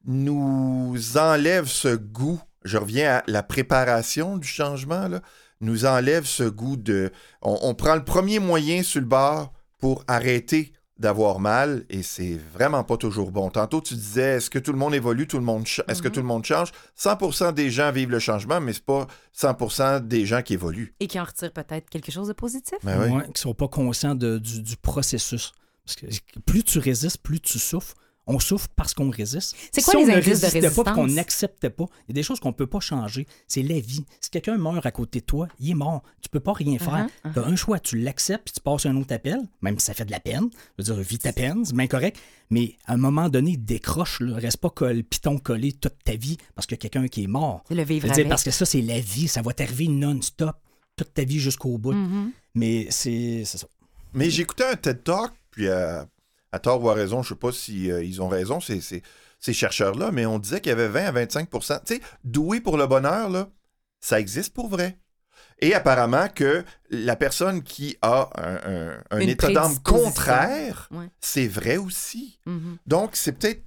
nous 0.05 0.97
enlève 1.15 1.67
ce 1.67 1.95
goût. 1.95 2.41
Je 2.65 2.77
reviens 2.77 3.17
à 3.17 3.23
la 3.27 3.43
préparation 3.43 4.37
du 4.37 4.47
changement, 4.47 5.07
là, 5.07 5.21
nous 5.61 5.85
enlève 5.85 6.25
ce 6.25 6.43
goût 6.43 6.77
de. 6.77 7.11
On, 7.43 7.59
on 7.61 7.75
prend 7.75 7.95
le 7.95 8.03
premier 8.03 8.39
moyen 8.39 8.83
sur 8.83 8.99
le 9.01 9.07
bord 9.07 9.53
pour 9.77 10.03
arrêter 10.07 10.73
d'avoir 10.99 11.39
mal 11.39 11.85
et 11.89 12.03
c'est 12.03 12.37
vraiment 12.53 12.83
pas 12.83 12.97
toujours 12.97 13.31
bon. 13.31 13.49
Tantôt, 13.49 13.81
tu 13.81 13.95
disais, 13.95 14.35
est-ce 14.37 14.49
que 14.49 14.59
tout 14.59 14.71
le 14.71 14.77
monde 14.77 14.93
évolue, 14.93 15.27
tout 15.27 15.37
le 15.39 15.43
monde 15.43 15.63
est-ce 15.87 16.01
que 16.01 16.07
Mhm. 16.07 16.13
tout 16.13 16.19
le 16.19 16.25
monde 16.27 16.45
change? 16.45 16.71
100% 16.95 17.51
des 17.51 17.71
gens 17.71 17.91
vivent 17.91 18.11
le 18.11 18.19
changement, 18.19 18.61
mais 18.61 18.73
c'est 18.73 18.85
pas 18.85 19.07
100% 19.31 19.99
des 19.99 20.25
gens 20.25 20.41
qui 20.43 20.53
évoluent. 20.53 20.93
Et 20.99 21.07
qui 21.07 21.19
en 21.19 21.23
retire 21.23 21.51
peut-être 21.51 21.89
quelque 21.89 22.11
chose 22.11 22.27
de 22.27 22.33
positif? 22.33 22.77
Ben 22.83 22.99
oui. 23.01 23.09
Ouais, 23.17 23.23
qui 23.25 23.31
ne 23.31 23.37
sont 23.37 23.53
pas 23.55 23.67
conscients 23.67 24.15
de- 24.15 24.37
du, 24.37 24.61
du 24.61 24.77
processus. 24.77 25.51
Parce 25.85 25.95
que 25.95 26.05
plus 26.45 26.63
tu 26.63 26.79
résistes, 26.79 27.17
plus 27.23 27.41
tu 27.41 27.57
souffres. 27.59 27.95
On 28.25 28.39
souffre 28.39 28.67
parce 28.75 28.93
qu'on 28.93 29.09
résiste. 29.09 29.55
C'est 29.71 29.81
quoi 29.81 29.91
si 29.93 29.97
les 29.97 30.03
on 30.03 30.07
ne 30.07 30.11
indices 30.13 30.39
de 30.39 30.45
résistait 30.45 30.61
pas 30.61 30.67
résistance? 30.67 30.87
et 30.87 30.93
qu'on 30.93 31.07
n'acceptait 31.07 31.69
pas, 31.69 31.85
il 32.07 32.09
y 32.09 32.11
a 32.11 32.13
des 32.13 32.23
choses 32.23 32.39
qu'on 32.39 32.49
ne 32.49 32.53
peut 32.53 32.67
pas 32.67 32.79
changer. 32.79 33.27
C'est 33.47 33.63
la 33.63 33.79
vie. 33.79 34.05
Si 34.21 34.29
quelqu'un 34.29 34.57
meurt 34.57 34.85
à 34.85 34.91
côté 34.91 35.19
de 35.19 35.25
toi, 35.25 35.47
il 35.59 35.71
est 35.71 35.75
mort. 35.75 36.03
Tu 36.21 36.29
peux 36.29 36.39
pas 36.39 36.53
rien 36.53 36.79
faire. 36.79 37.07
Uh-huh, 37.25 37.33
Tu 37.33 37.39
as 37.39 37.43
un 37.45 37.55
choix. 37.55 37.79
Tu 37.79 37.97
l'acceptes 37.97 38.45
puis 38.45 38.53
tu 38.53 38.61
passes 38.61 38.85
un 38.85 38.95
autre 38.95 39.13
appel, 39.13 39.39
même 39.61 39.77
si 39.77 39.85
ça 39.87 39.93
fait 39.93 40.05
de 40.05 40.11
la 40.11 40.19
peine. 40.19 40.49
Je 40.77 40.83
veux 40.85 40.93
dire, 40.95 41.03
vis 41.03 41.19
ta 41.19 41.33
peine, 41.33 41.65
c'est 41.65 41.75
bien 41.75 41.87
correct. 41.87 42.17
Mais 42.49 42.75
à 42.85 42.93
un 42.93 42.97
moment 42.97 43.29
donné, 43.29 43.57
décroche. 43.57 44.19
Là. 44.21 44.35
Reste 44.37 44.57
pas 44.57 44.69
que 44.69 44.85
le 44.85 45.03
piton 45.03 45.37
collé 45.39 45.73
toute 45.73 45.95
ta 46.05 46.15
vie 46.15 46.37
parce 46.55 46.65
qu'il 46.65 46.75
y 46.75 46.79
a 46.79 46.81
quelqu'un 46.81 47.07
qui 47.07 47.23
est 47.23 47.27
mort. 47.27 47.63
C'est 47.67 47.75
le 47.75 47.81
Je 47.83 47.87
vivre 47.87 48.07
veux 48.07 48.13
dire, 48.13 48.21
avec. 48.21 48.29
parce 48.29 48.43
que 48.43 48.51
ça, 48.51 48.65
c'est 48.65 48.81
la 48.81 48.99
vie. 48.99 49.27
Ça 49.27 49.41
va 49.41 49.53
t'arriver 49.53 49.87
non-stop 49.87 50.55
toute 50.95 51.13
ta 51.13 51.23
vie 51.23 51.39
jusqu'au 51.39 51.77
bout. 51.77 51.93
Mhm. 51.93 52.31
Mais 52.55 52.87
c'est 52.89 53.43
c'est 53.45 53.57
ça. 53.57 53.67
Mais 54.13 54.29
j'écoutais 54.29 54.65
un 54.65 54.75
TED 54.75 55.03
Talk, 55.03 55.31
puis 55.49 55.67
euh, 55.67 56.03
à 56.53 56.59
tort 56.59 56.81
ou 56.83 56.89
à 56.89 56.93
raison, 56.93 57.21
je 57.23 57.29
sais 57.29 57.35
pas 57.35 57.51
si 57.51 57.91
euh, 57.91 58.03
ils 58.03 58.21
ont 58.21 58.29
raison, 58.29 58.59
ces, 58.61 58.79
ces- 58.79 59.03
ces 59.39 59.53
chercheurs-là, 59.53 60.11
mais 60.11 60.25
on 60.25 60.39
disait 60.39 60.61
qu'il 60.61 60.69
y 60.69 60.73
avait 60.73 60.87
20 60.87 61.05
à 61.07 61.11
25% 61.25 61.79
Tu 61.85 61.95
sais, 61.95 62.01
doué 62.23 62.61
pour 62.61 62.77
le 62.77 62.87
bonheur, 62.87 63.29
là, 63.29 63.49
ça 63.99 64.19
existe 64.19 64.53
pour 64.53 64.69
vrai. 64.69 64.97
Et 65.59 65.73
apparemment 65.73 66.27
que 66.29 66.63
la 66.89 67.15
personne 67.15 67.63
qui 67.63 67.97
a 68.01 68.29
un, 68.37 68.55
un- 68.73 69.03
un 69.11 69.19
Une 69.19 69.29
état 69.29 69.49
d'âme 69.51 69.79
contraire, 69.79 70.87
Ouais. 70.91 71.09
c'est 71.19 71.47
vrai 71.47 71.77
aussi. 71.77 72.39
Mhm. 72.45 72.77
Donc, 72.85 73.11
c'est 73.15 73.33
peut-être. 73.33 73.63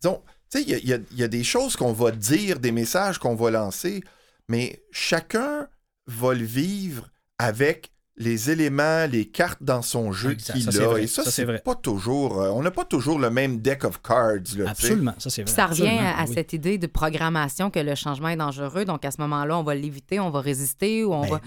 Disons, 0.00 0.22
tu 0.50 0.58
sais, 0.58 0.64
il 0.66 0.88
y 0.88 1.18
y 1.20 1.22
a 1.22 1.28
des 1.28 1.44
choses 1.44 1.76
qu'on 1.76 1.92
va 1.92 2.10
dire, 2.10 2.58
des 2.60 2.72
messages 2.72 3.18
qu'on 3.18 3.34
va 3.34 3.50
lancer, 3.50 4.02
mais 4.48 4.82
chacun 4.92 5.68
va 6.06 6.32
le 6.34 6.44
vivre 6.44 7.08
avec 7.38 7.90
les 8.18 8.50
éléments, 8.50 9.06
les 9.06 9.26
cartes 9.26 9.62
dans 9.62 9.80
son 9.82 10.12
jeu 10.12 10.34
qu'il 10.34 10.68
a. 10.68 10.86
vrai, 10.88 11.04
Et 11.04 11.06
ça, 11.06 11.24
ça, 11.24 11.30
c'est 11.30 11.62
pas 11.64 11.74
toujours. 11.74 12.42
euh, 12.42 12.50
on 12.50 12.62
n'a 12.62 12.70
pas 12.70 12.84
toujours 12.84 13.18
le 13.18 13.30
même 13.30 13.58
deck 13.60 13.84
of 13.84 14.02
cards. 14.02 14.56
Là. 14.56 14.70
Absolument, 14.70 15.14
ça 15.18 15.30
c'est 15.30 15.42
vrai. 15.42 15.52
Ça 15.52 15.66
revient 15.66 15.82
Absolument, 15.86 16.14
à, 16.18 16.24
oui. 16.26 16.34
cette 16.34 16.52
idée 16.52 16.78
de 16.78 16.86
programmation 16.86 17.70
que 17.70 17.78
le 17.78 17.94
changement 17.94 18.28
est 18.28 18.36
dangereux. 18.36 18.84
Donc, 18.84 19.04
à 19.04 19.10
ce 19.10 19.20
moment-là, 19.20 19.58
on 19.58 19.62
va 19.62 19.74
l'éviter, 19.74 20.20
on 20.20 20.30
va 20.30 20.40
résister 20.40 21.04
ou 21.04 21.14
on 21.14 21.22
Ben, 21.22 21.30
va. 21.30 21.40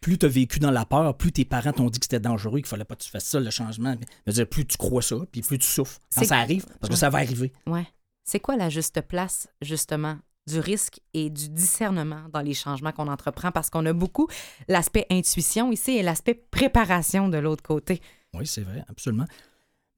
plus, 0.00 0.18
tu 0.18 0.26
as 0.26 0.28
vécu 0.28 0.58
dans 0.60 0.70
la 0.70 0.84
peur, 0.84 1.16
plus 1.16 1.32
tes 1.32 1.44
parents 1.44 1.72
t'ont 1.72 1.88
dit 1.90 1.98
que 1.98 2.04
c'était 2.04 2.20
dangereux, 2.20 2.58
qu'il 2.58 2.66
fallait 2.68 2.84
pas 2.84 2.94
que 2.96 3.02
tu 3.02 3.10
fasses 3.10 3.24
ça, 3.26 3.40
le 3.40 3.50
changement. 3.50 3.96
Dire, 4.26 4.46
plus 4.46 4.66
tu 4.66 4.76
crois 4.76 5.02
ça, 5.02 5.16
puis 5.32 5.40
plus 5.42 5.58
tu 5.58 5.66
souffres. 5.66 5.98
Quand 6.14 6.24
ça 6.24 6.36
arrive, 6.38 6.66
parce 6.80 6.90
que 6.90 6.96
ça 6.98 7.10
va 7.10 7.18
arriver. 7.18 7.52
Ouais. 7.66 7.86
C'est 8.24 8.40
quoi 8.40 8.56
la 8.56 8.68
juste 8.68 9.00
place, 9.00 9.48
justement, 9.62 10.18
du 10.48 10.60
risque 10.60 11.00
et 11.14 11.30
du 11.30 11.48
discernement 11.48 12.22
dans 12.32 12.40
les 12.40 12.54
changements 12.54 12.92
qu'on 12.92 13.08
entreprend? 13.08 13.52
Parce 13.52 13.70
qu'on 13.70 13.86
a 13.86 13.92
beaucoup 13.92 14.28
l'aspect 14.68 15.06
intuition 15.10 15.70
ici 15.70 15.92
et 15.92 16.02
l'aspect 16.02 16.34
préparation 16.34 17.28
de 17.28 17.38
l'autre 17.38 17.62
côté. 17.62 18.00
Oui, 18.34 18.46
c'est 18.46 18.62
vrai, 18.62 18.84
absolument. 18.88 19.26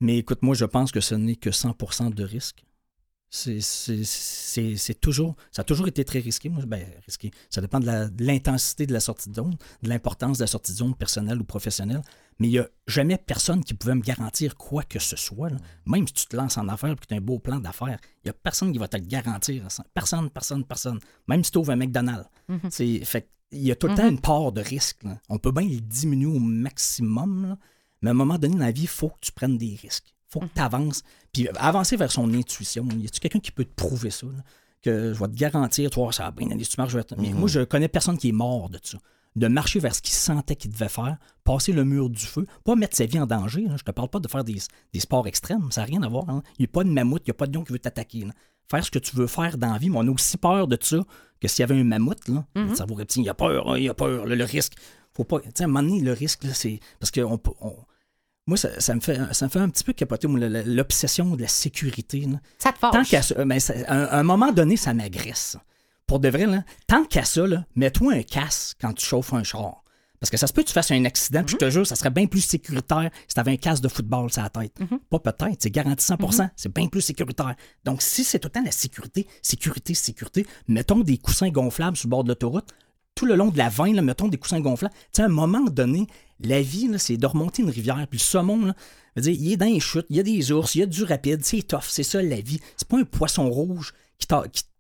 Mais 0.01 0.19
écoute, 0.19 0.43
moi, 0.43 0.55
je 0.55 0.65
pense 0.65 0.93
que 0.93 1.01
ce 1.01 1.15
n'est 1.15 1.37
que 1.37 1.51
100% 1.51 2.15
de 2.15 2.25
risque. 2.25 2.65
C'est- 3.31 5.01
toujours, 5.01 5.37
ça 5.53 5.63
a 5.63 5.65
toujours 5.65 5.87
été 5.89 6.05
très 6.05 6.19
risqué. 6.19 6.49
Moi, 6.49 6.65
ben, 6.67 6.85
risqué. 7.07 7.31
Ça 7.49 7.61
dépend 7.61 7.79
de 7.81 8.11
l'intensité 8.19 8.87
de 8.87 8.93
la 8.93 9.01
sortie 9.01 9.31
de 9.31 9.35
zone, 9.37 9.57
de 9.83 9.89
l'importance 9.89 10.39
de 10.39 10.43
la 10.43 10.47
sortie 10.49 10.73
de 10.73 10.77
zone 10.79 10.95
personnelle 10.95 11.41
ou 11.41 11.45
professionnelle. 11.45 12.03
Mais 12.39 12.49
il 12.49 12.53
n'y 12.53 12.59
a 12.59 12.69
jamais 12.87 13.19
personne 13.19 13.63
qui 13.63 13.75
pouvait 13.75 13.95
me 13.95 14.01
garantir 14.01 14.57
quoi 14.57 14.83
que 14.83 14.99
ce 14.99 15.15
soit. 15.17 15.51
là. 15.51 15.59
Même 15.87 16.07
si 16.09 16.15
tu 16.15 16.27
te 16.27 16.37
lances 16.37 16.57
en 16.59 16.69
affaires 16.69 16.91
et 16.93 16.97
que 16.97 17.07
tu 17.07 17.15
as 17.15 17.19
un 17.19 17.21
beau 17.21 17.39
plan 17.39 17.61
d'affaires, 17.61 17.99
il 18.25 18.27
n'y 18.27 18.31
a 18.31 18.33
personne 18.35 18.73
qui 18.73 18.79
va 18.79 18.89
te 18.89 18.97
le 18.97 19.05
garantir. 19.05 19.67
Personne, 19.95 20.31
personne, 20.31 20.65
personne. 20.65 20.99
Même 21.29 21.45
si 21.45 21.51
tu 21.53 21.59
ouvres 21.59 21.71
un 21.73 21.77
McDonald's. 21.77 22.29
C'est- 22.71 23.05
Fait 23.05 23.29
il 23.53 23.63
y 23.63 23.71
a 23.73 23.77
tout 23.77 23.89
le 23.89 23.95
temps 23.97 24.09
une 24.09 24.21
part 24.21 24.53
de 24.53 24.61
risque. 24.61 25.03
là. 25.05 25.19
On 25.29 25.39
peut 25.39 25.53
bien 25.53 25.69
le 25.69 25.81
diminuer 25.81 26.27
au 26.27 26.39
maximum, 26.39 27.47
là, 27.49 27.59
mais 28.03 28.09
à 28.09 28.13
un 28.13 28.15
moment 28.15 28.39
donné 28.39 28.55
dans 28.55 28.61
la 28.65 28.71
vie, 28.73 28.83
il 28.83 28.89
faut 28.89 29.09
que 29.11 29.19
tu 29.21 29.33
prennes 29.33 29.59
des 29.59 29.77
risques. 29.81 30.07
Il 30.09 30.33
faut 30.33 30.41
que 30.41 30.47
tu 30.55 30.61
avances. 30.61 31.03
Puis 31.33 31.49
avancer 31.57 31.97
vers 31.97 32.11
son 32.11 32.33
intuition. 32.35 32.87
Y 32.99 33.07
a-tu 33.07 33.21
quelqu'un 33.21 33.39
qui 33.41 33.51
peut 33.53 33.65
te 33.65 33.75
prouver 33.75 34.11
ça? 34.11 34.27
là? 34.27 34.43
Que 34.83 35.13
je 35.13 35.19
vais 35.19 35.29
te 35.29 35.35
garantir, 35.37 35.91
toi, 35.91 36.11
ça 36.13 36.25
va 36.25 36.31
bien 36.31 36.51
aller, 36.51 36.65
si 36.65 36.71
tu 36.71 36.81
marches 36.81 36.95
vers. 36.95 37.05
Mais 37.19 37.33
moi, 37.35 37.49
je 37.49 37.61
connais 37.61 37.89
personne 37.89 38.17
qui 38.17 38.31
est 38.31 38.33
mort 38.33 38.71
de 38.71 38.79
ça. 38.83 38.99
De 39.37 39.47
marcher 39.47 39.79
vers 39.79 39.95
ce 39.95 40.03
qu'il 40.03 40.15
sentait 40.15 40.57
qu'il 40.57 40.73
devait 40.73 40.89
faire, 40.89 41.17
passer 41.45 41.73
le 41.73 41.85
mur 41.85 42.11
du 42.11 42.25
feu, 42.27 42.47
pas 42.65 42.75
mettre 42.75 42.97
sa 42.97 43.05
vie 43.07 43.21
en 43.21 43.27
danger. 43.27 43.63
là. 43.67 43.77
Je 43.77 43.85
te 43.85 43.91
parle 43.93 44.09
pas 44.09 44.19
de 44.19 44.27
faire 44.27 44.43
des, 44.43 44.57
des 44.93 45.01
sports 45.01 45.27
extrêmes, 45.29 45.71
ça 45.71 45.83
n'a 45.83 45.87
rien 45.87 46.03
à 46.03 46.09
voir. 46.09 46.29
hein. 46.31 46.43
Il 46.59 46.63
n'y 46.63 46.65
a 46.65 46.73
pas 46.73 46.83
de 46.83 46.89
mammouth, 46.91 47.23
il 47.27 47.29
n'y 47.29 47.33
a 47.33 47.35
pas 47.35 47.47
de 47.47 47.55
lion 47.57 47.63
qui 47.63 47.73
veut 47.73 47.79
t'attaquer. 47.79 48.27
Faire 48.69 48.85
ce 48.85 48.91
que 48.91 48.99
tu 48.99 49.15
veux 49.15 49.27
faire 49.29 49.57
dans 49.59 49.73
la 49.73 49.79
vie, 49.79 49.91
mais 49.91 49.99
on 49.99 50.07
a 50.09 50.11
aussi 50.11 50.37
peur 50.37 50.67
de 50.67 50.77
ça 50.81 50.99
que 51.41 51.47
s'il 51.47 51.61
y 51.61 51.65
avait 51.65 51.79
un 51.79 51.85
mammouth, 51.85 52.27
là, 52.29 52.45
le 52.57 52.75
cerveau 52.75 52.95
reptilien, 52.95 53.25
il 53.27 53.29
a 53.29 53.35
peur, 53.35 53.69
hein, 53.71 53.79
il 53.79 53.89
a 53.89 53.95
peur, 53.95 54.27
là, 54.27 54.35
le 54.35 54.45
risque. 54.45 54.73
Faut 55.13 55.25
pas. 55.25 55.41
Tu 55.41 55.49
sais, 55.55 55.63
à 55.63 55.67
un 55.67 55.69
moment 55.69 55.83
donné, 55.89 56.01
le 56.01 56.13
risque, 56.13 56.43
là, 56.45 56.55
c'est. 56.55 56.81
Parce 56.99 57.11
que 57.11 57.21
on, 57.21 57.37
peut- 57.39 57.53
on- 57.61 57.77
moi, 58.47 58.57
ça, 58.57 58.81
ça 58.81 58.95
me 58.95 59.01
fait, 59.01 59.19
ça 59.33 59.47
me 59.47 59.51
fait 59.51 59.59
un 59.59 59.69
petit 59.69 59.85
peu 59.85 59.93
capoter, 59.93 60.27
l'obsession 60.29 61.37
de 61.37 61.43
la 61.43 61.49
sécurité. 61.49 62.21
là. 62.21 62.41
Ça 62.59 62.73
te 62.73 62.79
fâche. 62.79 62.93
Tant 62.93 63.05
qu'à 63.05 63.23
ça, 63.23 63.45
ben, 63.45 63.61
ça- 63.61 63.75
à 63.87 64.19
un, 64.19 64.23
moment 64.23 64.53
donné, 64.53 64.77
ça 64.77 64.95
m'agresse. 64.95 65.57
Pour 66.07 66.19
de 66.21 66.29
vrai, 66.29 66.47
là, 66.47 66.65
tant 66.87 67.05
qu'à 67.05 67.25
ça, 67.25 67.43
mets-toi 67.77 68.15
un 68.15 68.23
casque 68.23 68.79
quand 68.81 68.93
tu 68.93 69.05
chauffes 69.07 69.33
un 69.33 69.45
char. 69.45 69.85
Parce 70.19 70.29
que 70.31 70.37
ça 70.37 70.47
se 70.47 70.53
peut 70.53 70.63
que 70.63 70.67
tu 70.69 70.75
fasses 70.75 70.91
un 70.91 71.05
accident, 71.07 71.43
puis 71.45 71.53
je 71.53 71.57
te 71.57 71.71
jure, 71.71 71.87
ça 71.87 71.97
serait 71.97 72.11
bien 72.11 72.27
plus 72.27 72.43
sécuritaire 72.43 73.09
si 73.27 73.35
tu 73.35 73.41
avais 73.41 73.53
un 73.53 73.57
casque 73.57 73.83
de 73.83 73.89
football 73.89 74.31
sur 74.31 74.43
la 74.43 74.51
tête. 74.51 74.77
Pas 75.09 75.19
peut-être, 75.19 75.57
c'est 75.63 75.71
garanti 75.71 76.05
100% 76.05 76.51
c'est 76.57 76.75
bien 76.75 76.89
plus 76.89 77.01
sécuritaire. 77.01 77.55
Donc, 77.85 78.03
si 78.03 78.23
c'est 78.23 78.39
tout 78.39 78.49
le 78.49 78.53
temps 78.53 78.63
la 78.63 78.71
sécurité, 78.71 79.27
sécurité, 79.41 79.95
sécurité, 79.95 80.47
mettons 80.69 81.01
des 81.01 81.17
coussins 81.17 81.49
gonflables 81.49 81.97
sur 81.97 82.09
le 82.09 82.11
bord 82.11 82.25
de 82.25 82.29
l'autoroute, 82.29 82.69
tout 83.15 83.27
le 83.27 83.35
long 83.37 83.49
de 83.49 83.59
la 83.59 83.69
20, 83.69 83.95
là, 83.95 84.03
mettons 84.03 84.29
des 84.29 84.39
coussins 84.39 84.61
gonflables. 84.61 84.95
Tu 84.95 85.01
sais, 85.13 85.23
à 85.23 85.27
un 85.27 85.29
moment 85.29 85.65
donné, 85.65 86.07
la 86.41 86.63
vie, 86.63 86.89
c'est 86.99 87.17
de 87.17 87.27
remonter 87.27 87.63
une 87.63 87.71
rivière. 87.71 87.97
Puis 88.09 88.19
le 88.19 88.23
saumon, 88.25 88.67
là, 88.67 88.75
je 89.17 89.23
veux 89.23 89.31
dire, 89.33 89.41
il 89.41 89.53
est 89.53 89.57
dans 89.57 89.67
les 89.67 89.81
chutes, 89.81 90.07
il 90.09 90.17
y 90.17 90.21
a 90.21 90.23
des 90.23 90.53
ours, 90.53 90.75
il 90.75 90.79
y 90.79 90.83
a 90.83 90.87
du 90.87 91.05
rapide, 91.05 91.41
c'est 91.45 91.63
tough, 91.63 91.85
c'est 91.89 92.03
ça 92.03 92.23
la 92.23 92.41
vie. 92.41 92.61
C'est 92.77 92.89
pas 92.89 92.99
un 92.99 93.05
poisson 93.05 93.51
rouge 93.51 93.93
qui, 94.19 94.27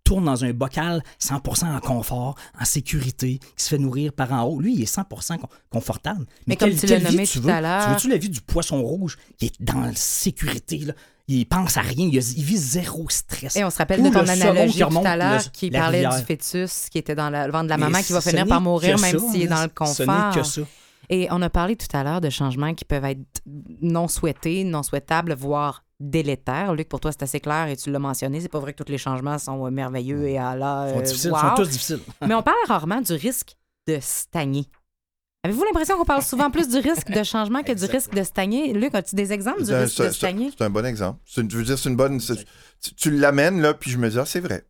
tourne 0.02 0.24
dans 0.24 0.44
un 0.44 0.52
bocal 0.52 1.04
100% 1.22 1.66
en 1.76 1.78
confort, 1.78 2.34
en 2.60 2.64
sécurité, 2.64 3.38
qui 3.56 3.64
se 3.64 3.68
fait 3.68 3.78
nourrir 3.78 4.12
par 4.12 4.32
en 4.32 4.42
haut. 4.42 4.60
Lui, 4.60 4.74
il 4.74 4.82
est 4.82 4.92
100% 4.92 5.38
con- 5.38 5.46
confortable. 5.70 6.26
Mais 6.48 6.56
comme 6.56 6.70
tu 6.74 6.86
l'as 6.86 6.96
vie 6.96 7.04
nommé 7.04 7.26
tu 7.28 7.38
tout 7.38 7.44
veux? 7.44 7.52
à 7.52 7.60
l'heure- 7.60 7.84
Tu 7.86 7.90
veux-tu 7.92 8.08
la 8.08 8.16
vie 8.16 8.28
du 8.28 8.40
poisson 8.40 8.82
rouge 8.82 9.18
qui 9.38 9.46
est 9.46 9.62
dans 9.62 9.78
la 9.80 9.94
sécurité, 9.94 10.78
là? 10.78 10.94
Il 11.32 11.46
pense 11.46 11.76
à 11.76 11.82
rien, 11.82 12.08
il, 12.12 12.18
vit 12.18 12.56
zéro 12.56 13.08
stress. 13.08 13.54
Et 13.54 13.62
on 13.62 13.70
se 13.70 13.78
rappelle 13.78 14.02
de 14.02 14.08
ton 14.08 14.26
analogie 14.26 14.80
tout 14.80 14.98
à 15.04 15.16
l'heure 15.16 15.52
qui 15.52 15.70
la 15.70 15.82
parlait 15.82 15.98
rivière. 15.98 16.18
du 16.18 16.26
fœtus 16.26 16.88
qui 16.90 16.98
était 16.98 17.14
dans 17.14 17.30
le 17.30 17.52
ventre 17.52 17.64
de 17.64 17.68
la 17.68 17.76
Mais 17.76 17.84
maman 17.84 18.02
qui 18.02 18.12
va 18.12 18.20
ce 18.20 18.30
finir 18.30 18.46
par 18.48 18.60
mourir 18.60 18.98
même 18.98 19.18
s'il 19.30 19.42
est 19.42 19.46
dans 19.46 19.62
le 19.62 19.68
Ce 19.68 20.02
confort. 20.02 20.06
n'est 20.06 20.40
que 20.40 20.42
ça. 20.42 20.62
Et 21.08 21.28
on 21.30 21.40
a 21.40 21.48
parlé 21.48 21.76
tout 21.76 21.86
à 21.96 22.02
l'heure 22.02 22.20
de 22.20 22.30
changements 22.30 22.74
qui 22.74 22.84
peuvent 22.84 23.04
être 23.04 23.42
non 23.80 24.08
souhaités, 24.08 24.64
non 24.64 24.82
souhaitables, 24.82 25.34
voire 25.34 25.84
délétères. 26.00 26.74
Luc, 26.74 26.88
pour 26.88 26.98
toi, 26.98 27.12
c'est 27.12 27.22
assez 27.22 27.38
clair 27.38 27.68
et 27.68 27.76
tu 27.76 27.92
l'as 27.92 27.98
mentionné. 28.00 28.40
C'est 28.40 28.48
pas 28.48 28.58
vrai 28.58 28.72
que 28.72 28.82
tous 28.82 28.90
les 28.90 28.98
changements 28.98 29.38
sont 29.38 29.64
euh, 29.66 29.70
merveilleux 29.70 30.26
et 30.26 30.36
à 30.36 30.56
la. 30.56 30.86
Ils 30.88 30.92
sont 30.94 30.98
euh, 30.98 31.02
difficiles, 31.02 31.30
wow. 31.30 31.36
ils 31.36 31.48
sont 31.48 31.54
tous 31.54 31.68
difficiles. 31.68 32.00
Mais 32.26 32.34
on 32.34 32.42
parle 32.42 32.56
rarement 32.66 33.00
du 33.00 33.12
risque 33.12 33.56
de 33.86 33.98
stagner. 34.00 34.66
Avez-vous 35.42 35.64
l'impression 35.64 35.96
qu'on 35.96 36.04
parle 36.04 36.22
souvent 36.22 36.50
plus 36.50 36.68
du 36.68 36.76
risque 36.78 37.10
de 37.10 37.22
changement 37.22 37.62
que 37.62 37.72
du 37.72 37.84
risque 37.86 38.14
de 38.14 38.22
stagner? 38.22 38.74
Luc, 38.74 38.94
as-tu 38.94 39.14
des 39.16 39.32
exemples 39.32 39.64
du 39.64 39.72
un- 39.72 39.80
risque 39.84 40.02
de 40.02 40.10
stagner? 40.10 40.50
C'est 40.56 40.64
un 40.64 40.70
bon 40.70 40.84
exemple. 40.84 41.18
Une- 41.38 41.50
je 41.50 41.56
veux 41.56 41.64
dire, 41.64 41.78
c'est 41.78 41.88
une 41.88 41.96
bonne. 41.96 42.20
Tu, 42.20 42.94
tu 42.94 43.10
l'amènes, 43.10 43.62
là, 43.62 43.72
puis 43.72 43.90
je 43.90 43.96
me 43.96 44.10
dis, 44.10 44.18
ah, 44.18 44.26
c'est 44.26 44.40
vrai. 44.40 44.64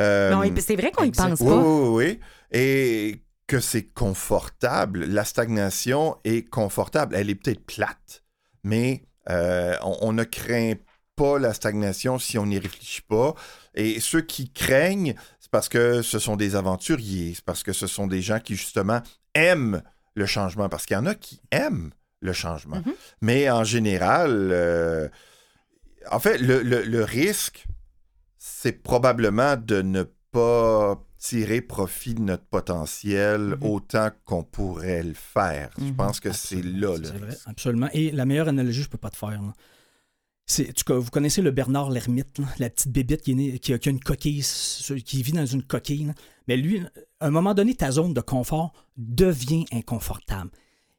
Euh, 0.00 0.30
Non, 0.30 0.42
c'est 0.58 0.76
vrai 0.76 0.92
qu'on 0.92 1.04
y 1.04 1.10
pense 1.10 1.40
oui, 1.40 1.46
pas. 1.48 1.56
oui, 1.56 1.88
oui, 1.88 2.04
oui. 2.04 2.20
Et 2.58 3.22
que 3.46 3.60
c'est 3.60 3.84
confortable. 3.92 5.04
La 5.04 5.24
stagnation 5.24 6.16
est 6.24 6.48
confortable. 6.48 7.14
Elle 7.14 7.28
est 7.30 7.34
peut-être 7.34 7.64
plate, 7.64 8.24
mais 8.64 9.04
euh, 9.28 9.76
on, 9.82 9.96
on 10.00 10.12
ne 10.12 10.24
craint 10.24 10.74
pas 11.16 11.38
la 11.38 11.54
stagnation 11.54 12.18
si 12.18 12.38
on 12.38 12.46
n'y 12.46 12.58
réfléchit 12.58 13.02
pas. 13.02 13.34
Et 13.74 14.00
ceux 14.00 14.20
qui 14.22 14.50
craignent, 14.52 15.14
c'est 15.46 15.50
parce 15.52 15.68
que 15.68 16.02
ce 16.02 16.18
sont 16.18 16.34
des 16.34 16.56
aventuriers, 16.56 17.34
c'est 17.36 17.44
parce 17.44 17.62
que 17.62 17.72
ce 17.72 17.86
sont 17.86 18.08
des 18.08 18.20
gens 18.20 18.40
qui, 18.40 18.56
justement, 18.56 19.00
aiment 19.32 19.80
le 20.16 20.26
changement, 20.26 20.68
parce 20.68 20.86
qu'il 20.86 20.94
y 20.96 20.98
en 20.98 21.06
a 21.06 21.14
qui 21.14 21.40
aiment 21.52 21.92
le 22.20 22.32
changement. 22.32 22.78
Mhm. 22.84 22.92
Mais 23.20 23.48
en 23.48 23.62
général, 23.62 24.48
euh, 24.50 25.08
en 26.10 26.18
fait, 26.18 26.38
le, 26.38 26.62
le- 26.62 26.82
le 26.82 27.04
risque, 27.04 27.64
c'est 28.38 28.72
probablement 28.82 29.56
de 29.56 29.82
ne 29.82 30.02
pas 30.32 31.00
tirer 31.18 31.60
profit 31.60 32.14
de 32.14 32.22
notre 32.22 32.44
potentiel 32.46 33.40
Mhm. 33.40 33.58
autant 33.62 34.10
qu'on 34.24 34.42
pourrait 34.42 35.04
le 35.04 35.14
faire. 35.14 35.70
Je 35.78 35.84
Mhm. 35.84 35.94
pense 35.96 36.18
que 36.18 36.32
c'est 36.32 36.60
là. 36.62 36.96
le 36.98 37.04
C'est 37.04 37.18
vrai, 37.18 37.36
absolument. 37.46 37.88
Et 37.92 38.10
la 38.10 38.24
meilleure 38.26 38.48
analogie, 38.48 38.82
je 38.82 38.88
peux 38.88 38.98
pas 38.98 39.10
te 39.10 39.16
faire. 39.16 39.30
là. 39.30 39.52
Vous 40.88 41.10
connaissez 41.10 41.42
le 41.42 41.50
Bernard 41.50 41.90
l'ermite, 41.90 42.38
la 42.58 42.70
petite 42.70 42.92
bébite 42.92 43.22
qui, 43.22 43.72
a, 43.72 43.78
une 43.86 44.00
coquille, 44.00 44.44
qui 45.04 45.22
vit 45.22 45.32
dans 45.32 45.46
une 45.46 45.64
coquille. 45.64 46.12
Mais 46.46 46.56
lui, 46.56 46.80
à 47.18 47.26
un 47.26 47.30
moment 47.30 47.52
donné, 47.52 47.74
ta 47.74 47.90
zone 47.90 48.14
de 48.14 48.20
confort 48.20 48.72
devient 48.96 49.64
inconfortable. 49.72 50.50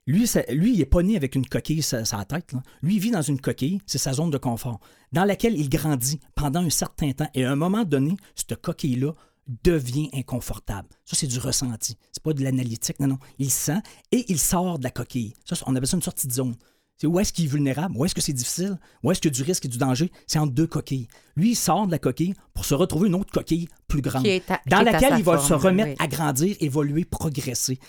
Lui, 0.06 0.30
lui 0.50 0.74
il 0.74 0.80
n'est 0.80 0.86
pas 0.86 1.02
né 1.02 1.16
avec 1.16 1.36
une 1.36 1.45
coquille 1.45 1.82
sur 1.82 2.06
sa 2.06 2.26
tête. 2.26 2.54
Lui, 2.82 2.95
il 2.95 3.00
vit 3.00 3.12
dans 3.12 3.22
une 3.22 3.39
coquille, 3.39 3.80
c'est 3.86 3.98
sa 3.98 4.14
zone 4.14 4.32
de 4.32 4.38
confort, 4.38 4.80
dans 5.14 5.24
laquelle 5.24 5.58
il 5.58 5.70
grandit 5.70 6.20
pendant 6.36 6.62
un 6.62 6.70
certain 6.70 7.12
temps. 7.14 7.30
Et 7.34 7.45
à 7.45 7.52
un 7.52 7.56
moment 7.56 7.86
donné, 7.86 8.18
cette 8.36 8.62
coquille-là 8.62 9.14
devient 9.64 10.10
inconfortable. 10.14 10.89
Ça, 11.06 11.16
c'est 11.16 11.28
du 11.28 11.39
ressenti. 11.39 11.98
C'est 12.12 12.24
pas 12.24 12.34
de 12.34 12.43
l'analytique. 12.43 13.00
Non, 13.00 13.08
non. 13.08 13.20
Il 13.39 13.50
sent 13.50 13.80
et 14.12 14.26
il 14.30 14.39
sort 14.39 14.78
de 14.78 14.84
la 14.84 14.91
coquille. 14.91 15.34
Ça, 15.45 15.56
on 15.66 15.76
appelle 15.76 15.88
ça 15.88 15.95
une 15.95 16.04
sortie 16.04 16.28
de 16.28 16.34
zone. 16.34 16.56
C'est 16.98 17.06
où 17.08 17.20
est-ce 17.20 17.32
qu'il 17.32 17.45
est 17.45 17.50
vulnérable, 17.50 17.95
où 17.95 18.06
est-ce 18.06 18.16
que 18.16 18.22
c'est 18.22 18.34
difficile, 18.34 18.78
où 19.04 19.12
est-ce 19.12 19.22
qu'il 19.22 19.30
y 19.32 19.34
a 19.34 19.38
du 19.38 19.43
risque 19.43 19.66
et 19.66 19.68
du 19.68 19.78
danger? 19.78 20.12
C'est 20.26 20.39
entre 20.39 20.54
deux 20.54 20.66
coquilles. 20.68 21.08
Lui, 21.36 21.52
il 21.52 21.56
sort 21.56 21.86
de 21.86 21.91
la 21.91 22.00
coquille 22.00 22.34
pour 22.56 22.66
se 22.66 22.74
retrouver 22.74 23.08
une 23.08 23.16
autre 23.16 23.32
coquille 23.32 23.68
plus 23.88 24.02
grande, 24.02 24.24
à- 24.50 24.60
dans 24.68 24.78
laquelle 24.82 25.14
il 25.20 25.24
va 25.24 25.38
forme, 25.38 25.48
se 25.48 25.54
remettre 25.68 25.89
oui. 25.91 25.95
à 26.00 26.08
grandir, 26.08 26.56
évoluer, 26.60 27.06
progresser. 27.06 27.80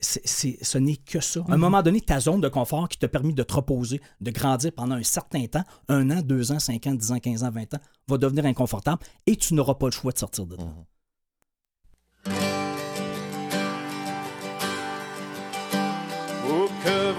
C'est- 0.00 0.22
c'est- 0.24 0.58
ce 0.62 0.76
n'est 0.78 0.96
que 0.96 1.18
ça. 1.20 1.40
Mhm. 1.40 1.46
À 1.50 1.54
un 1.54 1.56
moment 1.56 1.82
donné, 1.82 2.00
ta 2.00 2.20
zone 2.20 2.40
de 2.40 2.48
confort 2.48 2.88
qui 2.88 2.98
t'a 2.98 3.08
permis 3.08 3.32
de 3.34 3.42
te 3.42 3.54
reposer, 3.54 4.00
de 4.20 4.30
grandir 4.30 4.70
pendant 4.72 4.96
un 4.96 5.02
certain 5.02 5.46
temps, 5.46 5.64
un 5.88 6.10
an, 6.10 6.20
deux 6.22 6.52
ans, 6.52 6.58
cinq 6.60 6.86
ans, 6.86 6.94
dix 6.94 7.10
ans, 7.10 7.18
quinze 7.18 7.42
ans, 7.42 7.50
vingt 7.50 7.72
ans, 7.74 7.80
va 8.08 8.18
devenir 8.18 8.44
inconfortable 8.44 9.02
et 9.26 9.34
tu 9.36 9.54
n'auras 9.54 9.74
pas 9.74 9.86
le 9.86 9.92
choix 9.92 10.12
de 10.12 10.18
sortir 10.18 10.46
de 10.46 10.56
là. 10.56 10.62
Où 10.64 10.84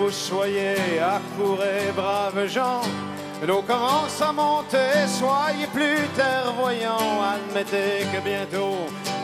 vous 0.06 0.12
soyez, 0.12 0.99
accourez, 0.99 1.91
braves 1.95 2.45
gens. 2.47 2.82
L'eau 3.47 3.64
commence 3.64 4.22
à 4.22 4.32
monter, 4.32 4.93
soyez 5.08 5.66
plus 5.74 6.08
clairvoyants. 6.14 7.24
Admettez 7.34 8.06
que 8.14 8.20
bientôt 8.24 8.78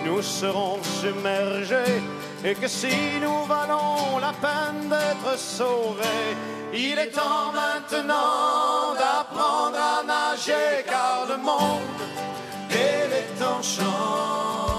nous 0.04 0.24
serons 0.24 0.80
submergés 1.00 2.02
et 2.44 2.56
que 2.56 2.68
si 2.68 2.96
nous 3.22 3.46
valons 3.46 4.18
la 4.20 4.34
peine 4.46 4.90
d'être 4.90 5.38
sauvés, 5.38 6.30
il 6.74 6.98
est 6.98 7.12
temps 7.12 7.52
maintenant 7.54 8.96
d'apprendre 9.02 9.78
à 9.78 10.04
nager 10.04 10.84
car 10.88 11.28
le 11.30 11.38
monde 11.38 12.02
et 12.72 13.08
les 13.14 13.28
temps. 13.40 14.71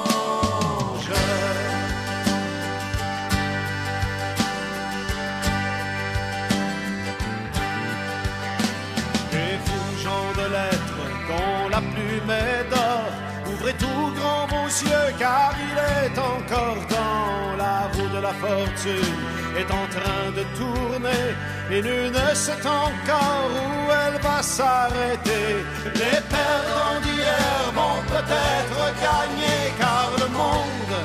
Car 15.18 15.54
il 15.68 15.78
est 15.78 16.18
encore 16.18 16.80
dans 16.88 17.56
la 17.56 17.88
roue 17.92 18.08
de 18.08 18.20
la 18.20 18.32
fortune 18.32 19.18
est 19.56 19.70
en 19.70 19.86
train 19.96 20.30
de 20.34 20.44
tourner 20.56 21.24
et 21.70 21.82
nul 21.82 22.10
ne 22.10 22.34
sait 22.34 22.66
encore 22.66 23.50
où 23.52 23.90
elle 23.90 24.18
va 24.22 24.42
s'arrêter. 24.42 25.46
Les 25.94 26.20
perdants 26.34 27.00
d'hier 27.02 27.72
vont 27.74 28.02
peut-être 28.08 28.80
gagner 29.06 29.60
car 29.78 30.10
le 30.18 30.28
monde 30.28 30.98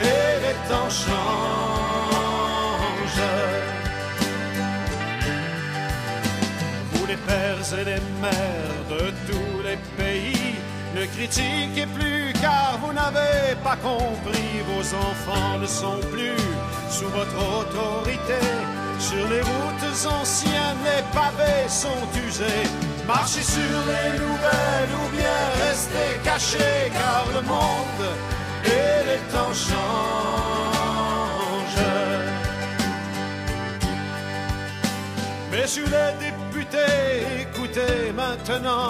et 0.00 0.30
les 0.44 0.56
temps 0.68 0.90
changent. 0.90 1.18
Vous 6.92 7.06
les 7.06 7.16
pères 7.16 7.78
et 7.80 7.84
les 7.84 8.00
mères 8.22 8.77
critiquez 11.14 11.86
plus 11.94 12.32
car 12.40 12.78
vous 12.82 12.92
n'avez 12.92 13.54
pas 13.62 13.76
compris. 13.76 14.62
Vos 14.70 14.94
enfants 14.94 15.58
ne 15.60 15.66
sont 15.66 16.00
plus 16.12 16.42
sous 16.90 17.08
votre 17.08 17.38
autorité. 17.60 18.40
Sur 18.98 19.28
les 19.28 19.40
routes 19.40 20.06
anciennes, 20.20 20.82
les 20.84 21.02
pavés 21.16 21.68
sont 21.68 22.08
usés. 22.26 22.66
Marchez 23.06 23.42
sur 23.42 23.78
les 23.90 24.18
nouvelles 24.18 24.94
ou 25.02 25.16
bien 25.16 25.38
restez 25.66 26.18
cachés 26.24 26.90
car 26.92 27.24
le 27.34 27.42
monde 27.46 28.08
et 28.64 29.04
les 29.08 29.20
temps 29.32 29.54
changent. 29.54 29.78
Messieurs 35.50 35.84
les 35.86 36.12
députés, 36.26 37.42
écoutez 37.42 38.12
maintenant, 38.14 38.88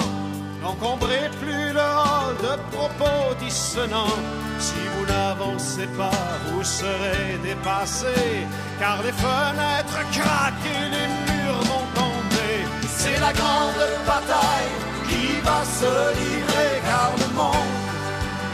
n'encombrez 0.62 1.30
plus 1.40 1.72
le 1.72 1.80
hall 1.80 2.36
de 2.42 2.54
propos 2.74 3.34
dissonants. 3.40 4.18
Si 4.59 4.80
vous 4.92 5.06
n'avancez 5.06 5.86
pas, 5.98 6.24
vous 6.46 6.64
serez 6.64 7.38
dépassés, 7.42 8.46
car 8.78 9.02
les 9.02 9.12
fenêtres 9.12 10.02
craquent 10.16 10.68
et 10.76 10.86
les 10.94 11.09
murs 11.26 11.62
vont 11.70 11.88
tomber. 11.94 12.56
C'est 12.88 13.18
la 13.20 13.32
grande 13.32 13.82
bataille 14.06 14.72
qui 15.09 15.40
va 15.46 15.61
se 15.64 15.92
livrer, 16.20 16.72
car 16.88 17.12
le 17.22 17.28
monde 17.34 17.78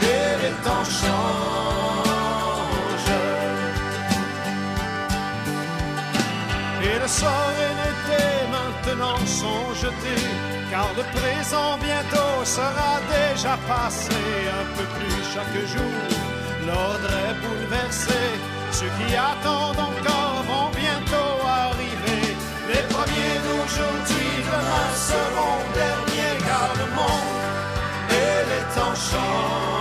et 0.01 0.29
les 0.43 0.55
temps 0.63 0.85
changent. 0.99 1.95
Et 6.87 6.99
le 6.99 7.07
sort 7.07 7.55
et 7.65 7.73
l'été 7.79 8.23
maintenant 8.55 9.17
sont 9.25 9.73
jetés, 9.73 10.27
car 10.71 10.89
le 10.97 11.03
présent 11.17 11.77
bientôt 11.77 12.43
sera 12.43 12.93
déjà 13.09 13.57
passé. 13.67 14.15
Un 14.61 14.65
peu 14.75 14.85
plus 14.95 15.17
chaque 15.33 15.59
jour, 15.73 15.97
l'ordre 16.65 17.11
est 17.25 17.35
bouleversé. 17.43 18.21
Ceux 18.71 18.91
qui 18.97 19.15
attendent 19.15 19.79
encore 19.79 20.43
vont 20.49 20.69
bientôt 20.71 21.35
arriver. 21.47 22.35
Les 22.67 22.83
premiers 22.93 23.39
d'aujourd'hui, 23.45 24.31
demain 24.49 24.89
seront 25.09 25.61
derniers, 25.73 26.37
car 26.47 26.69
le 26.81 26.87
monde 26.97 27.43
et 28.09 28.37
les 28.49 28.65
temps 28.75 28.95
changent. 28.95 29.74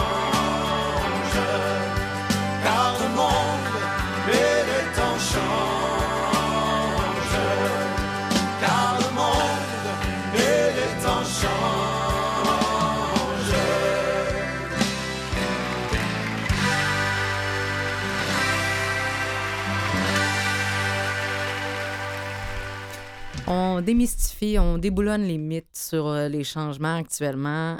On 23.46 23.82
démystifie, 23.82 24.58
on 24.58 24.78
déboulonne 24.78 25.22
les 25.24 25.36
mythes 25.36 25.76
sur 25.76 26.06
euh, 26.06 26.28
les 26.28 26.44
changements 26.44 26.96
actuellement. 26.96 27.78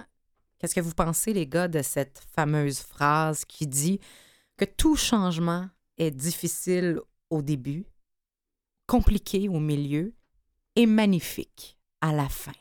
Qu'est-ce 0.59 0.75
que 0.75 0.81
vous 0.81 0.93
pensez, 0.93 1.33
les 1.33 1.47
gars, 1.47 1.69
de 1.69 1.81
cette 1.81 2.21
fameuse 2.35 2.81
phrase 2.81 3.45
qui 3.47 3.67
dit 3.67 3.99
que 4.59 4.67
tout 4.67 4.97
changement 4.97 5.67
est 5.97 6.11
difficile 6.11 7.01
au 7.31 7.41
début, 7.41 7.87
compliqué 8.87 9.49
au 9.49 9.59
milieu 9.59 10.13
et 10.77 10.87
magnifique 10.87 11.79
à 12.03 12.13
la 12.13 12.29
fin? 12.29 12.53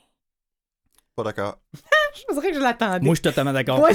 Pas 1.15 1.23
d'accord. 1.23 1.57
Je 2.15 2.33
dirais 2.33 2.49
que 2.51 2.55
je 2.55 2.59
l'attendais. 2.61 3.03
Moi, 3.05 3.15
je 3.15 3.19
suis 3.19 3.23
totalement 3.23 3.53
d'accord. 3.53 3.79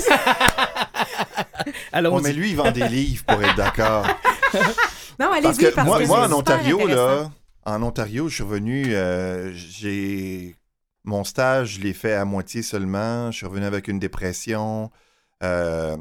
Ouais, 1.92 2.20
mais 2.22 2.32
lui, 2.32 2.50
il 2.50 2.56
vend 2.56 2.70
des 2.70 2.88
livres 2.88 3.24
pour 3.24 3.42
être 3.42 3.56
d'accord. 3.56 4.06
non, 5.20 5.32
allez-y, 5.32 5.42
Parce 5.42 5.58
que 5.58 5.74
parce 5.74 5.86
moi, 5.86 5.98
que 6.00 6.06
moi 6.06 6.26
c'est 6.26 6.32
en 6.32 6.38
Ontario, 6.38 6.86
là, 6.86 7.30
en 7.64 7.82
Ontario, 7.82 8.28
je 8.28 8.34
suis 8.36 8.42
revenu, 8.44 8.94
euh, 8.94 9.52
j'ai 9.52 10.56
mon 11.04 11.24
stage, 11.24 11.74
je 11.76 11.80
l'ai 11.80 11.92
fait 11.94 12.14
à 12.14 12.24
moitié 12.24 12.62
seulement. 12.62 13.30
Je 13.30 13.38
suis 13.38 13.46
revenu 13.46 13.64
avec 13.66 13.88
une 13.88 13.98
dépression. 13.98 14.90
Euh, 15.42 15.96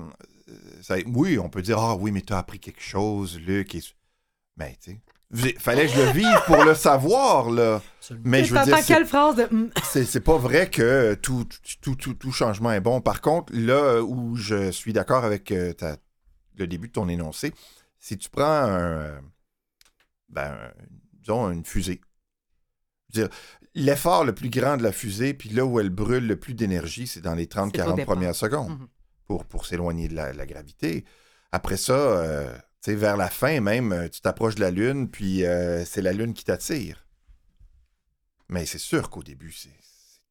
ça- 0.81 0.95
oui, 1.05 1.37
on 1.39 1.49
peut 1.49 1.61
dire 1.61 1.79
ah 1.79 1.95
oui, 1.95 2.11
mais 2.11 2.21
tu 2.21 2.33
as 2.33 2.37
appris 2.39 2.59
quelque 2.59 2.81
chose, 2.81 3.39
Luc. 3.39 3.75
Et... 3.75 3.81
Mais 4.57 4.77
tu 4.81 4.99
sais, 5.33 5.55
fallait 5.59 5.87
que 5.87 5.93
je 5.93 6.01
le 6.01 6.11
vive 6.11 6.41
pour 6.45 6.63
le 6.63 6.73
savoir 6.73 7.49
là. 7.49 7.81
Mais 8.23 8.43
je 8.45 8.53
veux 8.53 8.63
dire, 8.65 8.77
quelle 8.85 9.05
phrase 9.05 9.35
de... 9.35 9.43
hum, 9.43 9.69
c'est 9.83 10.21
pas 10.21 10.37
vrai 10.37 10.69
que 10.69 11.13
tout, 11.15 11.45
tout, 11.81 11.95
tout, 11.95 12.13
tout 12.13 12.31
changement 12.31 12.71
est 12.71 12.79
bon. 12.81 13.01
Par 13.01 13.19
contre, 13.21 13.51
là 13.53 14.01
où 14.01 14.35
je 14.35 14.71
suis 14.71 14.93
d'accord 14.93 15.25
avec 15.25 15.51
euh, 15.51 15.73
ta- 15.73 15.97
le 16.55 16.65
début 16.65 16.87
de 16.87 16.93
ton 16.93 17.07
énoncé, 17.09 17.53
si 17.99 18.17
tu 18.17 18.29
prends 18.29 18.43
un, 18.45 19.19
ben, 20.29 20.53
un- 20.53 20.71
disons 21.27 21.51
une 21.51 21.65
fusée, 21.65 21.99
l'effort 23.75 24.23
le 24.25 24.33
plus 24.33 24.49
grand 24.49 24.77
de 24.77 24.83
la 24.83 24.91
fusée, 24.91 25.33
puis 25.33 25.49
là 25.49 25.65
où 25.65 25.79
elle 25.79 25.89
brûle 25.89 26.25
le 26.25 26.37
plus 26.39 26.53
d'énergie, 26.53 27.07
c'est 27.07 27.21
dans 27.21 27.35
les 27.35 27.47
C'est 27.51 27.59
au 27.59 27.65
30-40 27.67 27.95
départ. 27.95 28.05
premières 28.15 28.35
secondes 28.35 28.71
Mhm. 28.79 28.87
pour, 29.25 29.45
pour 29.45 29.65
s'éloigner 29.65 30.07
de 30.07 30.15
la, 30.15 30.33
la 30.33 30.45
gravité. 30.45 31.05
Après 31.51 31.77
ça, 31.77 31.93
euh, 31.93 32.53
tu 32.81 32.91
sais, 32.91 32.95
vers 32.95 33.17
la 33.17 33.29
fin 33.29 33.59
même, 33.59 33.91
euh, 33.91 34.07
tu 34.09 34.21
t'approches 34.21 34.55
de 34.55 34.61
la 34.61 34.71
Lune, 34.71 35.09
puis 35.09 35.45
euh, 35.45 35.83
c'est 35.85 36.01
la 36.01 36.13
Lune 36.13 36.33
qui 36.33 36.43
t'attire. 36.45 37.05
Mais 38.49 38.65
c'est 38.65 38.77
sûr 38.77 39.09
qu'au 39.09 39.23
début, 39.23 39.51
c'est 39.51 39.69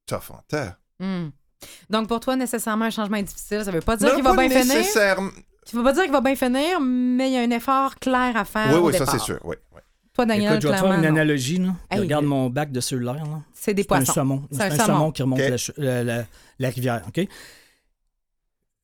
tough 0.06 0.30
en 0.30 0.40
temps. 0.48 0.72
hum. 1.00 1.30
Donc, 1.88 2.06
pour 2.08 2.20
toi, 2.20 2.36
nécessairement, 2.36 2.84
un 2.84 2.90
changement 2.90 3.16
est 3.16 3.22
difficile. 3.22 3.64
Ça 3.64 3.70
veut 3.70 3.80
pas 3.80 3.96
dire 3.96 4.14
qu'il 4.14 4.22
va 4.22 4.34
bien 4.34 4.48
finir. 4.50 4.76
nécessairement- 4.76 5.30
Ça 5.64 5.76
veut 5.76 5.82
pas 5.82 5.92
dire 5.94 6.02
qu'il 6.04 6.12
va 6.12 6.20
bien 6.20 6.36
finir, 6.36 6.80
mais 6.80 7.30
il 7.30 7.32
y 7.32 7.36
a 7.38 7.40
un 7.40 7.50
effort 7.50 7.96
clair 7.96 8.36
à 8.36 8.44
faire 8.44 8.68
Oui, 8.68 8.74
au 8.78 8.86
oui, 8.88 8.96
ça 8.96 9.06
c'est 9.06 9.18
sûr. 9.18 9.38
Oui, 9.42 9.56
oui. 9.72 9.80
Toi, 10.16 10.26
Daniel, 10.26 10.52
Écoute, 10.52 10.62
je 10.62 10.68
vais 10.68 10.74
te 10.74 10.80
faire 10.80 10.92
une 10.92 11.02
non. 11.02 11.08
analogie. 11.08 11.58
Là. 11.58 11.76
Hey, 11.90 12.00
regarde 12.00 12.24
mon 12.24 12.48
bac 12.50 12.72
de 12.72 12.80
cellulaire. 12.80 13.22
C'est 13.52 13.74
des 13.74 13.82
C'est 13.82 13.92
un 13.92 13.96
poissons. 13.98 14.12
saumon. 14.14 14.48
C'est 14.50 14.62
un 14.62 14.66
un 14.66 14.70
saumon. 14.70 14.86
saumon 14.86 15.12
qui 15.12 15.22
remonte 15.22 15.38
la, 15.40 15.46
ch- 15.58 15.72
la- 15.76 16.02
la- 16.02 16.24
la 16.58 16.68
rivière. 16.70 17.04
OK? 17.06 17.28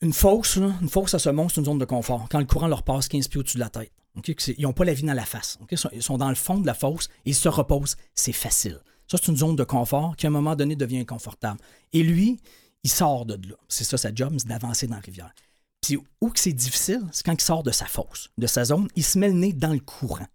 Une 0.02 0.12
fosse, 0.12 0.56
là, 0.56 0.72
une 0.82 0.88
fosse 0.88 1.14
à 1.14 1.18
saumon, 1.18 1.48
c'est 1.48 1.60
une 1.60 1.64
zone 1.64 1.78
de 1.78 1.84
confort. 1.84 2.26
Quand 2.30 2.38
le 2.40 2.44
courant 2.44 2.66
leur 2.66 2.82
passe 2.82 3.08
15 3.08 3.28
pieds 3.28 3.40
au-dessus 3.40 3.56
de 3.56 3.62
la 3.62 3.70
tête. 3.70 3.92
OK? 4.16 4.34
Que 4.34 4.42
c'est- 4.42 4.54
Ils 4.58 4.62
n'ont 4.62 4.72
pas 4.72 4.84
la 4.84 4.94
vie 4.94 5.04
dans 5.04 5.12
la 5.14 5.24
face. 5.24 5.58
OK? 5.62 5.68
Ils, 5.72 5.78
sont, 5.78 5.88
ils 5.92 6.02
sont 6.02 6.18
dans 6.18 6.28
le 6.28 6.34
fond 6.34 6.58
de 6.58 6.66
la 6.66 6.74
fosse 6.74 7.08
et 7.24 7.30
ils 7.30 7.34
se 7.34 7.48
reposent. 7.48 7.96
C'est 8.14 8.32
facile. 8.32 8.78
Ça, 9.08 9.16
c'est 9.16 9.30
une 9.30 9.36
zone 9.36 9.56
de 9.56 9.64
confort 9.64 10.16
qui, 10.16 10.26
à 10.26 10.28
un 10.28 10.32
moment 10.32 10.56
donné, 10.56 10.74
devient 10.76 10.98
inconfortable. 11.00 11.58
Et 11.92 12.02
lui, 12.02 12.40
il 12.82 12.90
sort 12.90 13.24
de 13.26 13.34
là. 13.48 13.54
C'est 13.68 13.84
ça 13.84 13.96
sa 13.96 14.12
job, 14.14 14.34
c'est 14.38 14.48
d'avancer 14.48 14.86
dans 14.86 14.96
la 14.96 15.00
rivière. 15.00 15.32
Puis 15.80 15.98
où 16.20 16.28
que 16.30 16.38
c'est 16.40 16.52
difficile, 16.52 17.00
c'est 17.12 17.24
quand 17.24 17.32
il 17.32 17.40
sort 17.44 17.62
de 17.62 17.70
sa 17.70 17.86
fosse, 17.86 18.28
de 18.38 18.46
sa 18.46 18.64
zone, 18.64 18.88
il 18.96 19.04
se 19.04 19.18
met 19.18 19.28
le 19.28 19.34
nez 19.34 19.52
dans 19.52 19.72
le 19.72 19.80
courant. 19.80 20.26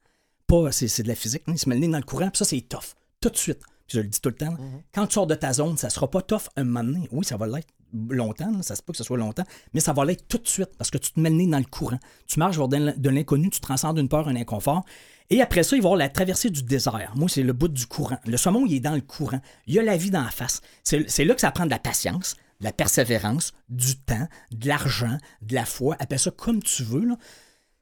Pas, 0.47 0.71
c'est, 0.71 0.87
c'est 0.87 1.03
de 1.03 1.07
la 1.09 1.15
physique, 1.15 1.43
il 1.47 1.57
se 1.59 1.67
met 1.67 1.75
le 1.75 1.81
nez 1.81 1.87
dans 1.89 1.97
le 1.97 2.03
courant, 2.03 2.29
puis 2.29 2.37
ça, 2.37 2.45
c'est 2.45 2.61
tough. 2.61 2.95
Tout 3.21 3.29
de 3.29 3.37
suite. 3.37 3.59
Puis 3.87 3.97
je 3.97 4.01
le 4.01 4.07
dis 4.07 4.19
tout 4.21 4.29
le 4.29 4.35
temps, 4.35 4.51
là, 4.51 4.57
quand 4.93 5.07
tu 5.07 5.13
sors 5.13 5.27
de 5.27 5.35
ta 5.35 5.53
zone, 5.53 5.77
ça 5.77 5.89
sera 5.89 6.09
pas 6.09 6.21
tough 6.21 6.43
un 6.55 6.63
moment 6.65 6.83
donné. 6.83 7.07
Oui, 7.11 7.23
ça 7.25 7.37
va 7.37 7.47
l'être 7.47 7.67
longtemps, 7.93 8.51
là, 8.51 8.61
ça 8.61 8.75
se 8.75 8.81
peut 8.81 8.91
que 8.91 8.97
ce 8.97 9.03
soit 9.05 9.17
longtemps, 9.17 9.45
mais 9.73 9.79
ça 9.79 9.93
va 9.93 10.03
l'être 10.03 10.27
tout 10.27 10.37
de 10.37 10.47
suite 10.47 10.71
parce 10.77 10.91
que 10.91 10.97
tu 10.97 11.11
te 11.11 11.19
mets 11.21 11.29
le 11.29 11.37
nez 11.37 11.47
dans 11.47 11.57
le 11.57 11.63
courant. 11.65 11.99
Tu 12.27 12.37
marches 12.39 12.57
vers 12.57 12.67
de 12.67 12.75
l'in- 12.77 12.93
de 12.97 13.09
l'inconnu, 13.09 13.49
tu 13.49 13.61
transcendes 13.61 13.95
d'une 13.95 14.09
peur 14.09 14.27
un 14.27 14.35
inconfort. 14.35 14.83
Et 15.29 15.41
après 15.41 15.63
ça, 15.63 15.75
il 15.75 15.81
va 15.81 15.85
y 15.85 15.87
avoir 15.87 15.97
la 15.97 16.09
traversée 16.09 16.49
du 16.49 16.63
désert. 16.63 17.13
Moi, 17.15 17.27
c'est 17.29 17.43
le 17.43 17.53
bout 17.53 17.67
du 17.69 17.85
courant. 17.87 18.17
Le 18.25 18.35
saumon, 18.37 18.65
il 18.65 18.75
est 18.75 18.79
dans 18.81 18.95
le 18.95 19.01
courant. 19.01 19.39
Il 19.67 19.73
y 19.73 19.79
a 19.79 19.83
la 19.83 19.95
vie 19.97 20.11
dans 20.11 20.23
la 20.23 20.31
face. 20.31 20.61
C'est 20.83 21.09
c'est 21.09 21.23
là 21.25 21.33
que 21.33 21.41
ça 21.41 21.51
prend 21.51 21.65
de 21.65 21.69
la 21.69 21.79
patience, 21.79 22.35
de 22.59 22.65
la 22.65 22.73
persévérance, 22.73 23.53
du 23.69 23.97
temps, 23.97 24.27
de 24.51 24.67
l'argent, 24.67 25.17
de 25.41 25.55
la 25.55 25.65
foi. 25.65 25.95
Appelle 25.99 26.19
ça 26.19 26.31
comme 26.31 26.61
tu 26.61 26.83
veux. 26.83 27.05
Là. 27.05 27.17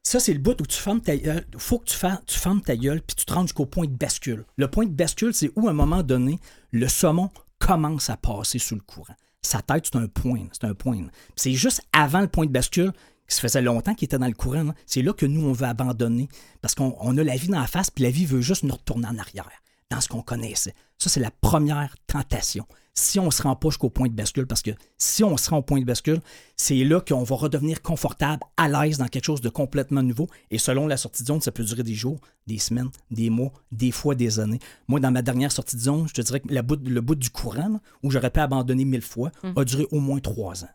Ça, 0.06 0.20
c'est 0.20 0.32
le 0.32 0.38
bout 0.38 0.60
où 0.60 0.66
tu 0.66 0.78
fermes 0.78 1.00
ta 1.00 1.16
gueule. 1.16 1.44
Faut 1.58 1.80
que 1.80 1.86
tu, 1.86 1.96
fermes 2.38 2.60
ta 2.60 2.76
gueule 2.76 3.02
puis 3.02 3.16
tu 3.16 3.24
te 3.24 3.32
rendes 3.32 3.48
jusqu'au 3.48 3.66
point 3.66 3.86
de 3.86 3.90
bascule. 3.90 4.44
Le 4.56 4.68
point 4.68 4.86
de 4.86 4.92
bascule, 4.92 5.34
c'est 5.34 5.50
où, 5.56 5.66
à 5.66 5.72
un 5.72 5.74
moment 5.74 6.04
donné, 6.04 6.38
le 6.70 6.86
saumon 6.86 7.28
commence 7.58 8.08
à 8.08 8.16
passer 8.16 8.60
sous 8.60 8.76
le 8.76 8.82
courant. 8.82 9.16
Sa 9.42 9.62
tête, 9.62 9.86
c'est 9.86 9.98
un 9.98 10.06
point. 10.06 10.46
C'est 10.52 10.62
un 10.62 10.74
point. 10.74 11.08
C'est 11.34 11.54
juste 11.54 11.82
avant 11.92 12.20
le 12.20 12.28
point 12.28 12.46
de 12.46 12.52
bascule, 12.52 12.92
qui 13.28 13.34
se 13.34 13.40
faisait 13.40 13.62
longtemps 13.62 13.94
qu'il 13.96 14.06
était 14.06 14.16
dans 14.16 14.28
le 14.28 14.32
courant. 14.32 14.62
là. 14.62 14.74
C'est 14.86 15.02
là 15.02 15.12
que 15.12 15.26
nous, 15.26 15.44
on 15.44 15.50
veut 15.50 15.66
abandonner. 15.66 16.28
Parce 16.62 16.76
qu'on 16.76 16.96
on 17.00 17.18
a 17.18 17.24
la 17.24 17.34
vie 17.34 17.48
dans 17.48 17.58
la 17.58 17.66
face, 17.66 17.90
puis 17.90 18.04
la 18.04 18.10
vie 18.10 18.26
veut 18.26 18.42
juste 18.42 18.62
nous 18.62 18.74
retourner 18.74 19.08
en 19.08 19.18
arrière. 19.18 19.50
dans 19.90 20.00
ce 20.00 20.06
qu'on 20.06 20.22
connaissait. 20.22 20.74
Ça, 20.98 21.10
c'est 21.10 21.20
la 21.20 21.30
première 21.30 21.94
tentation. 22.06 22.66
Si 22.98 23.20
on 23.20 23.26
ne 23.26 23.30
se 23.30 23.42
rend 23.42 23.54
pas 23.56 23.68
jusqu'au 23.68 23.90
point 23.90 24.08
de 24.08 24.14
bascule, 24.14 24.46
parce 24.46 24.62
que 24.62 24.70
si 24.96 25.22
on 25.22 25.36
se 25.36 25.50
rend 25.50 25.58
au 25.58 25.62
point 25.62 25.78
de 25.80 25.84
bascule, 25.84 26.20
c'est 26.56 26.82
là 26.82 26.98
qu'on 27.02 27.24
va 27.24 27.36
redevenir 27.36 27.82
confortable, 27.82 28.42
à 28.56 28.68
l'aise 28.68 28.96
dans 28.96 29.06
quelque 29.08 29.26
chose 29.26 29.42
de 29.42 29.50
complètement 29.50 30.02
nouveau. 30.02 30.28
Et 30.50 30.56
selon 30.56 30.86
la 30.86 30.96
sortie 30.96 31.22
de 31.22 31.28
zone, 31.28 31.42
ça 31.42 31.52
peut 31.52 31.62
durer 31.62 31.82
des 31.82 31.92
jours, 31.92 32.18
des 32.46 32.58
semaines, 32.58 32.88
des 33.10 33.28
mois, 33.28 33.52
des 33.70 33.90
fois 33.90 34.14
des 34.14 34.40
années. 34.40 34.60
Moi, 34.88 34.98
dans 34.98 35.10
ma 35.10 35.20
dernière 35.20 35.52
sortie 35.52 35.76
de 35.76 35.82
zone, 35.82 36.08
je 36.08 36.14
te 36.14 36.22
dirais 36.22 36.40
que 36.40 36.50
la 36.52 36.62
bout- 36.62 36.88
le 36.88 37.00
bout 37.02 37.16
du 37.16 37.28
courant, 37.28 37.68
là, 37.68 37.80
où 38.02 38.10
j'aurais 38.10 38.30
pu 38.30 38.40
abandonner 38.40 38.86
mille 38.86 39.02
fois, 39.02 39.30
a 39.54 39.64
duré 39.64 39.86
au 39.90 40.00
moins 40.00 40.20
trois 40.20 40.64
ans. 40.64 40.70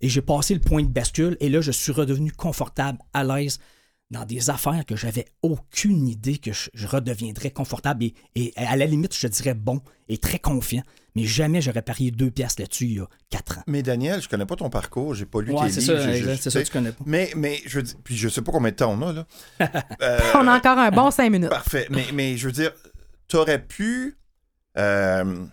Et 0.00 0.08
j'ai 0.08 0.20
passé 0.22 0.52
le 0.54 0.60
point 0.60 0.82
de 0.82 0.88
bascule 0.88 1.36
et 1.38 1.48
là, 1.48 1.60
je 1.60 1.70
suis 1.70 1.92
redevenu 1.92 2.32
confortable, 2.32 2.98
à 3.12 3.22
l'aise 3.22 3.60
dans 4.10 4.24
des 4.24 4.50
affaires 4.50 4.84
que 4.86 4.96
j'avais 4.96 5.24
aucune 5.42 6.06
idée 6.06 6.38
que 6.38 6.52
je, 6.52 6.68
je 6.74 6.86
redeviendrais 6.86 7.50
confortable 7.50 8.04
et, 8.04 8.14
et 8.36 8.52
à 8.56 8.76
la 8.76 8.86
limite, 8.86 9.14
je 9.14 9.20
te 9.26 9.26
dirais 9.32 9.54
bon 9.54 9.80
et 10.08 10.18
très 10.18 10.38
confiant. 10.38 10.82
Mais 11.16 11.24
jamais 11.24 11.60
j'aurais 11.62 11.82
parié 11.82 12.10
deux 12.10 12.30
piastres 12.30 12.60
là-dessus 12.60 12.84
il 12.86 12.92
y 12.94 13.00
a 13.00 13.08
quatre 13.30 13.58
ans. 13.58 13.62
Mais 13.68 13.82
Daniel, 13.82 14.20
je 14.20 14.28
connais 14.28 14.46
pas 14.46 14.56
ton 14.56 14.68
parcours, 14.68 15.14
j'ai 15.14 15.26
pas 15.26 15.40
lu 15.40 15.52
Ouais, 15.52 15.66
tes 15.68 15.80
c'est 15.80 15.80
livres. 15.94 16.02
ça, 16.02 16.12
c'est 16.12 16.36
ça, 16.36 16.50
tu 16.50 16.50
sais, 16.50 16.64
tu 16.64 16.72
connais 16.72 16.92
pas. 16.92 17.04
Mais, 17.06 17.30
mais 17.36 17.60
je 17.66 17.76
veux 17.76 17.82
dire, 17.84 17.94
puis 18.02 18.16
je 18.16 18.28
sais 18.28 18.42
pas 18.42 18.50
combien 18.52 18.70
de 18.72 18.76
temps 18.76 18.92
on 18.92 19.02
a, 19.08 19.12
là. 19.12 19.26
Euh, 20.02 20.18
On 20.34 20.46
a 20.48 20.56
encore 20.56 20.78
un 20.78 20.90
bon 20.90 21.10
cinq 21.10 21.30
minutes. 21.30 21.50
Parfait. 21.50 21.86
Mais, 21.90 22.06
mais 22.12 22.36
je 22.36 22.46
veux 22.46 22.52
dire, 22.52 22.72
tu 23.28 23.36
aurais 23.36 23.62
pu 23.64 24.18
euh, 24.76 25.46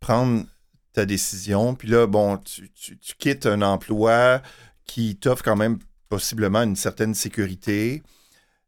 prendre 0.00 0.44
ta 0.92 1.04
décision, 1.06 1.74
puis 1.74 1.88
là, 1.88 2.06
bon, 2.06 2.36
tu, 2.38 2.70
tu- 2.72 2.96
tu 2.98 3.14
quittes 3.16 3.46
un 3.46 3.62
emploi 3.62 4.42
qui 4.84 5.16
t'offre 5.16 5.42
quand 5.42 5.56
même 5.56 5.78
possiblement 6.08 6.62
une 6.62 6.76
certaine 6.76 7.14
sécurité. 7.14 8.02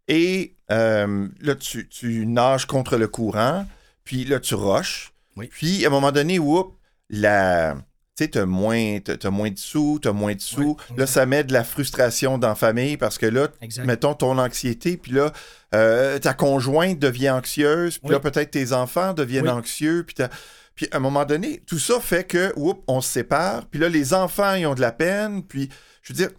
Et 0.08 0.54
euh, 0.70 1.28
là, 1.40 1.54
tu, 1.54 1.88
tu 1.88 2.26
nages 2.26 2.66
contre 2.66 2.96
le 2.96 3.08
courant, 3.08 3.66
puis 4.04 4.24
là, 4.24 4.40
tu 4.40 4.54
rushes. 4.54 5.12
Oui. 5.36 5.48
Puis, 5.52 5.84
à 5.84 5.88
un 5.88 5.90
moment 5.90 6.12
donné, 6.12 6.38
whoop, 6.38 6.74
la... 7.10 7.76
Tu 8.18 8.24
sais, 8.24 8.30
t'as 8.30 8.46
moins, 8.46 8.98
moins 9.30 9.50
de 9.50 9.58
sous, 9.58 9.98
t'as 10.02 10.12
moins 10.12 10.34
de 10.34 10.40
sous. 10.40 10.78
Oui, 10.90 10.96
là, 10.96 11.06
ça 11.06 11.26
met 11.26 11.44
de 11.44 11.52
la 11.52 11.64
frustration 11.64 12.38
dans 12.38 12.48
la 12.48 12.54
famille 12.54 12.96
parce 12.96 13.18
que 13.18 13.26
là, 13.26 13.48
Exact. 13.60 13.84
mettons 13.84 14.14
ton 14.14 14.38
anxiété, 14.38 14.96
puis 14.96 15.12
là, 15.12 15.34
euh, 15.74 16.18
ta 16.18 16.32
conjointe 16.32 16.98
devient 16.98 17.28
anxieuse, 17.28 17.98
puis 17.98 18.08
Oui. 18.08 18.12
là, 18.14 18.20
peut-être 18.20 18.52
tes 18.52 18.72
enfants 18.72 19.12
deviennent 19.12 19.50
anxieux, 19.50 20.06
puis 20.06 20.16
à 20.22 20.96
un 20.96 21.00
moment 21.00 21.26
donné, 21.26 21.62
tout 21.66 21.78
ça 21.78 22.00
fait 22.00 22.24
que, 22.24 22.54
oups, 22.56 22.80
on 22.86 23.02
se 23.02 23.10
sépare, 23.10 23.66
puis 23.66 23.78
là, 23.78 23.90
les 23.90 24.14
enfants, 24.14 24.54
ils 24.54 24.66
ont 24.66 24.74
de 24.74 24.80
la 24.80 24.92
peine, 24.92 25.42
puis 25.42 25.68
je 26.00 26.14
veux 26.14 26.16
dire, 26.16 26.30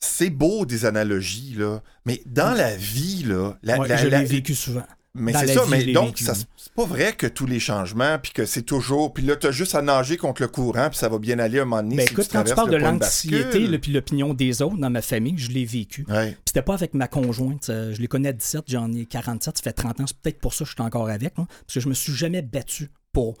c'est 0.00 0.30
beau 0.30 0.64
des 0.66 0.84
analogies, 0.86 1.54
là, 1.58 1.82
mais 2.06 2.22
dans 2.26 2.52
la 2.54 2.74
vie, 2.76 3.24
là, 3.24 3.56
la- 3.62 3.78
Ouais, 3.78 3.88
la- 3.88 3.96
je 3.96 4.08
la- 4.08 4.20
l'ai 4.20 4.24
vécu 4.26 4.54
souvent. 4.54 4.84
mais 5.14 5.32
c'est 5.34 5.48
ça, 5.54 5.64
vie, 5.64 5.70
mais 5.70 5.92
donc, 5.92 6.16
c'est 6.18 6.72
pas 6.74 6.84
vrai 6.86 7.12
que 7.12 7.26
tous 7.26 7.44
les 7.46 7.60
changements, 7.60 8.18
puis 8.18 8.32
que 8.32 8.46
c'est 8.46 8.62
toujours, 8.62 9.12
puis 9.12 9.22
là, 9.24 9.36
t'as 9.36 9.50
juste 9.50 9.74
à 9.74 9.82
nager 9.82 10.16
contre 10.16 10.40
le 10.40 10.48
courant, 10.48 10.88
puis 10.88 10.98
ça 10.98 11.08
va 11.10 11.18
bien 11.18 11.38
aller 11.38 11.58
un 11.58 11.64
moment 11.66 11.82
donné. 11.82 11.96
Ben 11.96 12.06
si 12.06 12.12
écoute, 12.12 12.26
tu 12.28 12.32
quand 12.32 12.44
tu 12.44 12.54
parles 12.54 12.70
le 12.70 12.78
de 12.78 12.82
l'anxiété 12.82 13.78
puis 13.78 13.92
l'opinion 13.92 14.32
des 14.32 14.62
autres 14.62 14.78
dans 14.78 14.88
ma 14.90 15.02
famille, 15.02 15.36
je 15.36 15.50
l'ai 15.50 15.64
vécu. 15.66 16.06
Ouais. 16.08 16.30
Puis 16.30 16.38
c'était 16.46 16.62
pas 16.62 16.74
avec 16.74 16.94
ma 16.94 17.08
conjointe. 17.08 17.68
euh, 17.68 17.92
Je 17.92 18.00
les 18.00 18.06
connais 18.08 18.30
à 18.30 18.32
17, 18.32 18.64
j'en 18.68 18.90
ai 18.92 19.04
47, 19.04 19.58
ça 19.58 19.62
fait 19.62 19.72
30 19.72 20.00
ans. 20.00 20.04
C'est 20.06 20.16
peut-être 20.16 20.38
pour 20.40 20.54
ça 20.54 20.64
que 20.64 20.70
je 20.70 20.74
suis 20.74 20.82
encore 20.82 21.08
avec. 21.10 21.36
là, 21.36 21.44
parce 21.46 21.74
que 21.74 21.80
je 21.80 21.88
me 21.88 21.94
suis 21.94 22.14
jamais 22.14 22.40
battu 22.40 22.88
pour, 23.12 23.36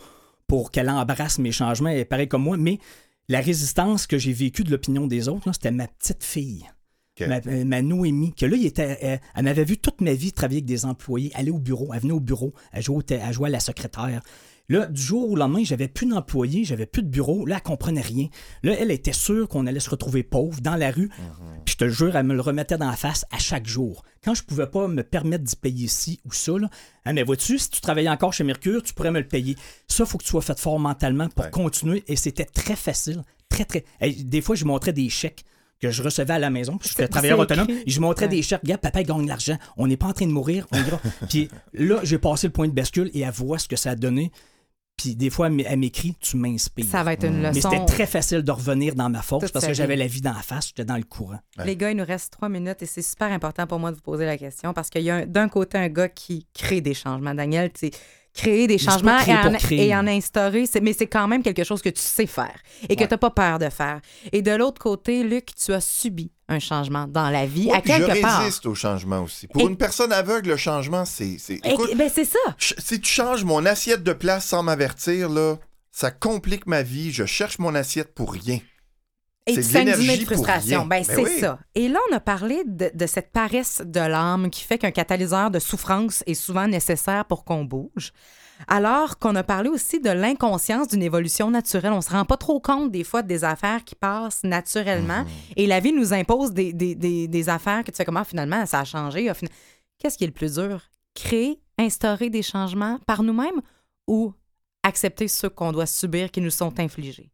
pour 0.46 0.70
qu'elle 0.72 0.90
embrasse 0.90 1.38
mes 1.38 1.52
changements. 1.52 1.88
Est 1.90 2.04
pareil 2.04 2.28
comme 2.28 2.42
moi. 2.42 2.56
Mais 2.58 2.78
la 3.30 3.40
résistance 3.40 4.08
que 4.08 4.18
j'ai 4.18 4.32
vécue 4.32 4.64
de 4.64 4.72
l'opinion 4.72 5.06
des 5.06 5.28
autres, 5.28 5.52
c'était 5.52 5.70
ma 5.70 5.86
petite 5.86 6.24
fille. 6.24 6.68
Ma, 7.20 7.36
euh, 7.46 7.64
ma 7.64 7.80
Noémie, 7.80 8.32
que 8.32 8.46
là, 8.46 8.56
il 8.56 8.66
était, 8.66 8.98
elle, 9.00 9.20
elle 9.36 9.44
m'avait 9.44 9.64
vu 9.64 9.76
toute 9.76 10.00
ma 10.00 10.14
vie 10.14 10.32
travailler 10.32 10.58
avec 10.58 10.64
des 10.64 10.84
employés, 10.84 11.30
aller 11.34 11.50
au 11.50 11.58
bureau, 11.58 11.90
elle 11.92 12.00
venait 12.00 12.14
au 12.14 12.20
bureau, 12.20 12.54
elle 12.72 12.82
jouait, 12.82 13.04
elle 13.10 13.32
jouait 13.32 13.48
à 13.48 13.52
la 13.52 13.60
secrétaire. 13.60 14.22
Là, 14.70 14.86
du 14.86 15.02
jour 15.02 15.28
au 15.32 15.36
lendemain, 15.36 15.62
j'avais 15.64 15.88
plus 15.88 16.06
d'employés, 16.06 16.64
j'avais 16.64 16.86
plus 16.86 17.02
de 17.02 17.08
bureau. 17.08 17.44
Là, 17.44 17.56
elle 17.56 17.62
comprenait 17.62 18.00
rien. 18.00 18.28
Là, 18.62 18.72
elle 18.78 18.90
était 18.92 19.12
sûre 19.12 19.48
qu'on 19.48 19.66
allait 19.66 19.80
se 19.80 19.90
retrouver 19.90 20.22
pauvre 20.22 20.60
dans 20.62 20.76
la 20.76 20.90
rue. 20.92 21.10
Mhm. 21.18 21.60
Puis 21.64 21.72
je 21.72 21.76
te 21.84 21.88
jure, 21.88 22.16
elle 22.16 22.24
me 22.24 22.34
le 22.34 22.40
remettait 22.40 22.78
dans 22.78 22.88
la 22.88 22.96
face 22.96 23.26
à 23.32 23.38
chaque 23.38 23.66
jour. 23.66 24.02
Quand 24.24 24.32
je 24.34 24.42
pouvais 24.44 24.68
pas 24.68 24.86
me 24.88 25.02
permettre 25.02 25.42
d'y 25.44 25.56
payer 25.56 25.88
ci 25.88 26.20
ou 26.24 26.32
ça, 26.32 26.52
là, 26.56 26.70
elle 27.04 27.16
mais 27.16 27.24
vois-tu, 27.24 27.58
si 27.58 27.68
tu 27.68 27.80
travaillais 27.80 28.08
encore 28.08 28.32
chez 28.32 28.44
Mercure, 28.44 28.82
tu 28.82 28.94
pourrais 28.94 29.10
me 29.10 29.18
le 29.18 29.26
payer. 29.26 29.56
Ça, 29.88 30.06
faut 30.06 30.16
que 30.18 30.22
tu 30.24 30.30
sois 30.30 30.40
fait 30.40 30.58
fort 30.58 30.78
mentalement 30.78 31.28
pour 31.28 31.44
Ouais. 31.46 31.50
continuer. 31.50 32.04
Et 32.06 32.14
c'était 32.16 32.44
très 32.44 32.76
facile. 32.76 33.22
Très, 33.48 33.64
très. 33.64 33.84
Des 34.00 34.40
fois, 34.40 34.54
je 34.54 34.64
montrais 34.64 34.92
des 34.92 35.08
chèques 35.08 35.44
que 35.80 35.90
je 35.90 36.02
recevais 36.02 36.34
à 36.34 36.38
la 36.38 36.50
maison. 36.50 36.76
Puis 36.78 36.90
suis 36.90 37.08
travailleur 37.08 37.38
autonome. 37.40 37.66
Et 37.70 37.90
je 37.90 38.00
montrais 38.00 38.26
Ouais. 38.26 38.30
des 38.36 38.42
chèques. 38.42 38.60
Regarde, 38.62 38.82
papa 38.82 39.00
il 39.00 39.06
gagne 39.06 39.24
de 39.24 39.28
l'argent. 39.28 39.56
On 39.76 39.86
n'est 39.88 39.96
pas 39.96 40.06
en 40.06 40.12
train 40.12 40.26
de 40.26 40.30
mourir. 40.30 40.68
On 40.72 40.76
ira. 40.78 41.00
Puis 41.28 41.48
là, 41.72 41.98
j'ai 42.04 42.18
passé 42.18 42.46
le 42.46 42.52
point 42.52 42.68
de 42.68 42.72
bascule 42.74 43.10
et 43.14 43.20
elle 43.20 43.30
voit 43.32 43.58
ce 43.58 43.66
que 43.66 43.76
ça 43.76 43.90
a 43.90 43.94
donné. 43.96 44.30
Puis 45.00 45.16
des 45.16 45.30
fois, 45.30 45.46
elle 45.48 45.78
m'écrit 45.78 46.14
Tu 46.20 46.36
m'inspires. 46.36 46.84
Ça 46.86 47.02
va 47.02 47.12
être 47.14 47.24
une 47.24 47.40
Mais 47.40 47.48
leçon. 47.52 47.70
c'était 47.70 47.84
très 47.86 48.06
facile 48.06 48.42
de 48.42 48.50
revenir 48.52 48.94
dans 48.94 49.08
ma 49.08 49.22
force 49.22 49.44
Toute 49.44 49.52
parce 49.52 49.66
que 49.66 49.72
j'avais 49.74 49.96
la 49.96 50.06
vie 50.06 50.20
dans 50.20 50.32
la 50.32 50.42
face, 50.42 50.68
j'étais 50.68 50.84
dans 50.84 50.96
le 50.96 51.04
courant. 51.04 51.38
Les 51.64 51.76
gars, 51.76 51.90
il 51.90 51.96
nous 51.96 52.04
reste 52.04 52.32
trois 52.32 52.48
minutes 52.48 52.82
et 52.82 52.86
c'est 52.86 53.02
super 53.02 53.32
important 53.32 53.66
pour 53.66 53.78
moi 53.78 53.90
de 53.90 53.96
vous 53.96 54.02
poser 54.02 54.26
la 54.26 54.36
question 54.36 54.72
parce 54.74 54.90
qu'il 54.90 55.02
y 55.02 55.10
a 55.10 55.16
un- 55.16 55.26
d'un 55.26 55.48
côté 55.48 55.78
un 55.78 55.88
gars 55.88 56.08
qui 56.08 56.46
crée 56.52 56.80
des 56.80 56.94
changements. 56.94 57.34
Daniel, 57.34 57.70
tu 57.72 57.88
sais, 57.88 57.90
créer 58.34 58.66
des 58.66 58.78
changements 58.78 59.18
et 59.26 59.34
en, 59.34 60.06
et 60.06 60.16
instaurer, 60.16 60.64
mais 60.82 60.92
c'est 60.92 61.06
quand 61.06 61.26
même 61.28 61.42
quelque 61.42 61.64
chose 61.64 61.82
que 61.82 61.88
tu 61.88 62.00
sais 62.00 62.26
faire 62.26 62.54
et 62.88 62.94
que 62.96 63.00
Ouais. 63.02 63.08
tu 63.08 63.14
n'as 63.14 63.18
pas 63.18 63.30
peur 63.30 63.58
de 63.58 63.68
faire. 63.68 64.00
Et 64.32 64.42
de 64.42 64.52
l'autre 64.52 64.80
côté, 64.80 65.22
Luc, 65.22 65.48
tu 65.54 65.72
as 65.72 65.80
subi 65.80 66.30
un 66.48 66.58
changement 66.58 67.06
dans 67.08 67.30
la 67.30 67.46
vie 67.46 67.66
Ouais, 67.66 67.74
à 67.76 67.78
je 67.78 67.82
quelque 67.84 68.20
part. 68.20 68.40
résiste 68.40 68.66
au 68.66 68.74
changement 68.74 69.20
aussi. 69.22 69.46
Pour 69.48 69.62
Et- 69.62 69.66
une 69.66 69.76
personne 69.76 70.12
aveugle, 70.12 70.48
le 70.50 70.56
changement, 70.56 71.04
c'est. 71.04 71.36
c'est- 71.38 71.60
Et- 71.64 71.72
Écoute, 71.72 71.90
ben, 71.96 72.10
c'est 72.12 72.24
ça. 72.24 72.38
si 72.58 73.00
tu 73.00 73.10
changes 73.10 73.44
mon 73.44 73.64
assiette 73.66 74.02
de 74.02 74.12
place 74.12 74.46
sans 74.46 74.62
m'avertir, 74.62 75.28
là, 75.28 75.56
ça 75.92 76.10
complique 76.10 76.66
ma 76.66 76.82
vie. 76.82 77.12
Je 77.12 77.26
cherche 77.26 77.58
mon 77.58 77.74
assiette 77.74 78.14
pour 78.14 78.32
rien. 78.32 78.58
Et 79.50 79.62
tu 79.62 79.72
l'énergie 79.72 80.02
dîner 80.02 80.16
de 80.18 80.24
frustration. 80.24 80.80
Ben, 80.86 81.02
Ben 81.02 81.04
c'est 81.04 81.22
oui. 81.22 81.38
ça. 81.40 81.58
Et 81.74 81.88
là, 81.88 81.98
on 82.10 82.16
a 82.16 82.20
parlé 82.20 82.62
de, 82.66 82.90
de 82.94 83.06
cette 83.06 83.30
paresse 83.32 83.82
de 83.84 84.00
l'âme 84.00 84.50
qui 84.50 84.64
fait 84.64 84.78
qu'un 84.78 84.90
catalyseur 84.90 85.50
de 85.50 85.58
souffrance 85.58 86.22
est 86.26 86.34
souvent 86.34 86.66
nécessaire 86.66 87.24
pour 87.24 87.44
qu'on 87.44 87.64
bouge. 87.64 88.12
Alors 88.68 89.18
qu'on 89.18 89.34
a 89.36 89.42
parlé 89.42 89.70
aussi 89.70 90.00
de 90.00 90.10
l'inconscience 90.10 90.88
d'une 90.88 91.02
évolution 91.02 91.50
naturelle. 91.50 91.92
On 91.92 92.02
se 92.02 92.10
rend 92.10 92.26
pas 92.26 92.36
trop 92.36 92.60
compte 92.60 92.90
des 92.90 93.04
fois 93.04 93.22
des 93.22 93.42
affaires 93.42 93.84
qui 93.84 93.94
passent 93.94 94.44
naturellement. 94.44 95.22
Mm-hmm. 95.22 95.52
Et 95.56 95.66
la 95.66 95.80
vie 95.80 95.92
nous 95.94 96.12
impose 96.12 96.52
des, 96.52 96.74
des- 96.74 96.94
des- 96.94 97.26
des 97.26 97.48
affaires 97.48 97.82
que 97.84 97.90
tu 97.90 97.96
fais 97.96 98.04
comment 98.04 98.24
finalement 98.24 98.66
ça 98.66 98.80
a 98.80 98.84
changé. 98.84 99.20
final. 99.32 99.54
Qu'est-ce 99.98 100.18
qui 100.18 100.24
est 100.24 100.26
le 100.26 100.32
plus 100.34 100.54
dur? 100.56 100.82
Créer, 101.14 101.58
instaurer 101.78 102.28
des 102.28 102.42
changements 102.42 102.98
par 103.06 103.22
nous-mêmes 103.22 103.60
ou 104.06 104.34
accepter 104.82 105.26
ceux 105.28 105.48
qu'on 105.48 105.72
doit 105.72 105.86
subir 105.86 106.30
qui 106.30 106.40
nous 106.42 106.50
sont 106.50 106.78
infligés? 106.80 107.30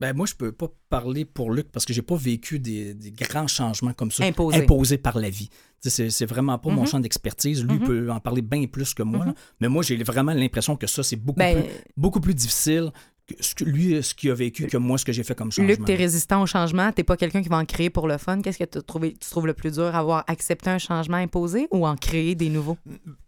Ben, 0.00 0.16
moi, 0.16 0.24
je 0.26 0.34
peux 0.34 0.50
pas 0.50 0.68
parler 0.88 1.24
pour 1.26 1.50
Luc 1.52 1.70
parce 1.70 1.84
que 1.84 1.92
j'ai 1.92 2.00
pas 2.02 2.16
vécu 2.16 2.58
des, 2.58 2.94
des 2.94 3.10
grands 3.10 3.46
changements 3.46 3.92
comme 3.92 4.10
ça. 4.10 4.24
Imposés. 4.24 4.62
Imposés 4.62 4.98
par 4.98 5.18
la 5.18 5.28
vie. 5.28 5.50
C'est, 5.82 6.26
vraiment 6.26 6.58
pas 6.58 6.70
mon 6.70 6.82
Mhm. 6.82 6.86
champ 6.86 7.00
d'expertise. 7.00 7.64
Lui 7.64 7.74
Mhm. 7.78 7.84
peut 7.86 8.10
en 8.10 8.20
parler 8.20 8.42
bien 8.42 8.66
plus 8.66 8.94
que 8.94 9.02
moi. 9.02 9.26
Mhm. 9.26 9.34
Mais 9.60 9.68
moi, 9.68 9.82
j'ai 9.82 10.02
vraiment 10.02 10.32
l'impression 10.32 10.76
que 10.76 10.86
ça, 10.86 11.02
c'est 11.02 11.16
beaucoup, 11.16 11.38
Ben, 11.38 11.62
plus, 11.64 11.72
beaucoup 11.96 12.20
plus 12.20 12.34
difficile 12.34 12.90
ce 13.40 13.54
que 13.54 13.64
lui, 13.64 14.02
ce 14.02 14.14
qu'il 14.14 14.30
a 14.30 14.34
vécu 14.34 14.66
que 14.66 14.76
moi, 14.76 14.98
ce 14.98 15.04
que 15.04 15.12
j'ai 15.12 15.22
fait 15.22 15.34
comme 15.34 15.52
changement. 15.52 15.68
Luc, 15.68 15.84
t'es 15.84 15.94
résistant 15.94 16.42
au 16.42 16.46
changement, 16.46 16.90
t'es 16.92 17.04
pas 17.04 17.16
quelqu'un 17.16 17.42
qui 17.42 17.48
va 17.48 17.58
en 17.58 17.64
créer 17.64 17.90
pour 17.90 18.08
le 18.08 18.18
fun. 18.18 18.40
Qu'est-ce 18.42 18.58
que 18.58 18.78
trouvé- 18.80 19.12
tu 19.12 19.30
trouves 19.30 19.46
le 19.46 19.54
plus 19.54 19.72
dur, 19.72 19.94
avoir 19.94 20.24
accepté 20.26 20.70
un 20.70 20.78
changement 20.78 21.18
imposé 21.18 21.68
ou 21.70 21.86
en 21.86 21.96
créer 21.96 22.34
des 22.34 22.48
nouveaux? 22.48 22.78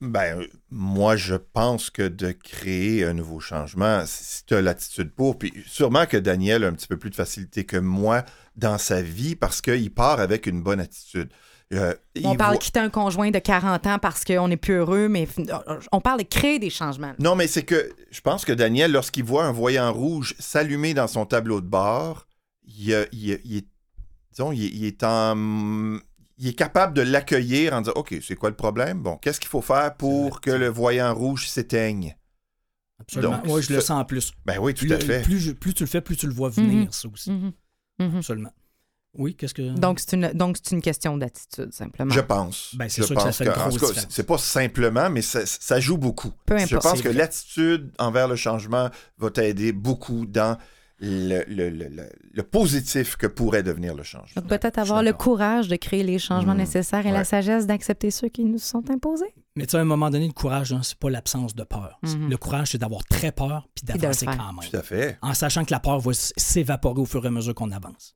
Ben, 0.00 0.38
euh, 0.40 0.46
moi, 0.70 1.16
je 1.16 1.34
pense 1.34 1.90
que 1.90 2.08
de 2.08 2.32
créer 2.32 3.04
un 3.04 3.12
nouveau 3.14 3.40
changement, 3.40 4.02
si 4.06 4.44
tu 4.46 4.54
as 4.54 4.62
l'attitude 4.62 5.10
pour, 5.12 5.38
puis 5.38 5.52
sûrement 5.66 6.06
que 6.06 6.16
Daniel 6.16 6.64
a 6.64 6.68
un 6.68 6.72
petit 6.72 6.88
peu 6.88 6.96
plus 6.96 7.10
de 7.10 7.14
facilité 7.14 7.64
que 7.64 7.76
moi 7.76 8.24
dans 8.56 8.78
sa 8.78 9.02
vie 9.02 9.36
parce 9.36 9.60
qu'il 9.60 9.90
part 9.92 10.20
avec 10.20 10.46
une 10.46 10.62
bonne 10.62 10.80
attitude. 10.80 11.30
Euh, 11.72 11.94
On 12.24 12.36
parle 12.36 12.50
de 12.52 12.56
voit- 12.56 12.56
quitter 12.58 12.80
un 12.80 12.90
conjoint 12.90 13.30
de 13.30 13.38
40 13.38 13.86
ans 13.86 13.98
parce 13.98 14.24
qu'on 14.24 14.48
n'est 14.48 14.56
plus 14.58 14.74
heureux, 14.74 15.08
mais 15.08 15.26
on 15.90 16.00
parle 16.00 16.18
de 16.20 16.26
créer 16.26 16.58
des 16.58 16.68
changements. 16.70 17.14
Non, 17.18 17.34
mais 17.34 17.46
c'est 17.46 17.62
que 17.62 17.90
je 18.10 18.20
pense 18.20 18.44
que 18.44 18.52
Daniel, 18.52 18.92
lorsqu'il 18.92 19.24
voit 19.24 19.44
un 19.44 19.52
voyant 19.52 19.90
rouge 19.92 20.34
s'allumer 20.38 20.92
dans 20.92 21.06
son 21.06 21.24
tableau 21.24 21.60
de 21.62 21.66
bord, 21.66 22.26
il, 22.64 22.94
a- 22.94 23.06
il 23.12 23.30
est, 23.32 23.66
disons, 24.32 24.52
il, 24.52 24.64
est- 24.64 24.68
il 24.68 24.84
est 24.84 25.02
en, 25.02 25.98
il 26.38 26.48
est 26.48 26.52
capable 26.54 26.92
de 26.94 27.02
l'accueillir 27.02 27.72
en 27.72 27.80
disant, 27.80 27.92
OK, 27.96 28.14
c'est 28.22 28.36
quoi 28.36 28.50
le 28.50 28.56
problème? 28.56 29.00
Bon, 29.00 29.16
qu'est-ce 29.16 29.40
qu'il 29.40 29.48
faut 29.48 29.62
faire 29.62 29.94
pour 29.96 30.40
que 30.42 30.50
le 30.50 30.68
voyant 30.68 31.14
rouge 31.14 31.48
s'éteigne? 31.48 32.16
Absolument. 33.00 33.36
Donc, 33.38 33.46
Moi, 33.46 33.60
je 33.62 33.72
le 33.72 33.80
sens 33.80 33.98
en 34.00 34.04
plus. 34.04 34.32
Ben 34.44 34.58
oui, 34.60 34.74
tout 34.74 34.84
Plus, 34.84 34.92
à 34.94 35.00
fait. 35.00 35.22
plus, 35.22 35.74
tu 35.74 35.82
le 35.82 35.86
fais, 35.88 36.00
plus 36.00 36.16
tu 36.16 36.26
le 36.26 36.32
vois 36.34 36.50
venir, 36.50 36.84
Mhm. 36.84 36.92
ça 36.92 37.08
aussi. 37.08 37.30
Mhm. 37.32 37.52
Mhm. 37.98 38.16
Absolument. 38.18 38.52
Oui, 39.18 39.34
qu'est-ce 39.34 39.52
que. 39.54 39.78
Donc, 39.78 40.00
c'est 40.00 40.16
une, 40.16 40.32
donc, 40.32 40.56
c'est 40.62 40.74
une 40.74 40.80
question 40.80 41.16
d'attitude, 41.18 41.72
simplement. 41.72 42.12
Je 42.14 42.20
pense. 42.20 42.74
Ben, 42.76 42.88
c'est 42.88 43.02
Je 43.02 43.06
sûr 43.08 43.14
que 43.16 43.20
ça 43.20 43.26
pense 43.28 43.36
fait 43.38 43.44
une 43.44 43.50
en 43.50 43.70
tout 43.70 43.78
cas. 43.92 44.00
C'est 44.08 44.26
pas 44.26 44.38
simplement, 44.38 45.10
mais 45.10 45.20
ça, 45.22 45.44
ça 45.44 45.80
joue 45.80 45.98
beaucoup. 45.98 46.32
Peu 46.46 46.56
Je 46.58 46.64
importe. 46.64 46.82
pense 46.82 46.96
C'est 46.98 47.02
que 47.02 47.08
l'attitude 47.10 47.90
envers 47.98 48.26
le 48.28 48.36
changement 48.36 48.88
va 49.18 49.30
t'aider 49.30 49.72
beaucoup 49.72 50.24
dans 50.24 50.56
le, 51.04 51.42
le- 51.48 51.68
le- 51.68 51.88
le- 51.88 52.08
le 52.32 52.42
positif 52.44 53.16
que 53.16 53.26
pourrait 53.26 53.62
devenir 53.64 53.94
le 53.94 54.02
changement. 54.04 54.40
Donc, 54.40 54.46
peut-être 54.46 54.76
Je 54.76 54.80
avoir 54.82 55.02
le 55.02 55.12
courage 55.12 55.66
de 55.68 55.74
créer 55.76 56.04
les 56.04 56.18
changements 56.20 56.52
Mhm. 56.52 56.58
nécessaires 56.60 57.04
et 57.06 57.10
la 57.10 57.24
sagesse 57.24 57.66
d'accepter 57.66 58.10
ceux 58.12 58.28
qui 58.28 58.44
nous 58.44 58.58
sont 58.58 58.88
imposés. 58.88 59.34
Mais 59.56 59.66
tu 59.66 59.72
sais, 59.72 59.78
à 59.78 59.80
un 59.80 59.84
moment 59.84 60.08
donné, 60.10 60.26
le 60.28 60.32
courage, 60.32 60.72
hein, 60.72 60.80
c'est 60.84 60.96
pas 60.98 61.10
l'absence 61.10 61.54
de 61.54 61.64
peur. 61.64 61.98
Mhm. 62.02 62.30
Le 62.30 62.36
courage, 62.38 62.70
c'est 62.70 62.78
d'avoir 62.78 63.04
très 63.04 63.32
peur 63.32 63.68
puis 63.74 63.84
d'avancer 63.84 64.24
quand 64.26 64.36
même. 64.54 64.70
Tout 64.70 64.76
à 64.76 64.82
fait. 64.82 65.18
En 65.20 65.34
sachant 65.34 65.64
que 65.66 65.72
la 65.72 65.80
peur 65.80 65.98
va 66.00 66.12
s'évaporer 66.14 67.00
au 67.00 67.04
fur 67.04 67.22
et 67.24 67.28
à 67.28 67.30
mesure 67.30 67.54
qu'on 67.54 67.72
avance. 67.72 68.14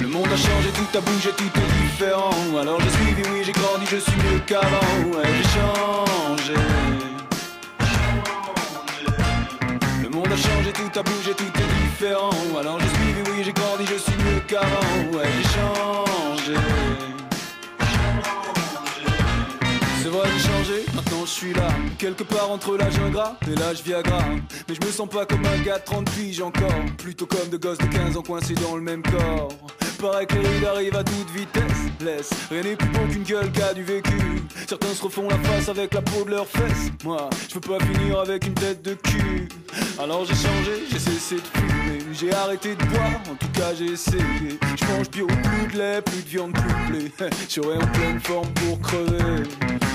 Le 0.00 0.08
monde 0.08 0.26
a 0.32 0.36
changé, 0.36 0.70
tout 0.74 0.98
a 0.98 1.00
bougé, 1.00 1.30
tout 1.36 1.44
est 1.44 1.82
différent. 1.82 2.30
Alors 2.60 2.80
j'ai 2.80 2.90
suivi, 2.90 3.22
oui, 3.30 3.42
j'ai 3.44 3.52
grandi, 3.52 3.86
je 3.90 3.96
suis 3.96 4.16
mieux 4.16 4.40
qu'avant. 4.46 4.92
Ouais, 5.14 5.28
j'ai 5.36 5.48
changé. 5.56 6.54
Le 10.02 10.08
monde 10.08 10.32
a 10.32 10.36
changé, 10.36 10.72
tout 10.72 10.98
a 10.98 11.02
bougé, 11.02 11.34
tout 11.34 11.44
est 11.44 11.70
différent. 11.82 12.30
Alors 12.58 12.78
j'ai 12.80 12.88
suivi, 12.88 13.22
oui, 13.30 13.42
j'ai 13.44 13.52
grandi, 13.52 13.84
je 13.86 13.96
suis 13.96 14.16
mieux 14.16 14.40
qu'avant. 14.46 15.16
Ouais, 15.16 15.28
j'ai 15.36 15.48
changé. 15.48 17.11
J'ai 20.12 20.18
changé, 20.18 20.84
maintenant 20.91 20.91
je 21.26 21.30
suis 21.30 21.52
là. 21.54 21.68
Quelque 21.98 22.22
part 22.22 22.50
entre 22.50 22.76
l'âge 22.76 22.98
ingrat 22.98 23.36
et 23.50 23.54
l'âge 23.54 23.82
Viagra. 23.82 24.22
Mais 24.68 24.74
je 24.74 24.86
me 24.86 24.90
sens 24.90 25.08
pas 25.08 25.26
comme 25.26 25.44
un 25.44 25.62
gars 25.62 25.78
de 25.78 25.84
30 25.84 26.10
piges 26.10 26.40
encore. 26.40 26.68
Plutôt 26.98 27.26
comme 27.26 27.48
de 27.48 27.56
gosses 27.56 27.78
de 27.78 27.86
15 27.86 28.16
ans 28.16 28.22
coincés 28.22 28.54
dans 28.54 28.76
le 28.76 28.82
même 28.82 29.02
corps. 29.02 29.48
Paraît 30.00 30.26
que 30.26 30.34
les 30.34 30.66
arrivent 30.66 30.96
à 30.96 31.04
toute 31.04 31.30
vitesse. 31.30 31.62
Laisse, 32.00 32.30
rien 32.50 32.62
n'est 32.62 32.76
plus 32.76 32.88
beau 32.88 33.06
qu'une 33.08 33.22
gueule 33.22 33.52
qui 33.52 33.62
a 33.62 33.72
du 33.72 33.84
vécu. 33.84 34.42
Certains 34.66 34.94
se 34.94 35.02
refont 35.02 35.28
la 35.28 35.38
face 35.38 35.68
avec 35.68 35.94
la 35.94 36.02
peau 36.02 36.24
de 36.24 36.30
leurs 36.30 36.46
fesses. 36.46 36.90
Moi, 37.04 37.30
je 37.48 37.54
veux 37.54 37.60
pas 37.60 37.78
finir 37.84 38.18
avec 38.18 38.46
une 38.46 38.54
tête 38.54 38.82
de 38.82 38.94
cul. 38.94 39.48
Alors 40.00 40.24
j'ai 40.24 40.34
changé, 40.34 40.84
j'ai 40.90 40.98
cessé 40.98 41.36
de 41.36 41.58
fumer. 41.58 41.98
J'ai 42.12 42.32
arrêté 42.32 42.74
de 42.74 42.84
boire, 42.86 43.20
en 43.30 43.34
tout 43.36 43.48
cas 43.54 43.74
j'ai 43.78 43.92
essayé. 43.92 44.58
Je 44.76 44.84
mange 44.86 45.08
bio, 45.10 45.26
plus 45.26 45.72
de 45.72 45.78
lait, 45.78 46.02
plus 46.02 46.22
de 46.22 46.28
viande, 46.28 46.52
plus 46.52 46.62
de 46.72 46.90
blé. 46.90 47.30
Serai 47.48 47.76
en 47.76 47.86
pleine 47.86 48.20
forme 48.20 48.48
pour 48.54 48.80
crever. 48.80 49.44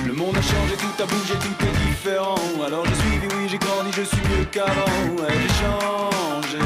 Le 0.05 0.13
monde 0.13 0.37
a 0.37 0.41
changé, 0.41 0.75
tout 0.79 1.03
a 1.17 1.19
bougé, 1.19 1.33
tout 1.35 1.65
est 1.65 1.87
différent. 1.87 2.35
Alors 2.65 2.85
j'ai 2.85 2.95
suivi, 2.95 3.27
oui, 3.35 3.47
j'ai 3.49 3.57
grandi, 3.57 3.91
je 3.91 4.03
suis 4.03 4.21
mieux 4.29 4.45
qu'avant. 4.45 5.15
Ouais, 5.17 5.33
j'ai 5.41 5.53
changé. 5.63 6.59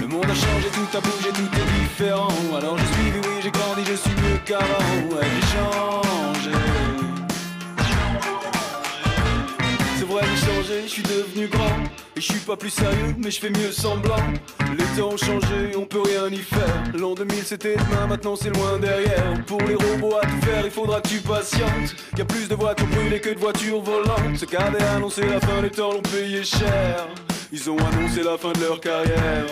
Le 0.00 0.06
monde 0.06 0.24
a 0.24 0.34
changé, 0.34 0.68
tout 0.72 0.96
a 0.96 1.00
bougé, 1.00 1.30
tout 1.32 1.50
est 1.56 1.80
différent. 1.80 2.28
Alors 2.56 2.76
j'ai 2.78 2.92
suivi, 2.94 3.18
oui, 3.28 3.34
j'ai 3.42 3.50
grandi, 3.50 3.82
je 3.84 3.94
suis 3.94 4.10
mieux 4.10 4.38
qu'avant. 4.44 5.14
Ouais, 5.14 5.26
j'ai 5.34 5.46
changé. 5.56 6.56
C'est 9.98 10.06
vrai, 10.06 10.22
j'ai 10.24 10.46
changé, 10.46 10.82
je 10.84 10.88
suis 10.88 11.02
devenu 11.02 11.48
grand. 11.48 11.99
Et 12.20 12.22
je 12.22 12.32
suis 12.32 12.40
pas 12.40 12.56
plus 12.58 12.68
sérieux, 12.68 13.14
mais 13.16 13.30
je 13.30 13.40
fais 13.40 13.48
mieux 13.48 13.72
semblant. 13.72 14.14
Les 14.76 15.00
temps 15.00 15.08
ont 15.08 15.16
changé, 15.16 15.74
on 15.74 15.86
peut 15.86 16.02
rien 16.02 16.28
y 16.28 16.36
faire. 16.36 16.92
L'an 16.92 17.14
2000 17.14 17.42
c'était 17.42 17.76
demain, 17.76 18.08
maintenant 18.08 18.36
c'est 18.36 18.50
loin 18.50 18.78
derrière. 18.78 19.42
Pour 19.46 19.62
les 19.62 19.74
robots 19.74 20.18
à 20.22 20.26
tout 20.26 20.46
faire, 20.46 20.62
il 20.62 20.70
faudra 20.70 21.00
que 21.00 21.08
tu 21.08 21.20
patientes. 21.20 21.96
Y 22.18 22.20
a 22.20 22.26
plus 22.26 22.46
de 22.46 22.54
voitures 22.54 22.86
brûlées 22.88 23.22
que 23.22 23.30
de 23.30 23.38
voitures 23.38 23.80
volantes. 23.80 24.36
Ce 24.36 24.44
qu'a 24.44 24.70
annoncé 24.96 25.22
la 25.26 25.40
fin 25.40 25.62
des 25.62 25.70
temps 25.70 25.92
l'ont 25.92 26.02
payé 26.02 26.44
cher. 26.44 27.08
Ils 27.52 27.68
ont 27.68 27.76
annoncé 27.78 28.22
la 28.22 28.38
fin 28.38 28.52
de 28.52 28.60
leur 28.60 28.80
carrière. 28.80 29.44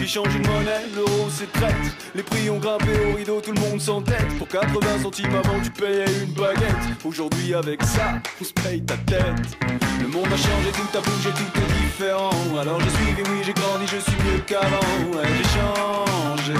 Qui 0.00 0.08
change 0.08 0.34
une 0.34 0.46
monnaie, 0.46 0.86
l'euro 0.96 1.28
c'est 1.30 1.52
traite. 1.52 1.74
Les 2.14 2.22
prix 2.22 2.48
ont 2.48 2.58
grimpé 2.58 2.92
au 3.06 3.16
rideau, 3.16 3.42
tout 3.42 3.52
le 3.52 3.60
monde 3.60 3.78
s'entête. 3.78 4.26
Pour 4.38 4.48
80 4.48 5.02
centimes 5.02 5.34
avant, 5.34 5.60
tu 5.62 5.70
payais 5.70 6.06
une 6.22 6.32
baguette. 6.32 7.04
Aujourd'hui, 7.04 7.52
avec 7.54 7.82
ça, 7.82 8.14
on 8.40 8.44
se 8.44 8.52
paye 8.54 8.82
ta 8.82 8.96
tête. 8.96 9.58
Le 10.00 10.08
monde 10.08 10.26
a 10.32 10.36
changé, 10.36 10.72
tout 10.72 10.96
a 10.96 11.00
bougé, 11.02 11.30
tout 11.30 11.60
est 11.60 11.82
différent. 11.82 12.30
Alors 12.58 12.80
j'ai 12.80 12.90
suivi, 12.90 13.22
oui, 13.30 13.42
j'ai 13.44 13.52
grandi, 13.52 13.84
je 13.86 13.98
suis 13.98 14.18
mieux 14.24 14.40
qu'avant. 14.46 15.12
Ouais, 15.12 15.28
j'ai 15.36 15.48
changé. 15.60 16.54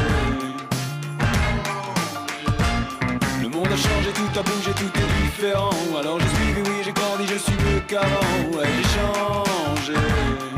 Le 3.40 3.48
monde 3.48 3.66
a 3.66 3.76
changé, 3.76 4.12
tout 4.14 4.38
a 4.38 4.42
bougé, 4.42 4.70
tout 4.76 4.92
est 4.98 5.22
différent. 5.22 5.70
Alors 5.98 6.20
j'ai 6.20 6.28
suivi, 6.28 6.60
oui, 6.68 6.76
j'ai 6.84 6.92
grandi, 6.92 7.24
je 7.26 7.38
suis 7.38 7.54
mieux 7.54 7.80
qu'avant. 7.88 8.58
Ouais, 8.58 8.68
j'ai 8.76 8.88
changé. 9.00 10.51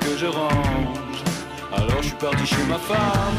Que 0.00 0.16
je 0.16 0.26
range, 0.26 1.22
alors 1.72 2.02
je 2.02 2.08
suis 2.08 2.16
parti 2.16 2.46
chez 2.46 2.64
ma 2.68 2.78
femme. 2.78 3.36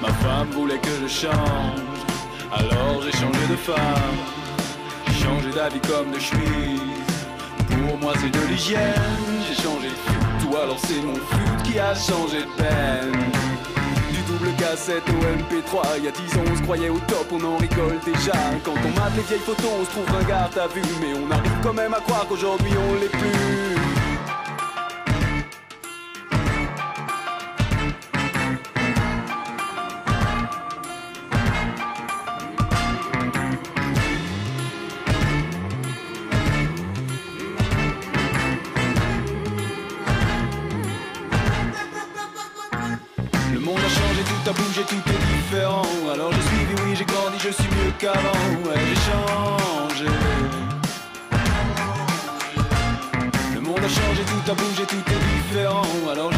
Ma 0.00 0.08
femme 0.08 0.50
voulait 0.50 0.78
que 0.78 0.90
je 1.02 1.08
change, 1.08 1.80
alors 2.52 3.02
j'ai 3.02 3.12
changé 3.12 3.46
de 3.48 3.56
femme. 3.56 4.18
J'ai 5.06 5.24
changé 5.24 5.50
d'avis 5.50 5.80
comme 5.80 6.10
de 6.12 6.18
chemise. 6.18 6.80
Pour 7.88 7.98
moi 7.98 8.12
c'est 8.20 8.30
de 8.30 8.46
l'hygiène, 8.46 8.92
j'ai 9.48 9.62
changé 9.62 9.88
de 9.88 10.44
tout 10.44 10.56
alors 10.56 10.78
c'est 10.86 11.02
mon 11.02 11.14
flûte 11.14 11.62
qui 11.64 11.78
a 11.78 11.94
changé 11.94 12.40
de 12.40 12.62
peine. 12.62 13.12
Du 14.10 14.20
double 14.32 14.52
cassette 14.58 15.08
au 15.08 15.20
MP3, 15.42 15.98
il 15.98 16.04
y 16.04 16.08
a 16.08 16.12
10 16.12 16.38
ans 16.38 16.44
on 16.52 16.56
se 16.56 16.62
croyait 16.62 16.90
au 16.90 16.98
top, 17.08 17.26
on 17.32 17.44
en 17.44 17.56
rigole 17.56 17.98
déjà. 18.04 18.32
Quand 18.64 18.72
on 18.72 19.00
mate 19.00 19.16
les 19.16 19.22
vieilles 19.22 19.40
photos, 19.40 19.70
on 19.80 19.84
se 19.84 19.90
trouve 19.90 20.06
ringard, 20.16 20.50
t'as 20.54 20.68
vu, 20.68 20.82
mais 21.00 21.14
on 21.18 21.30
arrive 21.30 21.58
quand 21.62 21.74
même 21.74 21.94
à 21.94 22.00
croire 22.00 22.26
qu'aujourd'hui 22.28 22.72
on 22.90 22.94
l'est 23.00 23.08
plus. 23.08 23.83
Je 47.44 47.50
suis 47.50 47.64
mieux 47.64 47.92
qu'avant. 47.98 48.40
Ouais, 48.64 48.80
j'ai 48.88 49.00
changé. 49.10 50.10
Le 53.54 53.60
monde 53.60 53.78
a 53.78 53.88
changé, 53.88 54.22
tout 54.24 54.50
a 54.50 54.54
bougé, 54.54 54.84
tout 54.86 55.04
est 55.14 55.22
différent. 55.36 55.82
Alors 56.10 56.32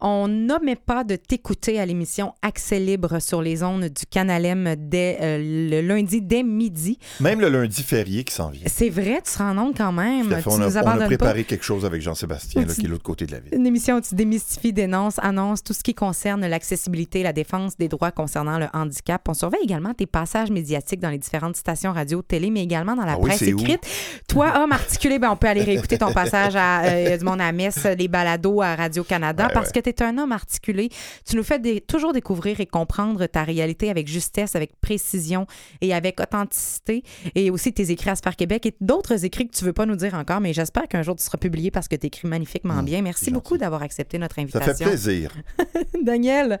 on 0.00 0.28
n'omet 0.28 0.76
pas 0.76 1.04
de 1.04 1.16
t'écouter 1.16 1.78
à 1.80 1.86
l'émission 1.86 2.34
Accès 2.42 2.78
libre 2.80 3.18
sur 3.20 3.42
les 3.42 3.62
ondes 3.62 3.84
du 3.84 4.06
Canal 4.10 4.44
M 4.46 4.74
dès 4.78 5.18
euh, 5.20 5.38
le 5.70 5.80
lundi 5.86 6.20
dès 6.22 6.42
midi. 6.42 6.98
Même 7.20 7.40
le 7.40 7.48
lundi 7.48 7.82
férié 7.82 8.24
qui 8.24 8.34
s'en 8.34 8.50
vient. 8.50 8.62
C'est 8.66 8.88
vrai, 8.88 9.20
tu 9.24 9.32
te 9.32 9.38
rends 9.38 9.54
compte 9.54 9.76
quand 9.76 9.92
même. 9.92 10.28
Fait. 10.30 10.42
Tu 10.42 10.48
On, 10.48 10.60
a, 10.60 10.68
nous 10.68 10.76
on 10.76 10.86
a 11.00 11.06
préparé 11.06 11.44
quelque 11.44 11.64
chose 11.64 11.84
avec 11.84 12.00
Jean-Sébastien, 12.02 12.64
qui 12.64 12.80
est 12.80 12.84
de 12.84 12.88
l'autre 12.88 13.02
côté 13.02 13.26
de 13.26 13.32
la 13.32 13.40
ville. 13.40 13.54
Une 13.54 13.66
émission 13.66 13.96
où 13.96 14.00
tu 14.00 14.14
démystifies, 14.14 14.72
dénonces, 14.72 15.18
annonces 15.20 15.62
tout 15.62 15.72
ce 15.72 15.82
qui 15.82 15.94
concerne 15.94 16.46
l'accessibilité, 16.46 17.22
la 17.22 17.32
défense 17.32 17.76
des 17.76 17.88
droits 17.88 18.10
concernant 18.10 18.58
le 18.58 18.66
handicap. 18.72 19.22
On 19.28 19.34
surveille 19.34 19.62
également 19.64 19.94
tes 19.94 20.06
passages 20.06 20.50
médiatiques 20.50 21.00
dans 21.00 21.10
les 21.10 21.18
différentes 21.18 21.56
stations 21.56 21.92
radio, 21.92 22.22
télé, 22.22 22.50
mais 22.50 22.62
également 22.62 22.94
dans 22.96 23.04
la 23.04 23.12
Ah 23.12 23.18
oui, 23.18 23.28
presse 23.28 23.42
où? 23.42 23.44
écrite. 23.60 23.82
Toi, 24.28 24.52
homme 24.62 24.72
articulé, 24.72 25.18
ben, 25.18 25.30
on 25.30 25.36
peut 25.36 25.48
aller 25.48 25.62
réécouter 25.62 25.98
ton 25.98 26.12
passage 26.14 26.56
à 26.56 26.84
euh, 26.84 27.16
du 27.16 27.24
monde 27.24 27.40
à 27.40 27.52
Metz, 27.52 27.84
les 27.98 28.08
balados 28.08 28.62
à 28.62 28.74
Radio-Canada, 28.76 29.46
Ouais, 29.46 29.54
parce 29.54 29.72
que 29.72 29.80
tu 29.80 29.89
es 29.90 30.02
un 30.02 30.18
homme 30.18 30.32
articulé. 30.32 30.88
Tu 31.28 31.36
nous 31.36 31.42
fais 31.42 31.58
des- 31.58 31.80
toujours 31.80 32.12
découvrir 32.12 32.60
et 32.60 32.66
comprendre 32.66 33.26
ta 33.26 33.44
réalité 33.44 33.90
avec 33.90 34.08
justesse, 34.08 34.56
avec 34.56 34.80
précision 34.80 35.46
et 35.80 35.92
avec 35.94 36.20
authenticité. 36.20 37.02
Et 37.34 37.50
aussi 37.50 37.72
tes 37.72 37.90
écrits 37.90 38.10
à 38.10 38.16
Sphère 38.16 38.36
Québec 38.36 38.66
et 38.66 38.74
d'autres 38.80 39.24
écrits 39.24 39.48
que 39.48 39.56
tu 39.56 39.64
veux 39.64 39.72
pas 39.72 39.86
nous 39.86 39.96
dire 39.96 40.14
encore, 40.14 40.40
mais 40.40 40.52
j'espère 40.52 40.88
qu'un 40.88 41.02
jour 41.02 41.16
tu 41.16 41.24
seras 41.24 41.38
publié 41.38 41.70
parce 41.70 41.88
que 41.88 41.96
tu 41.96 42.06
écris 42.06 42.28
magnifiquement 42.28 42.82
Mmh, 42.82 42.84
bien. 42.84 43.02
Merci 43.02 43.30
beaucoup 43.30 43.58
d'avoir 43.58 43.82
accepté 43.82 44.18
notre 44.18 44.36
Ça 44.36 44.42
invitation. 44.42 44.74
fait 44.74 44.84
plaisir. 44.84 45.32
Daniel, 46.02 46.58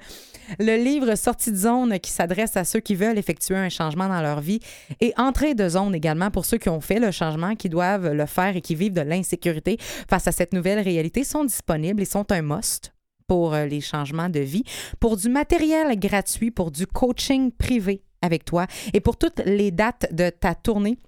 le 0.58 0.76
livre 0.82 1.14
Sortie 1.14 1.52
de 1.52 1.56
zone 1.56 1.98
qui 2.00 2.10
s'adresse 2.10 2.56
à 2.56 2.64
ceux 2.64 2.80
qui 2.80 2.94
veulent 2.94 3.18
effectuer 3.18 3.56
un 3.56 3.68
changement 3.68 4.08
dans 4.08 4.20
leur 4.22 4.40
vie 4.40 4.60
et 5.00 5.12
Entrée 5.16 5.54
de 5.54 5.68
zone 5.68 5.94
également 5.94 6.30
pour 6.30 6.44
ceux 6.44 6.58
qui 6.58 6.68
ont 6.68 6.80
fait 6.80 6.98
le 6.98 7.10
changement, 7.10 7.54
qui 7.56 7.68
doivent 7.68 8.12
le 8.12 8.26
faire 8.26 8.56
et 8.56 8.60
qui 8.60 8.74
vivent 8.74 8.92
de 8.94 9.00
l'insécurité 9.02 9.76
face 10.08 10.26
à 10.26 10.32
cette 10.32 10.52
nouvelle 10.52 10.80
réalité 10.80 11.24
sont 11.24 11.44
disponibles 11.44 12.02
et 12.02 12.06
sont 12.06 12.30
un 12.32 12.42
must 12.42 12.92
pour 13.30 13.54
euh, 13.54 13.64
les 13.64 13.80
changements 13.80 14.28
de 14.28 14.40
vie, 14.40 14.64
pour 14.98 15.16
du 15.16 15.28
matériel 15.28 15.96
gratuit, 16.00 16.50
pour 16.50 16.72
du 16.72 16.84
coaching 16.84 17.52
privé 17.52 18.02
avec 18.22 18.44
toi 18.44 18.66
et 18.92 18.98
pour 18.98 19.16
toutes 19.16 19.40
les 19.46 19.70
dates 19.70 20.12
de 20.12 20.30
ta 20.30 20.56
tournée 20.56 20.98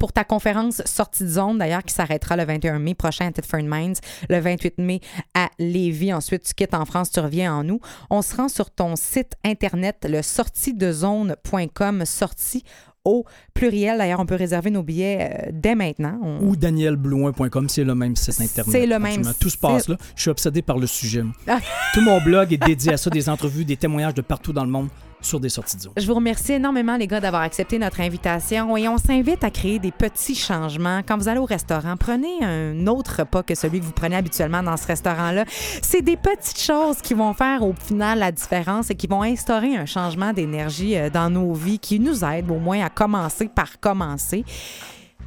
pour 0.00 0.12
ta 0.12 0.24
conférence 0.24 0.82
sortie 0.84 1.22
de 1.22 1.28
zone, 1.28 1.58
d'ailleurs, 1.58 1.84
qui 1.84 1.94
s'arrêtera 1.94 2.36
le 2.36 2.44
21 2.44 2.80
mai 2.80 2.94
prochain 2.94 3.28
à 3.28 3.30
Thetford 3.30 3.62
Mines, 3.62 3.94
le 4.28 4.40
28 4.40 4.78
mai 4.78 5.00
à 5.34 5.48
Lévis. 5.60 6.12
Ensuite, 6.12 6.42
tu 6.42 6.54
quittes 6.54 6.74
en 6.74 6.84
France, 6.84 7.12
tu 7.12 7.20
reviens 7.20 7.54
en 7.54 7.62
nous. 7.62 7.78
On 8.10 8.20
se 8.20 8.34
rend 8.34 8.48
sur 8.48 8.72
ton 8.72 8.96
site 8.96 9.34
internet, 9.44 10.04
le 10.10 10.22
sortidezone.com, 10.22 12.04
sortie 12.04 12.64
au 13.04 13.24
pluriel. 13.52 13.98
D'ailleurs, 13.98 14.20
on 14.20 14.26
peut 14.26 14.34
réserver 14.34 14.70
nos 14.70 14.82
billets 14.82 15.18
euh, 15.20 15.50
dès 15.52 15.74
maintenant. 15.74 16.18
On- 16.22 16.38
Ou 16.48 16.56
danielblouin.com, 16.56 17.68
c'est 17.68 17.84
le 17.84 17.94
même 17.94 18.16
site 18.16 18.40
internet. 18.40 18.72
C'est 18.72 18.86
le 18.86 18.98
même. 18.98 19.22
Tout 19.38 19.50
se 19.50 19.58
passe 19.58 19.88
là. 19.88 19.96
Je 20.16 20.22
suis 20.22 20.30
obsédé 20.30 20.62
par 20.62 20.78
le 20.78 20.86
sujet. 20.86 21.22
Ah. 21.46 21.58
Tout 21.92 22.00
mon 22.00 22.20
blog 22.20 22.52
est 22.52 22.64
dédié 22.66 22.92
à 22.94 22.96
ça, 22.96 23.10
des 23.10 23.28
entrevues, 23.28 23.64
des 23.64 23.76
témoignages 23.76 24.14
de 24.14 24.22
partout 24.22 24.52
dans 24.52 24.64
le 24.64 24.70
monde 24.70 24.88
sur 25.26 25.40
des 25.40 25.48
sorties. 25.48 25.76
Je 25.96 26.06
vous 26.06 26.14
remercie 26.14 26.52
énormément, 26.52 26.96
les 26.96 27.06
gars, 27.06 27.20
d'avoir 27.20 27.42
accepté 27.42 27.78
notre 27.78 28.00
invitation 28.00 28.76
et 28.76 28.88
on 28.88 28.98
s'invite 28.98 29.44
à 29.44 29.50
créer 29.50 29.78
des 29.78 29.92
petits 29.92 30.34
changements. 30.34 31.00
Quand 31.06 31.16
vous 31.16 31.28
allez 31.28 31.40
au 31.40 31.44
restaurant, 31.44 31.96
prenez 31.96 32.42
un 32.42 32.86
autre 32.86 33.20
repas 33.20 33.42
que 33.42 33.54
celui 33.54 33.80
que 33.80 33.84
vous 33.84 33.92
prenez 33.92 34.16
habituellement 34.16 34.62
dans 34.62 34.76
ce 34.76 34.86
restaurant-là. 34.86 35.44
C'est 35.82 36.02
des 36.02 36.16
petites 36.16 36.60
choses 36.60 36.98
qui 37.02 37.14
vont 37.14 37.34
faire 37.34 37.62
au 37.62 37.72
final 37.72 38.18
la 38.18 38.32
différence 38.32 38.90
et 38.90 38.94
qui 38.94 39.06
vont 39.06 39.22
instaurer 39.22 39.76
un 39.76 39.86
changement 39.86 40.32
d'énergie 40.32 40.96
euh, 40.96 41.10
dans 41.10 41.30
nos 41.30 41.52
vies 41.52 41.78
qui 41.78 41.98
nous 42.00 42.24
aide 42.24 42.50
au 42.50 42.58
moins 42.58 42.84
à 42.84 42.90
commencer 42.90 43.48
par 43.48 43.80
commencer. 43.80 44.44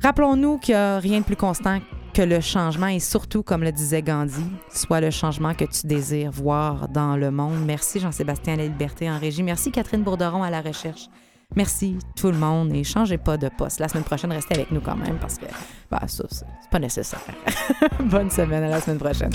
Rappelons-nous 0.03 0.57
qu'il 0.59 0.75
n'y 0.75 0.79
a 0.81 0.99
rien 0.99 1.19
de 1.19 1.25
plus 1.25 1.35
constant 1.35 1.79
que 2.17 2.23
le 2.23 2.41
changement 2.41 2.87
et 2.87 2.99
surtout, 2.99 3.43
comme 3.43 3.61
le 3.61 3.71
disait 3.71 4.01
Gandhi, 4.01 4.43
soit 4.73 5.01
le 5.01 5.11
changement 5.11 5.53
que 5.53 5.65
tu 5.65 5.85
désires 5.85 6.31
voir 6.31 6.89
dans 6.89 7.15
le 7.15 7.29
monde. 7.29 7.63
Merci 7.63 7.99
Jean-Sébastien 7.99 8.53
à 8.53 8.57
la 8.57 8.63
liberté 8.63 9.07
en 9.07 9.19
régie. 9.19 9.43
Merci 9.43 9.71
Catherine 9.71 10.01
Bourderon 10.01 10.41
à 10.41 10.49
la 10.49 10.61
recherche. 10.61 11.09
Merci 11.55 11.99
tout 12.15 12.31
le 12.31 12.37
monde 12.39 12.73
et 12.73 12.83
changez 12.83 13.19
pas 13.19 13.37
de 13.37 13.49
poste. 13.55 13.79
La 13.79 13.87
semaine 13.87 14.03
prochaine, 14.03 14.31
restez 14.31 14.55
avec 14.55 14.71
nous 14.71 14.81
quand 14.81 14.95
même 14.95 15.19
parce 15.19 15.37
que 15.37 15.45
bah, 15.91 16.01
ça, 16.07 16.23
c'est 16.31 16.47
pas 16.71 16.79
nécessaire. 16.79 17.21
Bonne 17.99 18.31
semaine, 18.31 18.63
à 18.63 18.69
la 18.69 18.81
semaine 18.81 18.97
prochaine. 18.97 19.33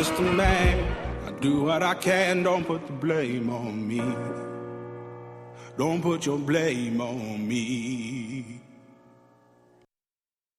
Just 0.00 0.18
a 0.18 0.22
man. 0.22 0.96
I 1.26 1.30
do 1.40 1.64
what 1.64 1.82
I 1.82 1.92
can. 1.92 2.42
Don't 2.42 2.64
put 2.64 2.86
the 2.86 2.92
blame 2.94 3.50
on 3.50 3.86
me. 3.86 4.00
Don't 5.76 6.00
put 6.00 6.24
your 6.24 6.38
blame 6.38 7.02
on 7.02 7.46
me. 7.46 8.62